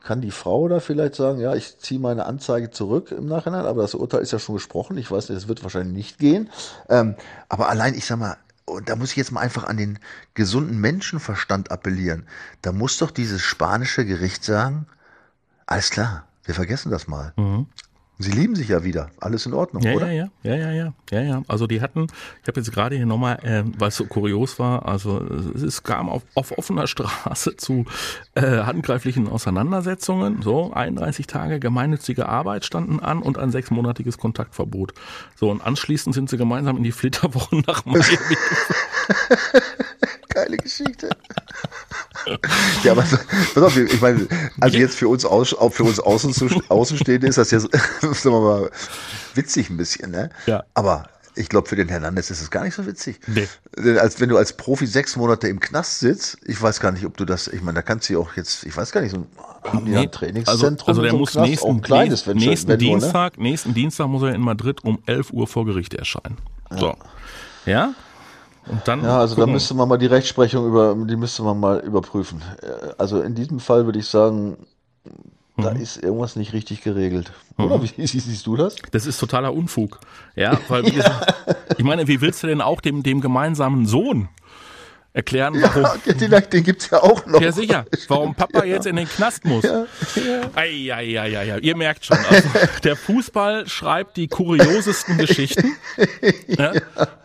kann 0.04 0.22
die 0.22 0.32
Frau 0.32 0.68
da 0.68 0.80
vielleicht 0.80 1.16
sagen, 1.16 1.40
ja, 1.40 1.56
ich 1.56 1.80
ziehe 1.80 2.00
meine 2.00 2.26
Anzeige 2.26 2.70
zurück 2.70 3.12
im 3.12 3.26
Nachhinein, 3.26 3.66
aber 3.66 3.82
das 3.82 3.96
Urteil 3.96 4.22
ist 4.22 4.32
ja 4.32 4.40
schon 4.40 4.56
gesprochen, 4.56 4.98
ich 4.98 5.10
weiß 5.10 5.30
nicht, 5.30 5.40
es 5.40 5.48
wird 5.48 5.64
wahrscheinlich 5.64 5.94
nicht 5.94 6.20
gehen. 6.20 6.50
Ähm, 6.88 7.16
aber 7.50 7.68
allein, 7.68 7.96
ich 7.96 8.06
sag 8.06 8.20
mal, 8.20 8.38
und 8.66 8.88
da 8.90 8.96
muss 8.96 9.10
ich 9.12 9.18
jetzt 9.18 9.32
mal 9.32 9.42
einfach 9.42 9.64
an 9.64 9.78
den 9.78 9.98
gesunden 10.36 10.80
Menschenverstand 10.80 11.72
appellieren. 11.72 12.28
Da 12.62 12.72
muss 12.72 13.00
doch 13.00 13.10
dieses 13.10 13.42
spanische 13.42 14.06
Gericht 14.06 14.44
sagen, 14.44 14.86
alles 15.66 15.90
klar, 15.90 16.28
wir 16.44 16.54
vergessen 16.54 16.92
das 16.92 17.08
mal. 17.08 17.34
Mhm. 17.36 17.66
Sie 18.22 18.32
lieben 18.32 18.54
sich 18.54 18.68
ja 18.68 18.84
wieder. 18.84 19.12
Alles 19.22 19.46
in 19.46 19.54
Ordnung, 19.54 19.82
ja, 19.82 19.94
oder? 19.94 20.12
Ja, 20.12 20.30
ja, 20.44 20.56
ja, 20.56 20.72
ja, 20.72 20.94
ja, 21.10 21.22
ja. 21.22 21.44
Also 21.48 21.68
die 21.68 21.80
hatten, 21.80 22.08
ich 22.42 22.48
habe 22.50 22.60
jetzt 22.60 22.74
gerade 22.74 22.98
hier 22.98 23.06
nochmal, 23.06 23.40
äh, 23.44 23.64
weil 23.78 23.88
es 23.88 23.96
so 23.96 24.06
kurios 24.06 24.60
war, 24.60 24.86
also 24.86 25.20
es 25.20 25.84
kam 25.84 26.10
auf, 26.10 26.24
auf 26.36 26.58
offener 26.58 26.88
Straße 26.88 27.56
zu 27.56 27.86
äh, 28.36 28.42
handgreiflichen 28.42 29.30
Auseinandersetzungen. 29.30 30.42
So, 30.42 30.74
31 30.74 31.28
Tage 31.28 31.62
gemeinnützige 31.62 32.28
Arbeit 32.28 32.66
standen 32.66 33.00
an 33.00 33.22
und 33.22 33.38
ein 33.38 33.52
sechsmonatiges 33.52 34.18
Kontaktverbot. 34.18 34.94
So, 35.38 35.50
und 35.50 35.62
anschließend 35.62 36.14
sind 36.14 36.30
sie 36.30 36.36
gemeinsam 36.36 36.76
in 36.76 36.84
die 36.84 36.92
Flitterwochen 36.92 37.64
nach 37.68 37.86
Miami. 37.86 38.04
Geile 40.30 40.58
Geschichte. 40.58 41.10
ja, 42.84 42.92
aber 42.92 43.02
pass 43.02 43.64
auf, 43.64 43.78
ich 43.78 44.02
meine, 44.02 44.28
also 44.60 44.78
jetzt 44.78 44.96
für 44.96 45.08
uns, 45.08 45.26
aus, 45.26 45.54
auch 45.54 45.74
für 45.74 45.84
uns 45.84 46.00
Außen, 46.00 46.62
Außenstehende 46.70 47.28
ist 47.28 47.38
das 47.38 47.52
ja, 47.52 47.60
wir 48.14 48.40
mal, 48.40 48.72
witzig 49.36 49.70
ein 49.70 49.78
bisschen, 49.78 50.12
ne? 50.12 50.30
Ja. 50.46 50.64
Aber 50.74 51.10
ich 51.36 51.48
glaube, 51.48 51.70
für 51.70 51.76
den 51.76 51.88
Hernandez 51.88 52.30
ist 52.30 52.42
es 52.42 52.52
gar 52.52 52.64
nicht 52.64 52.76
so 52.76 52.86
witzig. 52.86 53.20
Nee. 53.28 53.48
Als 53.98 54.20
wenn 54.20 54.30
du 54.30 54.38
als 54.38 54.54
Profi 54.58 54.86
sechs 54.86 55.16
Monate 55.16 55.48
im 55.48 55.60
Knast 55.60 56.00
sitzt, 56.00 56.38
ich 56.46 56.62
weiß 56.62 56.80
gar 56.80 56.92
nicht, 56.92 57.06
ob 57.06 57.16
du 57.16 57.24
das, 57.24 57.48
ich 57.48 57.62
meine, 57.62 57.76
da 57.76 57.82
kannst 57.82 58.10
du 58.10 58.14
ja 58.14 58.20
auch 58.20 58.36
jetzt, 58.36 58.66
ich 58.66 58.76
weiß 58.76 58.92
gar 58.92 59.02
nicht, 59.02 59.12
so 59.12 59.26
haben 59.64 59.86
die 59.86 59.92
nee, 59.92 59.98
ein 60.00 60.12
Trainingszentrum? 60.12 60.90
Also, 60.90 61.02
also 61.02 61.02
der 61.02 61.12
so 61.12 61.18
muss 61.18 61.32
Knast, 61.32 61.50
nächsten, 61.50 61.82
kleines, 61.82 62.26
nächsten, 62.26 62.50
nächsten 62.50 62.78
Dienstag, 62.78 63.38
nur, 63.38 63.44
ne? 63.44 63.50
nächsten 63.52 63.74
Dienstag 63.74 64.08
muss 64.08 64.24
er 64.24 64.34
in 64.34 64.42
Madrid 64.42 64.84
um 64.84 65.00
11 65.06 65.32
Uhr 65.32 65.48
vor 65.48 65.66
Gericht 65.66 65.94
erscheinen. 65.94 66.38
Ja. 66.72 66.78
So. 66.78 66.96
Ja? 67.66 67.94
Und 68.68 68.88
dann 68.88 69.04
ja, 69.04 69.20
also 69.20 69.36
gucken. 69.36 69.50
da 69.50 69.54
müsste 69.54 69.74
man 69.74 69.88
mal 69.88 69.98
die 69.98 70.06
Rechtsprechung 70.08 70.68
über, 70.68 70.96
die 70.96 71.16
müsste 71.16 71.44
man 71.44 71.60
mal 71.60 71.80
überprüfen. 71.80 72.42
Äh, 72.62 72.94
also 72.98 73.22
in 73.22 73.34
diesem 73.34 73.60
Fall 73.60 73.86
würde 73.86 74.00
ich 74.00 74.08
sagen, 74.08 74.58
mhm. 75.60 75.64
da 75.64 75.72
ist 75.72 75.98
irgendwas 76.04 76.36
nicht 76.36 76.54
richtig 76.54 76.82
geregelt. 76.82 77.32
Mhm. 77.58 77.66
Oder 77.66 77.84
wie, 77.84 77.92
wie, 77.98 78.08
siehst 78.08 78.46
du 78.46 78.56
das? 78.56 78.76
Das 78.92 79.06
ist 79.06 79.20
totaler 79.20 79.54
Unfug. 79.54 80.00
Ja, 80.36 80.60
weil 80.68 80.88
ja. 80.90 81.22
ich 81.78 81.84
meine, 81.84 82.08
wie 82.08 82.22
willst 82.22 82.44
du 82.44 82.48
denn 82.48 82.62
auch 82.62 82.82
dem, 82.82 83.04
dem 83.04 83.22
gemeinsamen 83.22 83.86
Sohn 83.86 84.30
erklären, 85.20 85.54
warum. 85.62 85.84
Ja, 85.84 86.14
den, 86.14 86.50
den 86.50 86.64
gibt's 86.64 86.90
ja 86.90 87.04
auch 87.04 87.26
noch. 87.26 87.42
Ja, 87.42 87.52
sicher. 87.52 87.86
Warum 88.08 88.36
Papa 88.36 88.60
ja. 88.64 88.76
jetzt 88.76 88.86
in 88.86 88.96
den 88.96 89.08
Knast 89.08 89.44
muss. 89.44 89.64
Ja, 89.64 89.86
ja. 90.16 90.42
Ei, 90.56 90.94
ei, 90.94 91.20
ei, 91.20 91.38
ei, 91.38 91.60
Ihr 91.60 91.76
merkt 91.76 92.06
schon, 92.06 92.18
also, 92.30 92.48
der 92.84 92.96
Fußball 92.96 93.68
schreibt 93.68 94.18
die 94.18 94.28
kuriosesten 94.28 95.18
Geschichten. 95.18 95.76
Ja? 96.48 96.74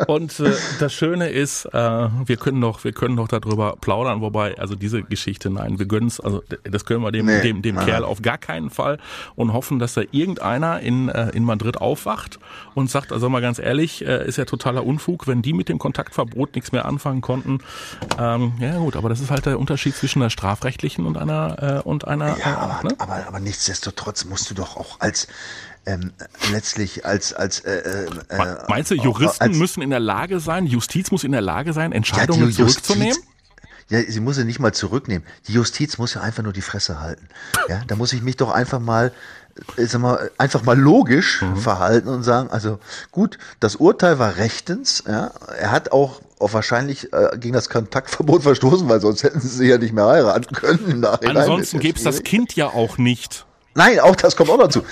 Und 0.07 0.39
äh, 0.41 0.53
das 0.81 0.93
Schöne 0.93 1.29
ist, 1.29 1.65
äh, 1.67 1.73
wir 1.73 2.37
können 2.37 2.61
doch, 2.61 2.85
wir 2.85 2.93
können 2.93 3.17
doch 3.17 3.29
darüber 3.29 3.77
plaudern, 3.81 4.21
wobei, 4.21 4.59
also 4.59 4.75
diese 4.75 5.03
Geschichte, 5.03 5.51
nein, 5.51 5.79
wir 5.79 5.87
gönnen's, 5.87 6.21
also 6.21 6.43
das 6.65 6.85
können 6.85 7.03
wir 7.03 7.11
dem, 7.11 7.27
nee, 7.27 7.41
dem, 7.41 7.63
dem 7.63 7.77
Kerl 7.79 8.05
auf 8.05 8.23
gar 8.23 8.39
keinen 8.39 8.71
Fall 8.71 8.99
und 9.35 9.53
hoffen, 9.53 9.79
dass 9.79 9.95
da 9.95 10.03
irgendeiner 10.11 10.81
in, 10.81 11.09
äh, 11.09 11.31
in 11.31 11.45
Madrid 11.45 11.79
aufwacht 11.79 12.39
und 12.75 12.91
sagt, 12.91 13.13
also 13.13 13.29
mal 13.29 13.41
ganz 13.41 13.59
ehrlich, 13.59 14.07
äh, 14.07 14.27
ist 14.27 14.37
ja 14.37 14.45
totaler 14.45 14.85
Unfug, 14.85 15.27
wenn 15.27 15.43
die 15.43 15.53
mit 15.53 15.69
dem 15.69 15.79
Kontaktverbot 15.79 16.55
nichts 16.55 16.73
mehr 16.73 16.85
anfangen 16.85 17.21
konnten, 17.21 17.61
ähm, 18.19 18.53
ja 18.59 18.79
gut, 18.79 18.97
aber 18.97 19.09
das 19.09 19.21
ist 19.21 19.31
halt 19.31 19.47
der 19.47 19.59
Unterschied 19.59 19.95
zwischen 19.95 20.21
der 20.21 20.31
strafrechtlichen 20.31 21.07
und 21.07 21.17
einer 21.17 21.83
äh, 21.85 21.89
und 21.89 22.07
einer. 22.07 22.39
Ja, 22.39 22.59
aber, 22.59 22.89
ne? 22.89 22.95
aber, 22.99 23.27
aber 23.27 23.41
nichtsdestotrotz 23.41 24.25
musst 24.25 24.51
du 24.51 24.55
doch 24.55 24.77
auch 24.77 25.01
als 25.01 25.29
ähm, 25.87 26.13
letztlich 26.51 27.05
als 27.05 27.33
als 27.33 27.61
äh, 27.61 27.79
äh, 27.79 28.07
äh 28.29 28.57
meinst 28.69 28.91
du 28.91 28.95
Juristen 28.95 29.43
als, 29.43 29.57
müssen 29.57 29.83
in 29.83 29.91
der 29.91 30.01
Lage 30.01 30.41
sein, 30.41 30.67
Justiz 30.67 31.11
muss 31.11 31.25
in 31.25 31.33
der 31.33 31.43
Lage 31.43 31.73
sein, 31.73 31.93
Entscheidungen 31.93 32.51
ja, 32.51 32.57
zurückzunehmen? 32.57 33.19
Ja, 33.91 34.01
sie 34.01 34.21
muss 34.21 34.37
sie 34.37 34.45
nicht 34.45 34.61
mal 34.61 34.73
zurücknehmen. 34.73 35.27
Die 35.47 35.53
Justiz 35.53 35.99
muss 35.99 36.15
ja 36.15 36.23
einfach 36.23 36.43
nur 36.43 36.55
die 36.55 36.63
Fresse 36.63 37.01
halten. 37.01 37.29
Ja, 37.69 37.83
da 37.87 37.97
muss 37.97 38.15
ich 38.15 38.23
mich 38.23 38.37
doch 38.37 38.51
einfach 38.51 38.81
mal 38.81 39.13
ich 39.77 39.91
sag 39.91 40.01
mal, 40.01 40.31
einfach 40.39 40.63
mal 40.63 40.79
logisch 40.79 41.43
mhm. 41.43 41.57
verhalten 41.57 42.09
und 42.09 42.23
sagen, 42.23 42.51
also 42.51 42.79
gut, 43.11 43.39
das 43.61 43.77
Urteil 43.77 44.19
war 44.19 44.37
rechtens, 44.37 45.05
ja, 45.07 45.31
er 45.59 45.71
hat 45.71 45.93
auch, 45.93 46.21
auch 46.39 46.53
wahrscheinlich 46.53 47.13
äh, 47.13 47.39
gegen 47.39 47.55
das 47.55 47.69
Kontaktverbot 47.69 48.43
verstoßen, 48.43 48.89
weil 48.89 49.01
sonst 49.01 49.23
hätten 49.23 49.41
sie 49.41 49.69
ja 49.69 49.79
nicht 49.79 49.93
mehr 49.93 50.07
heiraten 50.07 50.55
können. 50.55 51.05
Ansonsten 51.05 51.81
gäbe 51.81 51.97
es 51.97 52.05
das 52.05 52.23
Kind 52.23 52.57
ja 52.57 52.69
auch 52.69 52.99
nicht. 52.99 53.47
Nein, 53.75 54.01
auch 54.01 54.17
das 54.17 54.37
kommt 54.37 54.51
auch 54.51 54.59
dazu. 54.59 54.83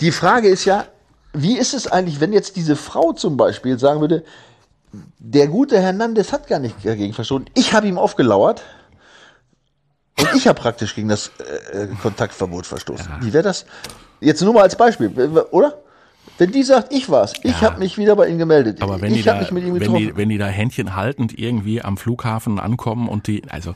Die 0.00 0.12
Frage 0.12 0.48
ist 0.48 0.64
ja, 0.64 0.86
wie 1.32 1.58
ist 1.58 1.74
es 1.74 1.86
eigentlich, 1.86 2.20
wenn 2.20 2.32
jetzt 2.32 2.56
diese 2.56 2.76
Frau 2.76 3.12
zum 3.12 3.36
Beispiel 3.36 3.78
sagen 3.78 4.00
würde, 4.00 4.24
der 5.18 5.48
gute 5.48 5.80
Hernandez 5.80 6.32
hat 6.32 6.46
gar 6.48 6.58
nicht 6.58 6.76
dagegen 6.84 7.12
verstoßen, 7.12 7.50
ich 7.54 7.72
habe 7.72 7.86
ihm 7.86 7.98
aufgelauert, 7.98 8.62
und 10.18 10.34
ich 10.34 10.48
habe 10.48 10.60
praktisch 10.60 10.94
gegen 10.94 11.08
das 11.08 11.30
äh, 11.72 11.84
äh 11.84 11.88
Kontaktverbot 12.02 12.66
verstoßen. 12.66 13.06
Ja. 13.08 13.24
Wie 13.24 13.32
wäre 13.32 13.44
das? 13.44 13.66
Jetzt 14.20 14.42
nur 14.42 14.52
mal 14.52 14.62
als 14.62 14.74
Beispiel, 14.74 15.10
oder? 15.52 15.78
Wenn 16.38 16.52
die 16.52 16.62
sagt, 16.62 16.92
ich 16.92 17.10
war's, 17.10 17.32
ich 17.42 17.50
ja. 17.50 17.60
habe 17.62 17.80
mich 17.80 17.98
wieder 17.98 18.14
bei 18.14 18.28
Ihnen 18.28 18.38
gemeldet. 18.38 18.80
Aber 18.80 19.00
wenn 19.00 19.12
ich 19.12 19.26
habe 19.26 19.40
mich 19.40 19.50
mit 19.50 19.64
ihm 19.64 19.74
getroffen. 19.74 19.94
Wenn 19.94 20.08
die, 20.08 20.16
wenn 20.16 20.28
die 20.28 20.38
da 20.38 20.46
Händchen 20.46 20.94
haltend 20.94 21.36
irgendwie 21.36 21.82
am 21.82 21.96
Flughafen 21.96 22.60
ankommen 22.60 23.08
und 23.08 23.26
die, 23.26 23.42
also 23.48 23.74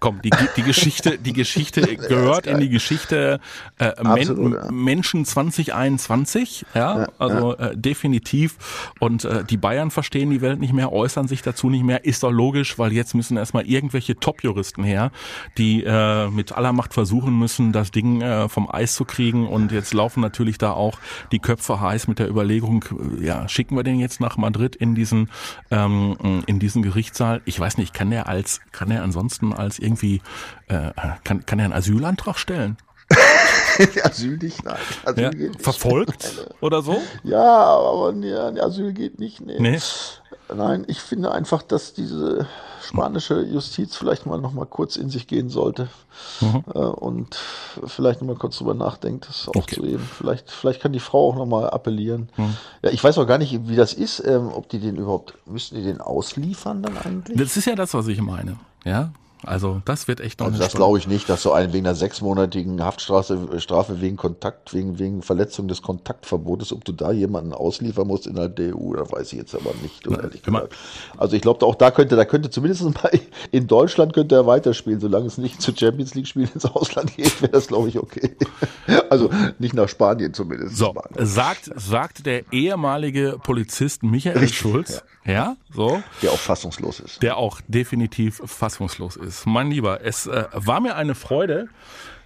komm, 0.00 0.22
die, 0.22 0.30
die 0.56 0.62
Geschichte, 0.62 1.18
die 1.18 1.32
Geschichte 1.32 1.96
gehört 1.96 2.46
in 2.46 2.60
die 2.60 2.68
Geschichte 2.68 3.40
äh, 3.78 3.86
Absolut, 3.86 4.38
Men 4.38 4.52
ja. 4.52 4.70
Menschen 4.70 5.24
2021, 5.24 6.66
ja, 6.74 7.00
ja 7.00 7.08
also 7.18 7.56
ja. 7.56 7.68
Äh, 7.68 7.76
definitiv. 7.76 8.92
Und 9.00 9.24
äh, 9.24 9.44
die 9.44 9.56
Bayern 9.56 9.90
verstehen 9.90 10.30
die 10.30 10.40
Welt 10.40 10.60
nicht 10.60 10.72
mehr, 10.72 10.92
äußern 10.92 11.28
sich 11.28 11.42
dazu 11.42 11.70
nicht 11.70 11.84
mehr, 11.84 12.04
ist 12.04 12.22
doch 12.22 12.30
logisch, 12.30 12.78
weil 12.78 12.92
jetzt 12.92 13.14
müssen 13.14 13.36
erstmal 13.36 13.66
irgendwelche 13.66 14.16
Top-Juristen 14.16 14.84
her, 14.84 15.10
die 15.56 15.82
äh, 15.84 16.28
mit 16.28 16.52
aller 16.52 16.72
Macht 16.72 16.94
versuchen 16.94 17.38
müssen, 17.38 17.72
das 17.72 17.90
Ding 17.90 18.20
äh, 18.20 18.48
vom 18.48 18.70
Eis 18.70 18.94
zu 18.94 19.04
kriegen. 19.04 19.46
Und 19.46 19.72
jetzt 19.72 19.94
laufen 19.94 20.20
natürlich 20.20 20.58
da 20.58 20.72
auch 20.72 20.98
die 21.32 21.38
Köpfe 21.38 21.80
heiß 21.80 22.08
mit 22.08 22.18
der 22.18 22.28
Überlegung, 22.28 22.84
äh, 23.20 23.26
ja, 23.26 23.48
schicken 23.48 23.76
wir 23.76 23.82
den 23.82 23.98
jetzt 23.98 24.20
nach 24.20 24.36
Madrid 24.36 24.76
in 24.76 24.94
diesen 24.94 25.30
ähm, 25.70 26.16
in 26.46 26.58
diesen 26.58 26.82
Gerichtssaal. 26.82 27.40
Ich 27.44 27.58
weiß 27.58 27.78
nicht, 27.78 27.94
kann 27.94 28.10
der 28.10 28.28
als 28.28 28.60
kann 28.72 28.90
er 28.90 29.02
ansonsten 29.02 29.52
als 29.52 29.78
irgendwie, 29.88 30.22
äh, 30.68 30.90
kann, 31.24 31.44
kann 31.46 31.58
er 31.58 31.66
einen 31.66 31.74
Asylantrag 31.74 32.38
stellen? 32.38 32.76
Asyl 34.04 34.36
nicht, 34.36 34.64
nein. 34.64 34.76
Asyl 35.04 35.22
ja, 35.22 35.30
geht 35.30 35.50
nicht. 35.50 35.62
Verfolgt 35.62 36.46
oder 36.60 36.82
so? 36.82 37.00
Ja, 37.24 37.42
aber 37.44 38.12
nee, 38.12 38.32
Asyl 38.32 38.92
geht 38.92 39.18
nicht. 39.18 39.40
Nee. 39.40 39.58
nee. 39.58 39.78
Nein, 40.54 40.84
ich 40.88 41.00
finde 41.00 41.32
einfach, 41.32 41.62
dass 41.62 41.92
diese 41.92 42.46
spanische 42.82 43.42
Justiz 43.42 43.96
vielleicht 43.96 44.24
mal 44.24 44.40
noch 44.40 44.52
mal 44.52 44.64
kurz 44.64 44.96
in 44.96 45.10
sich 45.10 45.26
gehen 45.26 45.50
sollte 45.50 45.88
mhm. 46.40 46.64
äh, 46.74 46.78
und 46.78 47.38
vielleicht 47.86 48.22
noch 48.22 48.28
mal 48.28 48.36
kurz 48.36 48.56
drüber 48.56 48.72
nachdenkt, 48.72 49.28
das 49.28 49.48
aufzuheben. 49.48 49.96
Okay. 49.96 50.14
Vielleicht, 50.16 50.50
vielleicht 50.50 50.80
kann 50.80 50.92
die 50.92 51.00
Frau 51.00 51.28
auch 51.28 51.36
noch 51.36 51.44
mal 51.44 51.68
appellieren. 51.68 52.30
Mhm. 52.36 52.56
Ja, 52.82 52.90
ich 52.90 53.04
weiß 53.04 53.18
auch 53.18 53.26
gar 53.26 53.36
nicht, 53.36 53.68
wie 53.68 53.76
das 53.76 53.92
ist, 53.92 54.20
ähm, 54.26 54.50
ob 54.52 54.70
die 54.70 54.78
den 54.78 54.96
überhaupt, 54.96 55.34
müssen 55.46 55.74
die 55.74 55.82
den 55.82 56.00
ausliefern 56.00 56.82
dann 56.82 56.96
eigentlich? 56.96 57.36
Das 57.36 57.56
ist 57.56 57.66
ja 57.66 57.74
das, 57.74 57.92
was 57.92 58.06
ich 58.06 58.22
meine. 58.22 58.58
Ja, 58.84 59.10
also 59.44 59.80
das 59.84 60.08
wird 60.08 60.20
echt 60.20 60.40
noch 60.40 60.46
Also 60.46 60.58
das 60.58 60.74
glaube 60.74 60.98
ich 60.98 61.06
nicht, 61.06 61.28
dass 61.28 61.42
so 61.42 61.52
einen 61.52 61.72
wegen 61.72 61.86
einer 61.86 61.94
sechsmonatigen 61.94 62.82
Haftstrafe 62.82 63.60
Strafe 63.60 64.00
wegen 64.00 64.16
Kontakt, 64.16 64.74
wegen, 64.74 64.98
wegen 64.98 65.22
Verletzung 65.22 65.68
des 65.68 65.82
Kontaktverbotes, 65.82 66.72
ob 66.72 66.84
du 66.84 66.92
da 66.92 67.12
jemanden 67.12 67.52
ausliefern 67.52 68.06
musst 68.06 68.26
innerhalb 68.26 68.56
der 68.56 68.76
EU, 68.76 68.94
da 68.94 69.10
weiß 69.10 69.32
ich 69.32 69.38
jetzt 69.38 69.54
aber 69.54 69.72
nicht, 69.82 70.04
Na, 70.08 70.20
ehrlich 70.20 70.42
gesagt. 70.42 70.74
Also 71.16 71.36
ich 71.36 71.42
glaube, 71.42 71.64
auch 71.66 71.74
da 71.76 71.90
könnte, 71.90 72.16
da 72.16 72.24
könnte 72.24 72.50
zumindest 72.50 72.82
mal 73.02 73.10
in 73.50 73.66
Deutschland 73.66 74.12
könnte 74.12 74.34
er 74.34 74.46
weiterspielen, 74.46 75.00
solange 75.00 75.26
es 75.26 75.38
nicht 75.38 75.62
zu 75.62 75.74
Champions 75.74 76.14
League 76.14 76.26
Spielen 76.26 76.50
ins 76.52 76.64
Ausland 76.66 77.16
geht, 77.16 77.40
wäre 77.40 77.52
das 77.52 77.68
glaube 77.68 77.88
ich 77.88 77.98
okay. 77.98 78.36
Also 79.10 79.30
nicht 79.58 79.74
nach 79.74 79.88
Spanien 79.88 80.34
zumindest. 80.34 80.76
So, 80.76 80.94
sagt, 81.18 81.70
sagt 81.76 82.26
der 82.26 82.52
ehemalige 82.52 83.38
Polizist 83.42 84.02
Michael 84.02 84.38
Richtig, 84.38 84.58
Schulz, 84.58 85.02
ja. 85.24 85.56
so, 85.74 86.02
Der 86.22 86.32
auch 86.32 86.38
fassungslos 86.38 87.00
ist. 87.00 87.22
der 87.22 87.36
auch 87.36 87.60
definitiv 87.68 88.40
fassungslos 88.44 89.16
ist. 89.16 89.27
Mein 89.46 89.70
Lieber, 89.70 90.00
es 90.04 90.26
äh, 90.26 90.44
war 90.52 90.80
mir 90.80 90.96
eine 90.96 91.14
Freude. 91.14 91.68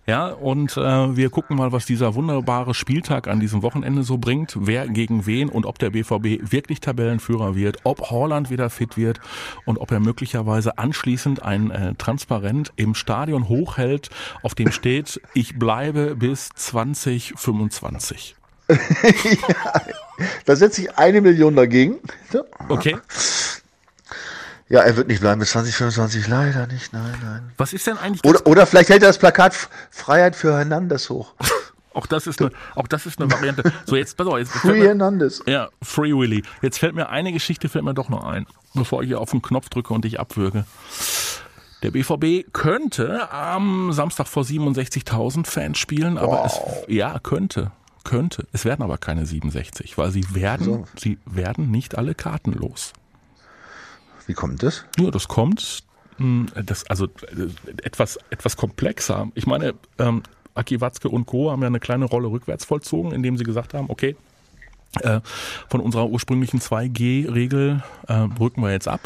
Ja, 0.04 0.30
und 0.30 0.76
äh, 0.76 1.16
wir 1.16 1.30
gucken 1.30 1.56
mal, 1.56 1.70
was 1.70 1.86
dieser 1.86 2.16
wunderbare 2.16 2.74
Spieltag 2.74 3.28
an 3.28 3.38
diesem 3.38 3.62
Wochenende 3.62 4.02
so 4.02 4.18
bringt, 4.18 4.56
wer 4.58 4.88
gegen 4.88 5.26
wen 5.26 5.48
und 5.48 5.64
ob 5.64 5.78
der 5.78 5.90
BVB 5.90 6.50
wirklich 6.50 6.80
Tabellenführer 6.80 7.54
wird, 7.54 7.78
ob 7.84 8.10
Holland 8.10 8.50
wieder 8.50 8.68
fit 8.68 8.96
wird 8.96 9.20
und 9.64 9.78
ob 9.78 9.92
er 9.92 10.00
möglicherweise 10.00 10.76
anschließend 10.76 11.44
ein 11.44 11.70
äh, 11.70 11.94
Transparent 11.94 12.72
im 12.74 12.96
Stadion 12.96 13.48
hochhält, 13.48 14.10
auf 14.42 14.56
dem 14.56 14.72
steht, 14.72 15.20
ich 15.34 15.56
bleibe 15.56 16.16
bis 16.16 16.48
2025. 16.56 18.34
Da 20.44 20.54
setze 20.56 20.82
ich 20.82 20.98
eine 20.98 21.20
Million 21.20 21.56
dagegen. 21.56 21.96
Okay. 22.68 22.96
Ja, 24.72 24.80
er 24.80 24.96
wird 24.96 25.08
nicht 25.08 25.20
bleiben 25.20 25.38
bis 25.38 25.50
2025, 25.50 26.28
leider 26.28 26.66
nicht, 26.66 26.94
nein, 26.94 27.14
nein. 27.22 27.52
Was 27.58 27.74
ist 27.74 27.86
denn 27.86 27.98
eigentlich 27.98 28.24
Oder, 28.24 28.46
oder 28.46 28.64
vielleicht 28.64 28.88
hält 28.88 29.02
er 29.02 29.08
das 29.08 29.18
Plakat 29.18 29.54
Freiheit 29.90 30.34
für 30.34 30.56
Hernandez 30.56 31.10
hoch. 31.10 31.34
Auch 31.92 32.06
das 32.06 32.26
ist 32.26 32.40
eine, 32.40 32.52
auch 32.74 32.88
das 32.88 33.04
ist 33.04 33.20
eine 33.20 33.30
Variante. 33.30 33.70
So, 33.84 33.96
jetzt, 33.96 34.16
pass 34.16 34.26
auf, 34.26 34.38
jetzt 34.38 34.50
Free 34.50 34.78
mir, 34.78 34.86
Hernandez. 34.86 35.42
ja, 35.44 35.68
Free 35.82 36.14
Willy. 36.14 36.42
Jetzt 36.62 36.78
fällt 36.78 36.94
mir 36.94 37.10
eine 37.10 37.34
Geschichte, 37.34 37.68
fällt 37.68 37.84
mir 37.84 37.92
doch 37.92 38.08
noch 38.08 38.24
ein, 38.24 38.46
bevor 38.72 39.02
ich 39.02 39.08
hier 39.08 39.20
auf 39.20 39.30
den 39.30 39.42
Knopf 39.42 39.68
drücke 39.68 39.92
und 39.92 40.06
dich 40.06 40.18
abwürge. 40.18 40.64
Der 41.82 41.90
BVB 41.90 42.50
könnte 42.54 43.30
am 43.30 43.92
Samstag 43.92 44.26
vor 44.26 44.44
67.000 44.44 45.44
Fans 45.44 45.76
spielen, 45.76 46.16
aber 46.16 46.46
es, 46.46 46.58
ja, 46.88 47.18
könnte, 47.18 47.72
könnte. 48.04 48.46
Es 48.52 48.64
werden 48.64 48.80
aber 48.80 48.96
keine 48.96 49.26
67, 49.26 49.98
weil 49.98 50.10
sie 50.12 50.34
werden, 50.34 50.84
sie 50.96 51.18
werden 51.26 51.70
nicht 51.70 51.98
alle 51.98 52.14
Karten 52.14 52.54
los. 52.54 52.94
Wie 54.32 54.34
kommt 54.34 54.62
das? 54.62 54.86
Ja, 54.98 55.10
das 55.10 55.28
kommt, 55.28 55.84
mh, 56.16 56.62
das, 56.64 56.88
also 56.88 57.04
äh, 57.04 57.48
etwas, 57.82 58.18
etwas 58.30 58.56
komplexer. 58.56 59.28
Ich 59.34 59.46
meine, 59.46 59.74
ähm, 59.98 60.22
Aki 60.54 60.80
Watzke 60.80 61.10
und 61.10 61.26
Co. 61.26 61.50
haben 61.50 61.60
ja 61.60 61.66
eine 61.66 61.80
kleine 61.80 62.06
Rolle 62.06 62.28
rückwärts 62.28 62.64
vollzogen, 62.64 63.12
indem 63.12 63.36
sie 63.36 63.44
gesagt 63.44 63.74
haben, 63.74 63.90
okay, 63.90 64.16
von 65.68 65.80
unserer 65.80 66.08
ursprünglichen 66.08 66.60
2G-Regel 66.60 67.82
äh, 68.08 68.12
rücken 68.38 68.62
wir 68.62 68.70
jetzt 68.70 68.88
ab. 68.88 69.00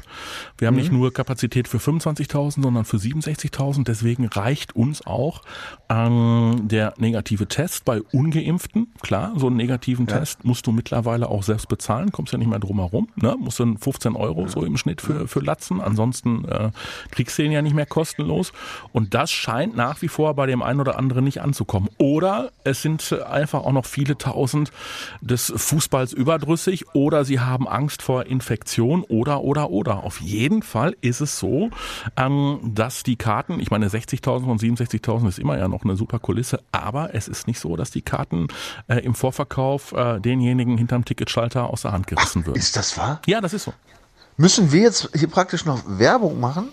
Wir 0.59 0.69
haben 0.69 0.77
nicht 0.77 0.91
nur 0.91 1.13
Kapazität 1.13 1.69
für 1.69 1.79
25.000, 1.79 2.63
sondern 2.63 2.85
für 2.85 2.97
67.000. 2.97 3.85
Deswegen 3.85 4.27
reicht 4.27 4.75
uns 4.75 5.07
auch 5.07 5.43
ähm, 5.89 6.63
der 6.65 6.95
negative 6.99 7.47
Test 7.47 7.85
bei 7.85 8.01
Ungeimpften. 8.01 8.93
Klar, 9.03 9.33
so 9.37 9.47
einen 9.47 9.57
negativen 9.57 10.07
Test 10.07 10.45
musst 10.45 10.67
du 10.67 10.73
mittlerweile 10.73 11.29
auch 11.29 11.43
selbst 11.43 11.69
bezahlen. 11.69 12.11
Kommst 12.11 12.33
ja 12.33 12.39
nicht 12.39 12.49
mehr 12.49 12.59
drum 12.59 12.79
herum. 12.79 13.09
Ne? 13.17 13.37
Musst 13.39 13.61
dann 13.61 13.79
15 13.79 14.17
Euro 14.17 14.49
so 14.49 14.65
im 14.65 14.77
Schnitt 14.77 15.01
für, 15.01 15.29
für 15.29 15.41
Latzen. 15.41 15.81
Ansonsten 15.81 16.45
äh, 16.47 16.71
kriegst 17.11 17.39
du 17.39 17.43
ihn 17.43 17.53
ja 17.53 17.63
nicht 17.63 17.75
mehr 17.75 17.87
kostenlos. 17.87 18.53
Und 18.93 19.15
das 19.15 19.31
scheint 19.31 19.77
nach 19.77 20.03
wie 20.03 20.09
vor 20.09 20.35
bei 20.35 20.47
dem 20.47 20.63
einen 20.63 20.81
oder 20.81 20.99
anderen 20.99 21.25
nicht 21.25 21.41
anzukommen. 21.41 21.89
Oder 21.99 22.51
es 22.65 22.83
sind 22.83 23.13
einfach 23.13 23.63
auch 23.65 23.73
noch 23.73 23.87
viele 23.87 24.19
tausend 24.19 24.73
des 25.21 25.53
Fußballs 25.77 26.15
überdrüssig 26.15 26.87
oder 26.95 27.27
sie 27.27 27.39
haben 27.39 27.69
Angst 27.69 28.01
vor 28.01 28.25
Infektion 28.25 29.05
oder, 29.05 29.43
oder, 29.43 29.69
oder. 29.69 30.05
Auf 30.05 30.23
jeden 30.23 30.63
Fall 30.63 30.97
ist 31.03 31.21
es 31.21 31.39
so, 31.39 31.69
ähm, 32.17 32.61
dass 32.63 33.03
die 33.03 33.17
Karten, 33.17 33.61
ich 33.61 33.71
meine 33.71 33.89
60.000 33.89 34.45
von 34.45 34.59
67.000 34.59 35.29
ist 35.29 35.39
immer 35.39 35.59
ja 35.59 35.69
noch 35.69 35.85
eine 35.85 35.95
super 35.97 36.19
Kulisse, 36.19 36.61
aber 36.73 37.15
es 37.15 37.29
ist 37.29 37.47
nicht 37.47 37.61
so, 37.61 37.77
dass 37.77 37.91
die 37.91 38.01
Karten 38.01 38.49
äh, 38.89 39.01
im 39.01 39.15
Vorverkauf 39.15 39.93
äh, 39.93 40.19
denjenigen 40.19 40.79
hinterm 40.79 41.05
Ticketschalter 41.05 41.69
aus 41.69 41.83
der 41.83 41.93
Hand 41.93 42.07
gerissen 42.07 42.47
würden. 42.47 42.57
Ist 42.57 42.75
das 42.75 42.97
wahr? 42.97 43.21
Ja, 43.27 43.43
das 43.43 43.53
ist 43.53 43.65
so. 43.65 43.75
Müssen 44.39 44.73
wir 44.73 44.81
jetzt 44.81 45.11
hier 45.15 45.29
praktisch 45.29 45.67
noch 45.67 45.83
Werbung 45.87 46.41
machen? 46.41 46.71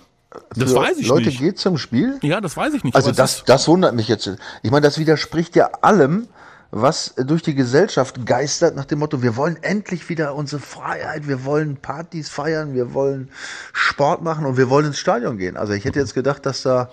Das 0.55 0.73
weiß 0.73 0.97
ich 0.97 1.07
Leute 1.07 1.25
nicht. 1.25 1.39
geht 1.39 1.59
zum 1.59 1.77
Spiel? 1.77 2.19
Ja, 2.21 2.39
das 2.39 2.55
weiß 2.55 2.73
ich 2.73 2.85
nicht. 2.85 2.95
Also 2.95 3.11
das, 3.11 3.43
das 3.43 3.67
wundert 3.67 3.95
mich 3.95 4.07
jetzt. 4.07 4.31
Ich 4.61 4.71
meine, 4.71 4.81
das 4.81 4.97
widerspricht 4.97 5.57
ja 5.57 5.71
allem, 5.81 6.29
was 6.75 7.13
durch 7.15 7.43
die 7.43 7.53
Gesellschaft 7.53 8.25
geistert 8.25 8.75
nach 8.75 8.86
dem 8.86 8.97
Motto, 8.97 9.21
wir 9.21 9.36
wollen 9.36 9.62
endlich 9.62 10.09
wieder 10.09 10.33
unsere 10.33 10.59
Freiheit, 10.59 11.27
wir 11.27 11.45
wollen 11.45 11.77
Partys 11.77 12.29
feiern, 12.29 12.73
wir 12.73 12.95
wollen 12.95 13.29
Sport 13.73 14.23
machen 14.23 14.47
und 14.47 14.57
wir 14.57 14.71
wollen 14.71 14.88
ins 14.88 14.97
Stadion 14.97 15.38
gehen. 15.38 15.55
Also 15.55 15.73
ich 15.73 15.86
hätte 15.86 15.99
jetzt 15.99 16.15
gedacht, 16.15 16.47
dass 16.47 16.63
da 16.63 16.89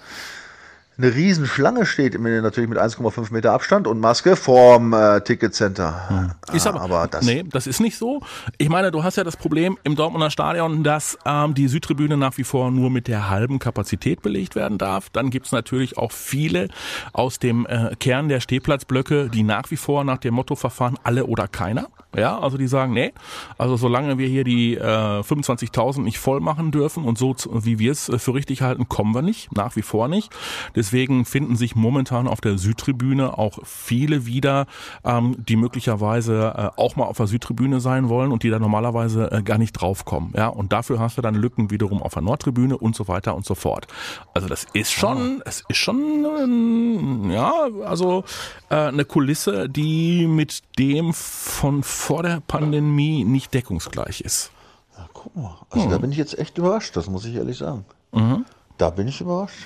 eine 1.03 1.15
Riesenschlange 1.15 1.87
steht, 1.87 2.19
natürlich 2.21 2.69
mit 2.69 2.79
1,5 2.79 3.33
Meter 3.33 3.53
Abstand 3.53 3.87
und 3.87 4.01
Maske 4.01 4.37
vorm 4.37 4.93
äh, 4.93 5.21
Ticketcenter. 5.21 6.37
Ist 6.53 6.67
Ah, 6.67 6.71
aber, 6.71 6.81
aber 6.83 7.09
das, 7.09 7.25
nee, 7.25 7.45
das 7.49 7.67
ist 7.67 7.81
nicht 7.81 7.97
so. 7.97 8.21
Ich 8.59 8.69
meine, 8.69 8.91
du 8.91 9.03
hast 9.03 9.17
ja 9.17 9.25
das 9.25 9.37
Problem 9.37 9.79
im 9.85 9.97
Dortmunder 9.97 10.31
Stadion, 10.31 10.85
dass 10.85 11.19
ähm, 11.25 11.55
die 11.55 11.69
Südtribüne 11.69 12.17
nach 12.17 12.37
wie 12.39 12.45
vor 12.45 12.71
nur 12.71 12.91
mit 12.91 13.09
der 13.09 13.31
halben 13.31 13.59
Kapazität 13.59 14.23
belegt 14.23 14.55
werden 14.55 14.79
darf. 14.79 15.09
Dann 15.11 15.31
gibt's 15.31 15.53
natürlich 15.53 15.97
auch 15.97 16.13
viele 16.13 16.69
aus 17.13 17.39
dem 17.39 17.67
äh, 17.67 17.95
Kern 17.99 18.29
der 18.29 18.41
Stehplatzblöcke, 18.41 19.29
die 19.29 19.43
nach 19.43 19.71
wie 19.71 19.77
vor 19.77 20.05
nach 20.05 20.19
dem 20.19 20.35
Motto 20.35 20.55
verfahren, 20.55 20.99
alle 21.03 21.27
oder 21.27 21.49
keiner. 21.49 21.89
Ja, 22.17 22.41
also 22.41 22.59
die 22.59 22.67
sagen, 22.67 22.93
nee, 22.93 23.13
also 23.57 23.77
solange 23.77 24.19
wir 24.19 24.27
hier 24.27 24.43
die 24.43 24.75
äh, 24.75 24.81
25.000 25.21 26.01
nicht 26.03 26.19
voll 26.19 26.41
machen 26.41 26.73
dürfen 26.73 27.05
und 27.05 27.19
so, 27.19 27.37
wie 27.53 27.79
wir 27.79 27.93
es 27.93 28.09
äh, 28.09 28.19
für 28.19 28.35
richtig 28.35 28.63
halten, 28.63 28.89
kommen 28.89 29.15
wir 29.15 29.23
nicht, 29.23 29.53
nach 29.57 29.77
wie 29.77 29.83
vor 29.83 30.09
nicht. 30.09 30.33
Deswegen 30.75 31.25
finden 31.25 31.55
sich 31.55 31.77
momentan 31.77 32.27
auf 32.27 32.41
der 32.41 32.59
Südtribüne 32.59 33.39
auch 33.39 33.61
viele 33.65 34.27
wieder, 34.27 34.67
ähm, 35.05 35.37
die 35.39 35.55
möglicherweise 35.55 36.73
äh, 36.77 36.81
auch 36.81 36.97
mal 36.97 37.05
auf 37.05 37.17
der 37.17 37.29
Südtribüne 37.29 37.81
sein 37.81 38.09
wollen 38.09 38.33
und 38.33 38.43
die 38.43 38.51
da 38.51 38.59
normalerweise 38.59 39.31
äh, 39.31 39.43
gar 39.43 39.59
nicht 39.59 39.73
draufkommen. 39.73 40.33
Ja, 40.37 40.49
und 40.49 40.73
dafür 40.73 40.99
hast 40.99 41.17
du 41.17 41.23
dann 41.23 41.37
Lücken 41.37 41.71
wiederum 41.71 42.03
auf 42.03 42.15
der 42.15 42.23
Nordtribüne 42.23 42.77
und 42.77 42.97
so 42.97 43.07
weiter 43.07 43.37
und 43.37 43.47
so 43.47 43.55
fort. 43.55 43.87
Also 44.35 44.49
das 44.49 44.67
ist 44.73 44.91
schon, 44.91 45.43
es 45.45 45.65
ist 45.69 45.79
schon, 45.79 46.27
ähm, 46.43 47.31
ja, 47.31 47.53
also 47.85 48.25
äh, 48.69 48.75
eine 48.75 49.05
Kulisse, 49.05 49.69
die 49.69 50.27
mit 50.27 50.63
dem 50.77 51.13
von 51.13 51.83
vor 52.01 52.23
der 52.23 52.41
Pandemie 52.47 53.25
nicht 53.25 53.53
deckungsgleich 53.55 54.21
ist. 54.23 54.51
Ja, 54.97 55.07
guck 55.13 55.35
mal. 55.37 55.57
Also 55.71 55.85
Hm. 55.85 55.91
da 55.93 55.99
bin 55.99 56.13
ich 56.13 56.19
jetzt 56.19 56.39
echt 56.39 56.59
überrascht, 56.59 56.97
das 56.97 57.09
muss 57.09 57.25
ich 57.25 57.35
ehrlich 57.35 57.59
sagen. 57.59 57.85
Mhm. 58.13 58.45
Da 58.79 58.91
bin 58.91 59.07
ich 59.09 59.21
überrascht. 59.21 59.59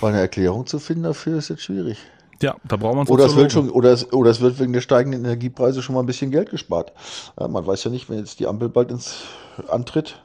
Weil 0.00 0.10
eine 0.12 0.20
Erklärung 0.20 0.66
zu 0.66 0.78
finden 0.80 1.04
dafür 1.04 1.38
ist 1.38 1.48
jetzt 1.48 1.62
schwierig. 1.62 1.98
Ja, 2.42 2.56
da 2.64 2.76
braucht 2.76 2.96
man 2.96 3.06
Oder 3.06 3.26
es, 3.26 3.36
wird 3.36 3.52
schon, 3.52 3.70
oder, 3.70 3.92
es, 3.92 4.12
oder 4.12 4.30
es 4.30 4.40
wird 4.40 4.58
wegen 4.58 4.72
der 4.72 4.80
steigenden 4.80 5.24
Energiepreise 5.24 5.82
schon 5.82 5.94
mal 5.94 6.00
ein 6.02 6.06
bisschen 6.06 6.32
Geld 6.32 6.50
gespart. 6.50 6.92
Ja, 7.38 7.46
man 7.46 7.64
weiß 7.64 7.84
ja 7.84 7.90
nicht, 7.92 8.10
wenn 8.10 8.18
jetzt 8.18 8.40
die 8.40 8.46
Ampel 8.48 8.68
bald 8.68 8.90
ins 8.90 9.22
antritt, 9.68 10.20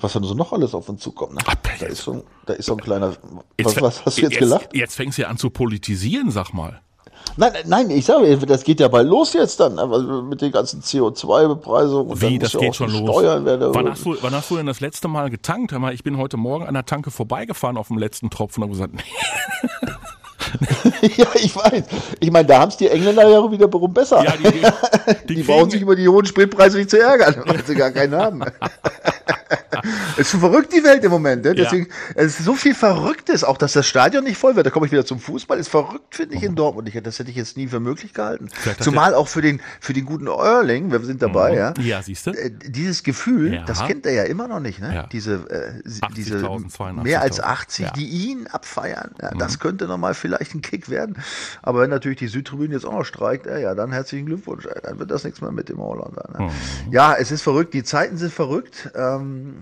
was 0.00 0.14
dann 0.14 0.24
so 0.24 0.32
noch 0.34 0.52
alles 0.54 0.74
auf 0.74 0.88
uns 0.88 1.02
zukommt. 1.02 1.34
Ne? 1.34 1.40
Ach, 1.44 1.54
Da, 1.78 1.86
ist 1.86 2.02
so, 2.02 2.12
ein- 2.14 2.22
da 2.46 2.54
ist 2.54 2.66
so 2.66 2.72
ein 2.72 2.80
kleiner. 2.80 3.14
Jetzt- 3.58 3.76
Was, 3.76 3.82
was 3.82 4.06
hast 4.06 4.16
du 4.18 4.22
jetzt 4.22 4.38
gelacht? 4.38 4.70
Jetzt 4.72 4.96
fängst 4.96 5.18
du 5.18 5.22
ja 5.22 5.28
an 5.28 5.36
zu 5.36 5.50
politisieren, 5.50 6.30
sag 6.30 6.54
mal. 6.54 6.80
Nein, 7.36 7.52
nein, 7.66 7.90
ich 7.90 8.04
sage, 8.04 8.36
das 8.38 8.62
geht 8.62 8.80
ja 8.80 8.88
bald 8.88 9.08
los 9.08 9.32
jetzt 9.32 9.58
dann, 9.60 9.78
aber 9.78 10.22
mit 10.22 10.40
den 10.40 10.52
ganzen 10.52 10.82
CO2-Bepreisungen 10.82 12.10
und 12.12 12.20
Wie, 12.20 12.38
das 12.38 12.52
geht 12.52 12.70
auch 12.70 12.74
schon 12.74 12.90
die 12.90 13.00
los. 13.00 13.16
Steuern 13.16 13.44
werden. 13.44 13.74
Wann 13.74 13.90
hast, 13.90 14.04
du, 14.04 14.16
wann 14.20 14.34
hast 14.34 14.50
du 14.50 14.56
denn 14.56 14.66
das 14.66 14.80
letzte 14.80 15.08
Mal 15.08 15.30
getankt? 15.30 15.74
Ich 15.92 16.04
bin 16.04 16.16
heute 16.16 16.36
Morgen 16.36 16.66
an 16.66 16.74
der 16.74 16.86
Tanke 16.86 17.10
vorbeigefahren 17.10 17.76
auf 17.76 17.88
dem 17.88 17.98
letzten 17.98 18.30
Tropfen 18.30 18.62
und 18.62 18.70
habe 18.70 18.78
gesagt, 18.78 18.94
nee, 18.94 19.02
ja, 21.16 21.26
ich 21.34 21.56
weiß. 21.56 21.84
Ich 22.20 22.30
meine, 22.30 22.46
da 22.46 22.60
haben 22.60 22.68
es 22.68 22.76
die 22.76 22.88
Engländer 22.88 23.28
ja 23.28 23.50
wiederum 23.50 23.92
besser. 23.92 24.22
ja, 24.22 24.34
die, 24.36 24.60
die, 25.26 25.34
Die, 25.34 25.42
brauchen 25.46 25.70
sich 25.70 25.82
über 25.82 25.96
die 25.96 26.08
hohen 26.08 26.26
Spritpreise 26.26 26.78
nicht 26.78 26.90
zu 26.90 27.00
ärgern, 27.00 27.42
weil 27.46 27.64
sie 27.64 27.74
gar 27.74 27.90
keinen 27.90 28.14
haben. 28.14 28.42
Es 30.14 30.20
ist 30.26 30.30
schon 30.30 30.40
verrückt, 30.40 30.72
die 30.72 30.82
Welt 30.84 31.02
im 31.04 31.10
Moment. 31.10 31.44
Ne? 31.44 31.54
Deswegen, 31.54 31.88
es 32.14 32.38
ist 32.38 32.44
so 32.44 32.54
viel 32.54 32.74
Verrücktes, 32.74 33.44
auch 33.44 33.56
dass 33.58 33.72
das 33.72 33.86
Stadion 33.86 34.24
nicht 34.24 34.36
voll 34.38 34.56
wird. 34.56 34.66
Da 34.66 34.70
komme 34.70 34.86
ich 34.86 34.92
wieder 34.92 35.04
zum 35.04 35.18
Fußball. 35.20 35.58
Ist 35.58 35.68
verrückt, 35.68 36.14
finde 36.14 36.36
ich, 36.36 36.42
in 36.42 36.54
Dortmund. 36.54 36.88
Ich, 36.88 37.00
das 37.02 37.18
hätte 37.18 37.30
ich 37.30 37.36
jetzt 37.36 37.56
nie 37.56 37.66
für 37.68 37.80
möglich 37.80 38.14
gehalten. 38.14 38.48
Zumal 38.80 39.14
auch 39.14 39.28
für 39.28 39.42
den, 39.42 39.60
für 39.80 39.92
den 39.92 40.04
guten 40.04 40.26
Erling, 40.26 40.90
wir 40.92 41.00
sind 41.00 41.22
dabei, 41.22 41.54
ja. 41.54 41.74
ja, 41.80 42.02
siehst 42.02 42.26
du? 42.26 42.30
Äh, 42.30 42.50
Dieses 42.66 43.02
Gefühl, 43.02 43.54
Ja. 43.54 43.64
das 43.64 43.84
kennt 43.86 44.06
er 44.06 44.12
ja 44.12 44.22
immer 44.24 44.48
noch 44.48 44.60
nicht, 44.60 44.80
ne? 44.80 44.94
Ja. 44.94 45.06
Diese, 45.06 45.34
äh, 45.50 45.80
sie- 45.84 46.00
80.000, 46.02 46.14
diese 46.14 46.38
82.000. 46.38 47.02
mehr 47.02 47.20
als 47.22 47.40
80, 47.40 47.86
Ja. 47.86 47.90
Mhm. 47.92 47.98
die 47.98 48.06
ihn 48.08 48.46
abfeiern. 48.46 49.10
Ja, 49.20 49.30
Das 49.30 49.58
könnte 49.58 49.86
nochmal 49.86 50.14
vielleicht 50.14 50.54
ein 50.54 50.62
Kick 50.62 50.88
werden. 50.88 51.16
Aber 51.62 51.80
wenn 51.80 51.90
natürlich 51.90 52.18
die 52.18 52.28
Südtribüne 52.28 52.74
jetzt 52.74 52.86
auch 52.86 52.92
noch 52.92 53.04
streikt, 53.04 53.46
äh, 53.46 53.60
ja, 53.62 53.74
dann 53.74 53.92
herzlichen 53.92 54.26
Glückwunsch. 54.26 54.66
Äh, 54.66 54.80
Dann 54.82 54.98
wird 54.98 55.10
das 55.10 55.24
nichts 55.24 55.40
mehr 55.40 55.50
mit 55.52 55.68
dem 55.68 55.78
Holländer. 55.78 56.28
Ne? 56.38 56.44
Mhm. 56.86 56.92
Ja, 56.92 57.14
es 57.14 57.30
ist 57.30 57.42
verrückt. 57.42 57.74
Die 57.74 57.82
Zeiten 57.84 58.16
sind 58.16 58.32
verrückt. 58.32 58.90
Ähm, 58.94 59.56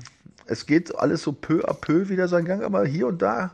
Es 0.47 0.67
geht 0.67 0.95
alles 0.99 1.23
so 1.23 1.33
peu 1.33 1.65
à 1.69 1.75
peu 1.75 2.09
wieder 2.09 2.29
seinen 2.29 2.45
Gang, 2.45 2.63
aber 2.63 2.85
hier 2.87 3.07
und 3.09 3.23
da 3.23 3.53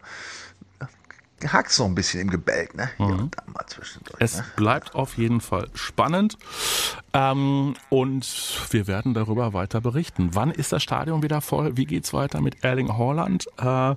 hakt 1.47 1.71
so 1.71 1.85
ein 1.85 1.95
bisschen 1.95 2.21
im 2.21 2.31
Gebälk, 2.31 2.75
ne? 2.75 2.91
Hier 2.97 3.07
mhm. 3.07 3.19
und 3.19 3.37
da 3.37 3.43
mal 3.47 3.67
zwischendurch. 3.67 4.17
Es 4.19 4.39
ne? 4.39 4.45
bleibt 4.57 4.95
auf 4.95 5.17
jeden 5.17 5.41
Fall 5.41 5.69
spannend. 5.75 6.37
Ähm, 7.13 7.75
und 7.91 8.27
wir 8.71 8.87
werden 8.87 9.15
darüber 9.15 9.53
weiter 9.53 9.81
berichten. 9.81 10.31
Wann 10.33 10.51
ist 10.51 10.73
das 10.73 10.83
Stadion 10.83 11.23
wieder 11.23 11.41
voll? 11.41 11.77
Wie 11.77 11.87
geht's 11.87 12.13
weiter 12.13 12.41
mit 12.41 12.65
Erling 12.65 12.97
Haaland? 12.97 13.47
Äh, 13.59 13.95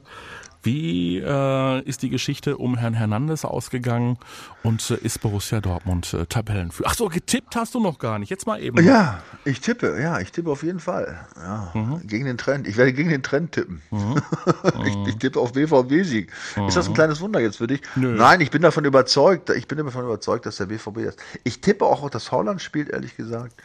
wie 0.63 1.17
äh, 1.17 1.81
ist 1.83 2.01
die 2.01 2.09
Geschichte 2.09 2.57
um 2.57 2.77
Herrn 2.77 2.93
Hernandez 2.93 3.45
ausgegangen 3.45 4.17
und 4.63 4.89
äh, 4.91 4.95
ist 4.95 5.21
Borussia 5.21 5.61
Dortmund 5.61 6.13
äh, 6.13 6.25
Tabellenführer? 6.25 6.89
Ach 6.89 6.95
so, 6.95 7.09
getippt 7.09 7.55
hast 7.55 7.73
du 7.75 7.79
noch 7.79 7.99
gar 7.99 8.19
nicht. 8.19 8.29
Jetzt 8.29 8.45
mal 8.47 8.61
eben. 8.61 8.83
Ja, 8.85 9.21
ich 9.45 9.61
tippe, 9.61 9.99
ja, 10.01 10.19
ich 10.19 10.31
tippe 10.31 10.49
auf 10.51 10.63
jeden 10.63 10.79
Fall. 10.79 11.19
Ja, 11.35 11.71
mhm. 11.73 12.01
Gegen 12.05 12.25
den 12.25 12.37
Trend. 12.37 12.67
Ich 12.67 12.77
werde 12.77 12.93
gegen 12.93 13.09
den 13.09 13.23
Trend 13.23 13.53
tippen. 13.53 13.81
Mhm. 13.91 14.21
ich, 14.85 15.07
ich, 15.07 15.15
tippe 15.17 15.39
auf 15.39 15.53
BVB-Sieg. 15.53 16.31
Mhm. 16.55 16.67
Ist 16.67 16.77
das 16.77 16.85
ein 16.85 16.91
mhm. 16.91 16.95
kleines 16.95 17.21
Wunder 17.21 17.39
jetzt 17.39 17.57
für 17.57 17.67
dich? 17.67 17.81
Nö. 17.95 18.15
Nein, 18.15 18.41
ich 18.41 18.51
bin 18.51 18.61
davon 18.61 18.85
überzeugt. 18.85 19.49
Ich 19.49 19.67
bin 19.67 19.77
davon 19.77 20.05
überzeugt, 20.05 20.45
dass 20.45 20.57
der 20.57 20.67
BVB 20.67 20.97
ist. 20.97 21.19
Ich 21.43 21.61
tippe 21.61 21.85
auch, 21.85 22.09
dass 22.09 22.31
Holland 22.31 22.61
spielt, 22.61 22.89
ehrlich 22.89 23.15
gesagt. 23.15 23.61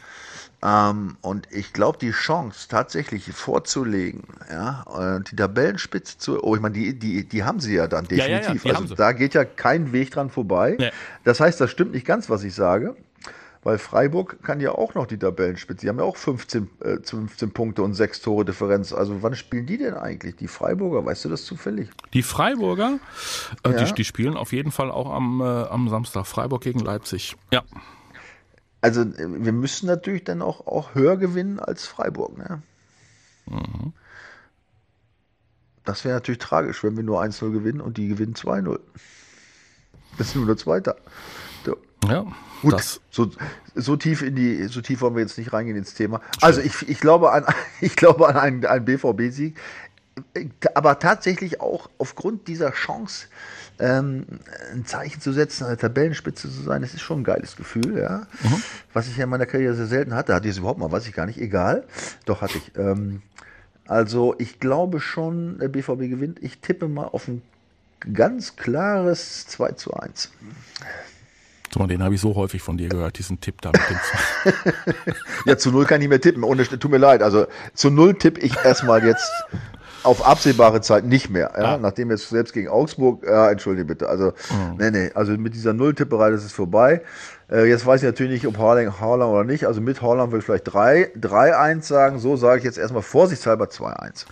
Ähm, 0.63 1.17
und 1.21 1.47
ich 1.51 1.71
glaube, 1.71 1.99
die 1.99 2.11
Chance 2.11 2.67
tatsächlich 2.67 3.31
vorzulegen, 3.31 4.23
ja, 4.49 4.81
und 4.83 5.31
die 5.31 5.35
Tabellenspitze 5.35 6.17
zu, 6.17 6.43
oh, 6.43 6.55
ich 6.55 6.61
meine, 6.61 6.73
die, 6.73 6.97
die, 6.97 7.27
die 7.27 7.43
haben 7.43 7.59
sie 7.59 7.75
ja 7.75 7.87
dann 7.87 8.05
definitiv. 8.05 8.65
Ja, 8.65 8.71
ja, 8.71 8.75
ja, 8.75 8.81
also 8.81 8.95
da 8.95 9.11
geht 9.11 9.35
ja 9.35 9.45
kein 9.45 9.91
Weg 9.93 10.11
dran 10.11 10.29
vorbei. 10.31 10.91
Das 11.23 11.39
heißt, 11.39 11.61
das 11.61 11.69
stimmt 11.69 11.91
nicht 11.91 12.05
ganz, 12.05 12.29
was 12.29 12.43
ich 12.43 12.55
sage. 12.55 12.95
Weil 13.63 13.79
Freiburg 13.79 14.41
kann 14.43 14.61
ja 14.61 14.71
auch 14.71 14.93
noch 14.93 15.07
die 15.07 15.17
Tabellenspitze. 15.17 15.81
Die 15.81 15.89
haben 15.89 15.97
ja 15.97 16.05
auch 16.05 16.15
15, 16.15 16.69
äh, 16.79 16.97
15 17.03 17.51
Punkte 17.51 17.81
und 17.81 17.95
6 17.95 18.21
Tore 18.21 18.45
Differenz. 18.45 18.93
Also 18.93 19.21
wann 19.23 19.35
spielen 19.35 19.65
die 19.65 19.77
denn 19.77 19.93
eigentlich? 19.93 20.37
Die 20.37 20.47
Freiburger, 20.47 21.05
weißt 21.05 21.25
du 21.25 21.29
das 21.29 21.43
zufällig? 21.43 21.89
Die 22.13 22.23
Freiburger, 22.23 22.99
äh, 23.63 23.73
die, 23.73 23.93
die, 23.93 24.05
spielen 24.05 24.37
auf 24.37 24.53
jeden 24.53 24.71
Fall 24.71 24.89
auch 24.89 25.11
am, 25.11 25.41
äh, 25.41 25.43
am 25.43 25.89
Samstag. 25.89 26.27
Freiburg 26.27 26.61
gegen 26.61 26.79
Leipzig. 26.79 27.35
Ja 27.51 27.63
also 28.81 29.05
wir 29.05 29.53
müssen 29.53 29.87
natürlich 29.87 30.23
dann 30.23 30.41
auch, 30.41 30.67
auch 30.67 30.95
höher 30.95 31.17
gewinnen 31.17 31.59
als 31.59 31.85
Freiburg. 31.85 32.37
Ne? 32.37 32.61
Mhm. 33.47 33.93
Das 35.83 36.03
wäre 36.03 36.15
natürlich 36.15 36.39
tragisch, 36.39 36.83
wenn 36.83 36.97
wir 36.97 37.03
nur 37.03 37.21
1-0 37.21 37.51
gewinnen 37.51 37.81
und 37.81 37.97
die 37.97 38.07
gewinnen 38.07 38.33
2-0. 38.33 38.79
Das 40.17 40.31
sind 40.31 40.41
wir 40.41 40.47
nur 40.47 40.57
Zweiter. 40.57 40.97
So. 41.65 41.77
Ja. 42.07 42.25
Gut, 42.61 42.99
so, 43.11 43.31
so, 43.75 43.95
tief 43.97 44.21
in 44.21 44.35
die, 44.35 44.67
so 44.67 44.81
tief 44.81 45.01
wollen 45.01 45.15
wir 45.15 45.21
jetzt 45.21 45.37
nicht 45.37 45.53
reingehen 45.53 45.77
ins 45.77 45.93
Thema. 45.93 46.21
Also 46.41 46.59
ich, 46.59 46.89
ich 46.89 46.99
glaube 46.99 47.31
an, 47.31 47.45
ich 47.81 47.95
glaube 47.95 48.27
an 48.27 48.35
einen, 48.35 48.65
einen 48.65 48.85
BVB-Sieg, 48.85 49.59
aber 50.73 50.99
tatsächlich 50.99 51.61
auch 51.61 51.89
aufgrund 51.99 52.47
dieser 52.47 52.71
Chance, 52.71 53.27
ähm, 53.79 54.25
ein 54.73 54.85
Zeichen 54.85 55.21
zu 55.21 55.31
setzen, 55.31 55.63
an 55.63 55.69
der 55.69 55.77
Tabellenspitze 55.77 56.49
zu 56.49 56.61
sein, 56.61 56.81
das 56.81 56.93
ist 56.93 57.01
schon 57.01 57.21
ein 57.21 57.23
geiles 57.23 57.55
Gefühl, 57.55 57.97
ja. 57.99 58.27
Mhm. 58.41 58.63
Was 58.93 59.07
ich 59.07 59.17
ja 59.17 59.25
in 59.25 59.29
meiner 59.29 59.45
Karriere 59.45 59.75
sehr 59.75 59.87
selten 59.87 60.13
hatte, 60.13 60.33
hatte 60.33 60.47
ich 60.47 60.53
es 60.53 60.57
überhaupt 60.57 60.79
mal, 60.79 60.91
weiß 60.91 61.07
ich 61.07 61.13
gar 61.13 61.25
nicht, 61.25 61.39
egal. 61.39 61.83
Doch 62.25 62.41
hatte 62.41 62.57
ich. 62.57 62.77
Ähm, 62.77 63.21
also 63.87 64.35
ich 64.37 64.59
glaube 64.59 64.99
schon, 64.99 65.59
der 65.59 65.69
BVB 65.69 66.09
gewinnt. 66.09 66.39
Ich 66.41 66.59
tippe 66.59 66.87
mal 66.87 67.05
auf 67.05 67.27
ein 67.27 67.41
ganz 68.13 68.55
klares 68.55 69.47
2 69.47 69.71
zu 69.73 69.93
1. 69.93 70.31
den 71.87 72.01
habe 72.01 72.15
ich 72.15 72.21
so 72.21 72.35
häufig 72.35 72.61
von 72.61 72.77
dir 72.77 72.89
gehört, 72.89 73.19
diesen 73.19 73.39
Tipp 73.39 73.61
da 73.61 73.71
mit 73.71 73.81
dem 73.89 75.03
Ja, 75.45 75.57
zu 75.57 75.71
null 75.71 75.85
kann 75.85 75.97
ich 75.97 76.07
nicht 76.07 76.09
mehr 76.09 76.21
tippen. 76.21 76.43
Ohne, 76.43 76.63
tut 76.63 76.89
mir 76.89 76.97
leid. 76.97 77.21
Also 77.21 77.47
zu 77.73 77.89
null 77.89 78.15
tippe 78.15 78.39
ich 78.41 78.55
erstmal 78.63 79.05
jetzt 79.05 79.29
auf 80.07 80.25
absehbare 80.25 80.81
Zeit 80.81 81.05
nicht 81.05 81.29
mehr. 81.29 81.51
Ja? 81.57 81.75
Ah. 81.75 81.77
Nachdem 81.77 82.09
jetzt 82.09 82.29
selbst 82.29 82.53
gegen 82.53 82.69
Augsburg, 82.69 83.25
äh, 83.25 83.51
entschuldige 83.51 83.85
bitte, 83.85 84.09
also 84.09 84.33
mhm. 84.49 84.77
nee, 84.79 84.91
nee, 84.91 85.11
also 85.13 85.33
mit 85.33 85.53
dieser 85.53 85.73
Nulltipperei, 85.73 86.31
das 86.31 86.43
ist 86.43 86.53
vorbei. 86.53 87.01
Äh, 87.51 87.69
jetzt 87.69 87.85
weiß 87.85 88.01
ich 88.01 88.07
natürlich 88.07 88.43
nicht, 88.43 88.47
ob 88.47 88.57
Haaland, 88.57 88.99
Haaland 88.99 89.31
oder 89.31 89.43
nicht. 89.43 89.65
Also 89.65 89.81
mit 89.81 90.01
Haaland 90.01 90.31
würde 90.31 90.39
ich 90.39 90.45
vielleicht 90.45 90.67
3-1 90.67 91.83
sagen. 91.83 92.19
So 92.19 92.35
sage 92.35 92.59
ich 92.59 92.63
jetzt 92.63 92.77
erstmal 92.77 93.03
vorsichtshalber 93.03 93.65
2-1. 93.65 94.25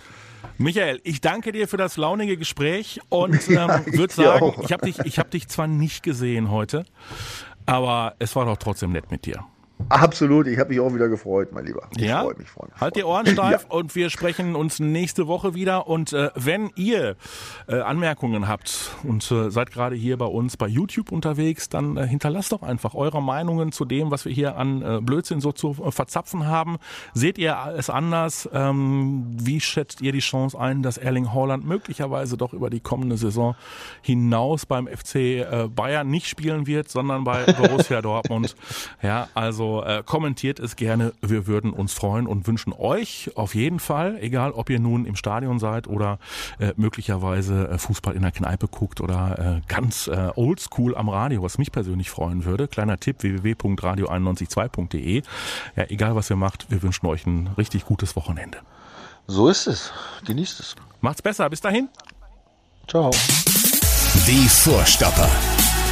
Michael, 0.58 1.00
ich 1.04 1.20
danke 1.20 1.52
dir 1.52 1.68
für 1.68 1.76
das 1.76 1.96
launige 1.96 2.36
Gespräch 2.36 3.00
und 3.10 3.34
ähm, 3.48 3.54
ja, 3.54 3.86
würde 3.86 4.14
sagen, 4.14 4.54
ich 4.62 4.72
habe 4.72 4.90
dich, 4.90 5.18
hab 5.18 5.30
dich 5.30 5.48
zwar 5.48 5.66
nicht 5.66 6.02
gesehen 6.02 6.50
heute, 6.50 6.84
aber 7.66 8.14
es 8.18 8.34
war 8.34 8.46
doch 8.46 8.56
trotzdem 8.56 8.92
nett 8.92 9.10
mit 9.10 9.26
dir. 9.26 9.44
Absolut, 9.88 10.46
ich 10.48 10.58
habe 10.58 10.70
mich 10.70 10.80
auch 10.80 10.92
wieder 10.94 11.08
gefreut, 11.08 11.50
mein 11.52 11.66
Lieber. 11.66 11.82
Ich 11.96 12.04
ja? 12.04 12.22
freue 12.22 12.34
mich, 12.36 12.48
freue 12.48 12.68
mich. 12.68 12.80
Halt 12.80 12.96
die 12.96 13.04
Ohren 13.04 13.26
steif 13.26 13.66
ja. 13.68 13.76
und 13.76 13.94
wir 13.94 14.10
sprechen 14.10 14.56
uns 14.56 14.80
nächste 14.80 15.28
Woche 15.28 15.54
wieder. 15.54 15.86
Und 15.86 16.12
äh, 16.12 16.30
wenn 16.34 16.70
ihr 16.76 17.14
äh, 17.68 17.80
Anmerkungen 17.80 18.48
habt 18.48 18.96
und 19.04 19.30
äh, 19.30 19.50
seid 19.50 19.70
gerade 19.70 19.94
hier 19.94 20.16
bei 20.16 20.24
uns 20.24 20.56
bei 20.56 20.66
YouTube 20.66 21.12
unterwegs, 21.12 21.68
dann 21.68 21.96
äh, 21.98 22.06
hinterlasst 22.06 22.52
doch 22.52 22.62
einfach 22.62 22.94
eure 22.94 23.22
Meinungen 23.22 23.70
zu 23.70 23.84
dem, 23.84 24.10
was 24.10 24.24
wir 24.24 24.32
hier 24.32 24.56
an 24.56 24.82
äh, 24.82 25.00
Blödsinn 25.00 25.40
so 25.40 25.52
zu 25.52 25.74
verzapfen 25.74 26.46
haben. 26.46 26.78
Seht 27.12 27.38
ihr 27.38 27.56
es 27.76 27.90
anders? 27.90 28.48
Ähm, 28.52 29.26
wie 29.38 29.60
schätzt 29.60 30.00
ihr 30.00 30.10
die 30.10 30.20
Chance 30.20 30.58
ein, 30.58 30.82
dass 30.82 30.96
Erling 30.96 31.32
Haaland 31.32 31.64
möglicherweise 31.64 32.36
doch 32.36 32.54
über 32.54 32.70
die 32.70 32.80
kommende 32.80 33.18
Saison 33.18 33.54
hinaus 34.02 34.66
beim 34.66 34.88
FC 34.88 35.14
äh, 35.14 35.68
Bayern 35.72 36.08
nicht 36.08 36.28
spielen 36.28 36.66
wird, 36.66 36.88
sondern 36.88 37.24
bei 37.24 37.44
Borussia 37.52 38.02
Dortmund? 38.02 38.56
Ja, 39.02 39.28
also 39.34 39.65
also 39.66 39.84
äh, 39.84 40.02
kommentiert 40.04 40.60
es 40.60 40.76
gerne. 40.76 41.12
Wir 41.20 41.46
würden 41.46 41.72
uns 41.72 41.92
freuen 41.92 42.26
und 42.26 42.46
wünschen 42.46 42.72
euch 42.72 43.30
auf 43.34 43.54
jeden 43.54 43.80
Fall, 43.80 44.18
egal 44.20 44.52
ob 44.52 44.70
ihr 44.70 44.78
nun 44.78 45.06
im 45.06 45.16
Stadion 45.16 45.58
seid 45.58 45.88
oder 45.88 46.18
äh, 46.58 46.72
möglicherweise 46.76 47.68
äh, 47.68 47.78
Fußball 47.78 48.14
in 48.14 48.22
der 48.22 48.32
Kneipe 48.32 48.68
guckt 48.68 49.00
oder 49.00 49.60
äh, 49.62 49.68
ganz 49.68 50.08
äh, 50.08 50.30
oldschool 50.34 50.96
am 50.96 51.08
Radio, 51.08 51.42
was 51.42 51.58
mich 51.58 51.72
persönlich 51.72 52.10
freuen 52.10 52.44
würde. 52.44 52.68
Kleiner 52.68 52.98
Tipp 52.98 53.22
www.radio912.de. 53.22 55.22
Ja, 55.76 55.84
egal 55.88 56.14
was 56.14 56.30
ihr 56.30 56.36
macht, 56.36 56.70
wir 56.70 56.82
wünschen 56.82 57.06
euch 57.06 57.26
ein 57.26 57.48
richtig 57.58 57.84
gutes 57.84 58.16
Wochenende. 58.16 58.58
So 59.26 59.48
ist 59.48 59.66
es. 59.66 59.92
Genießt 60.24 60.60
es. 60.60 60.76
Macht's 61.00 61.22
besser. 61.22 61.50
Bis 61.50 61.60
dahin. 61.60 61.88
Ciao. 62.86 63.10
Die 64.26 64.48
Vorstopper. 64.48 65.28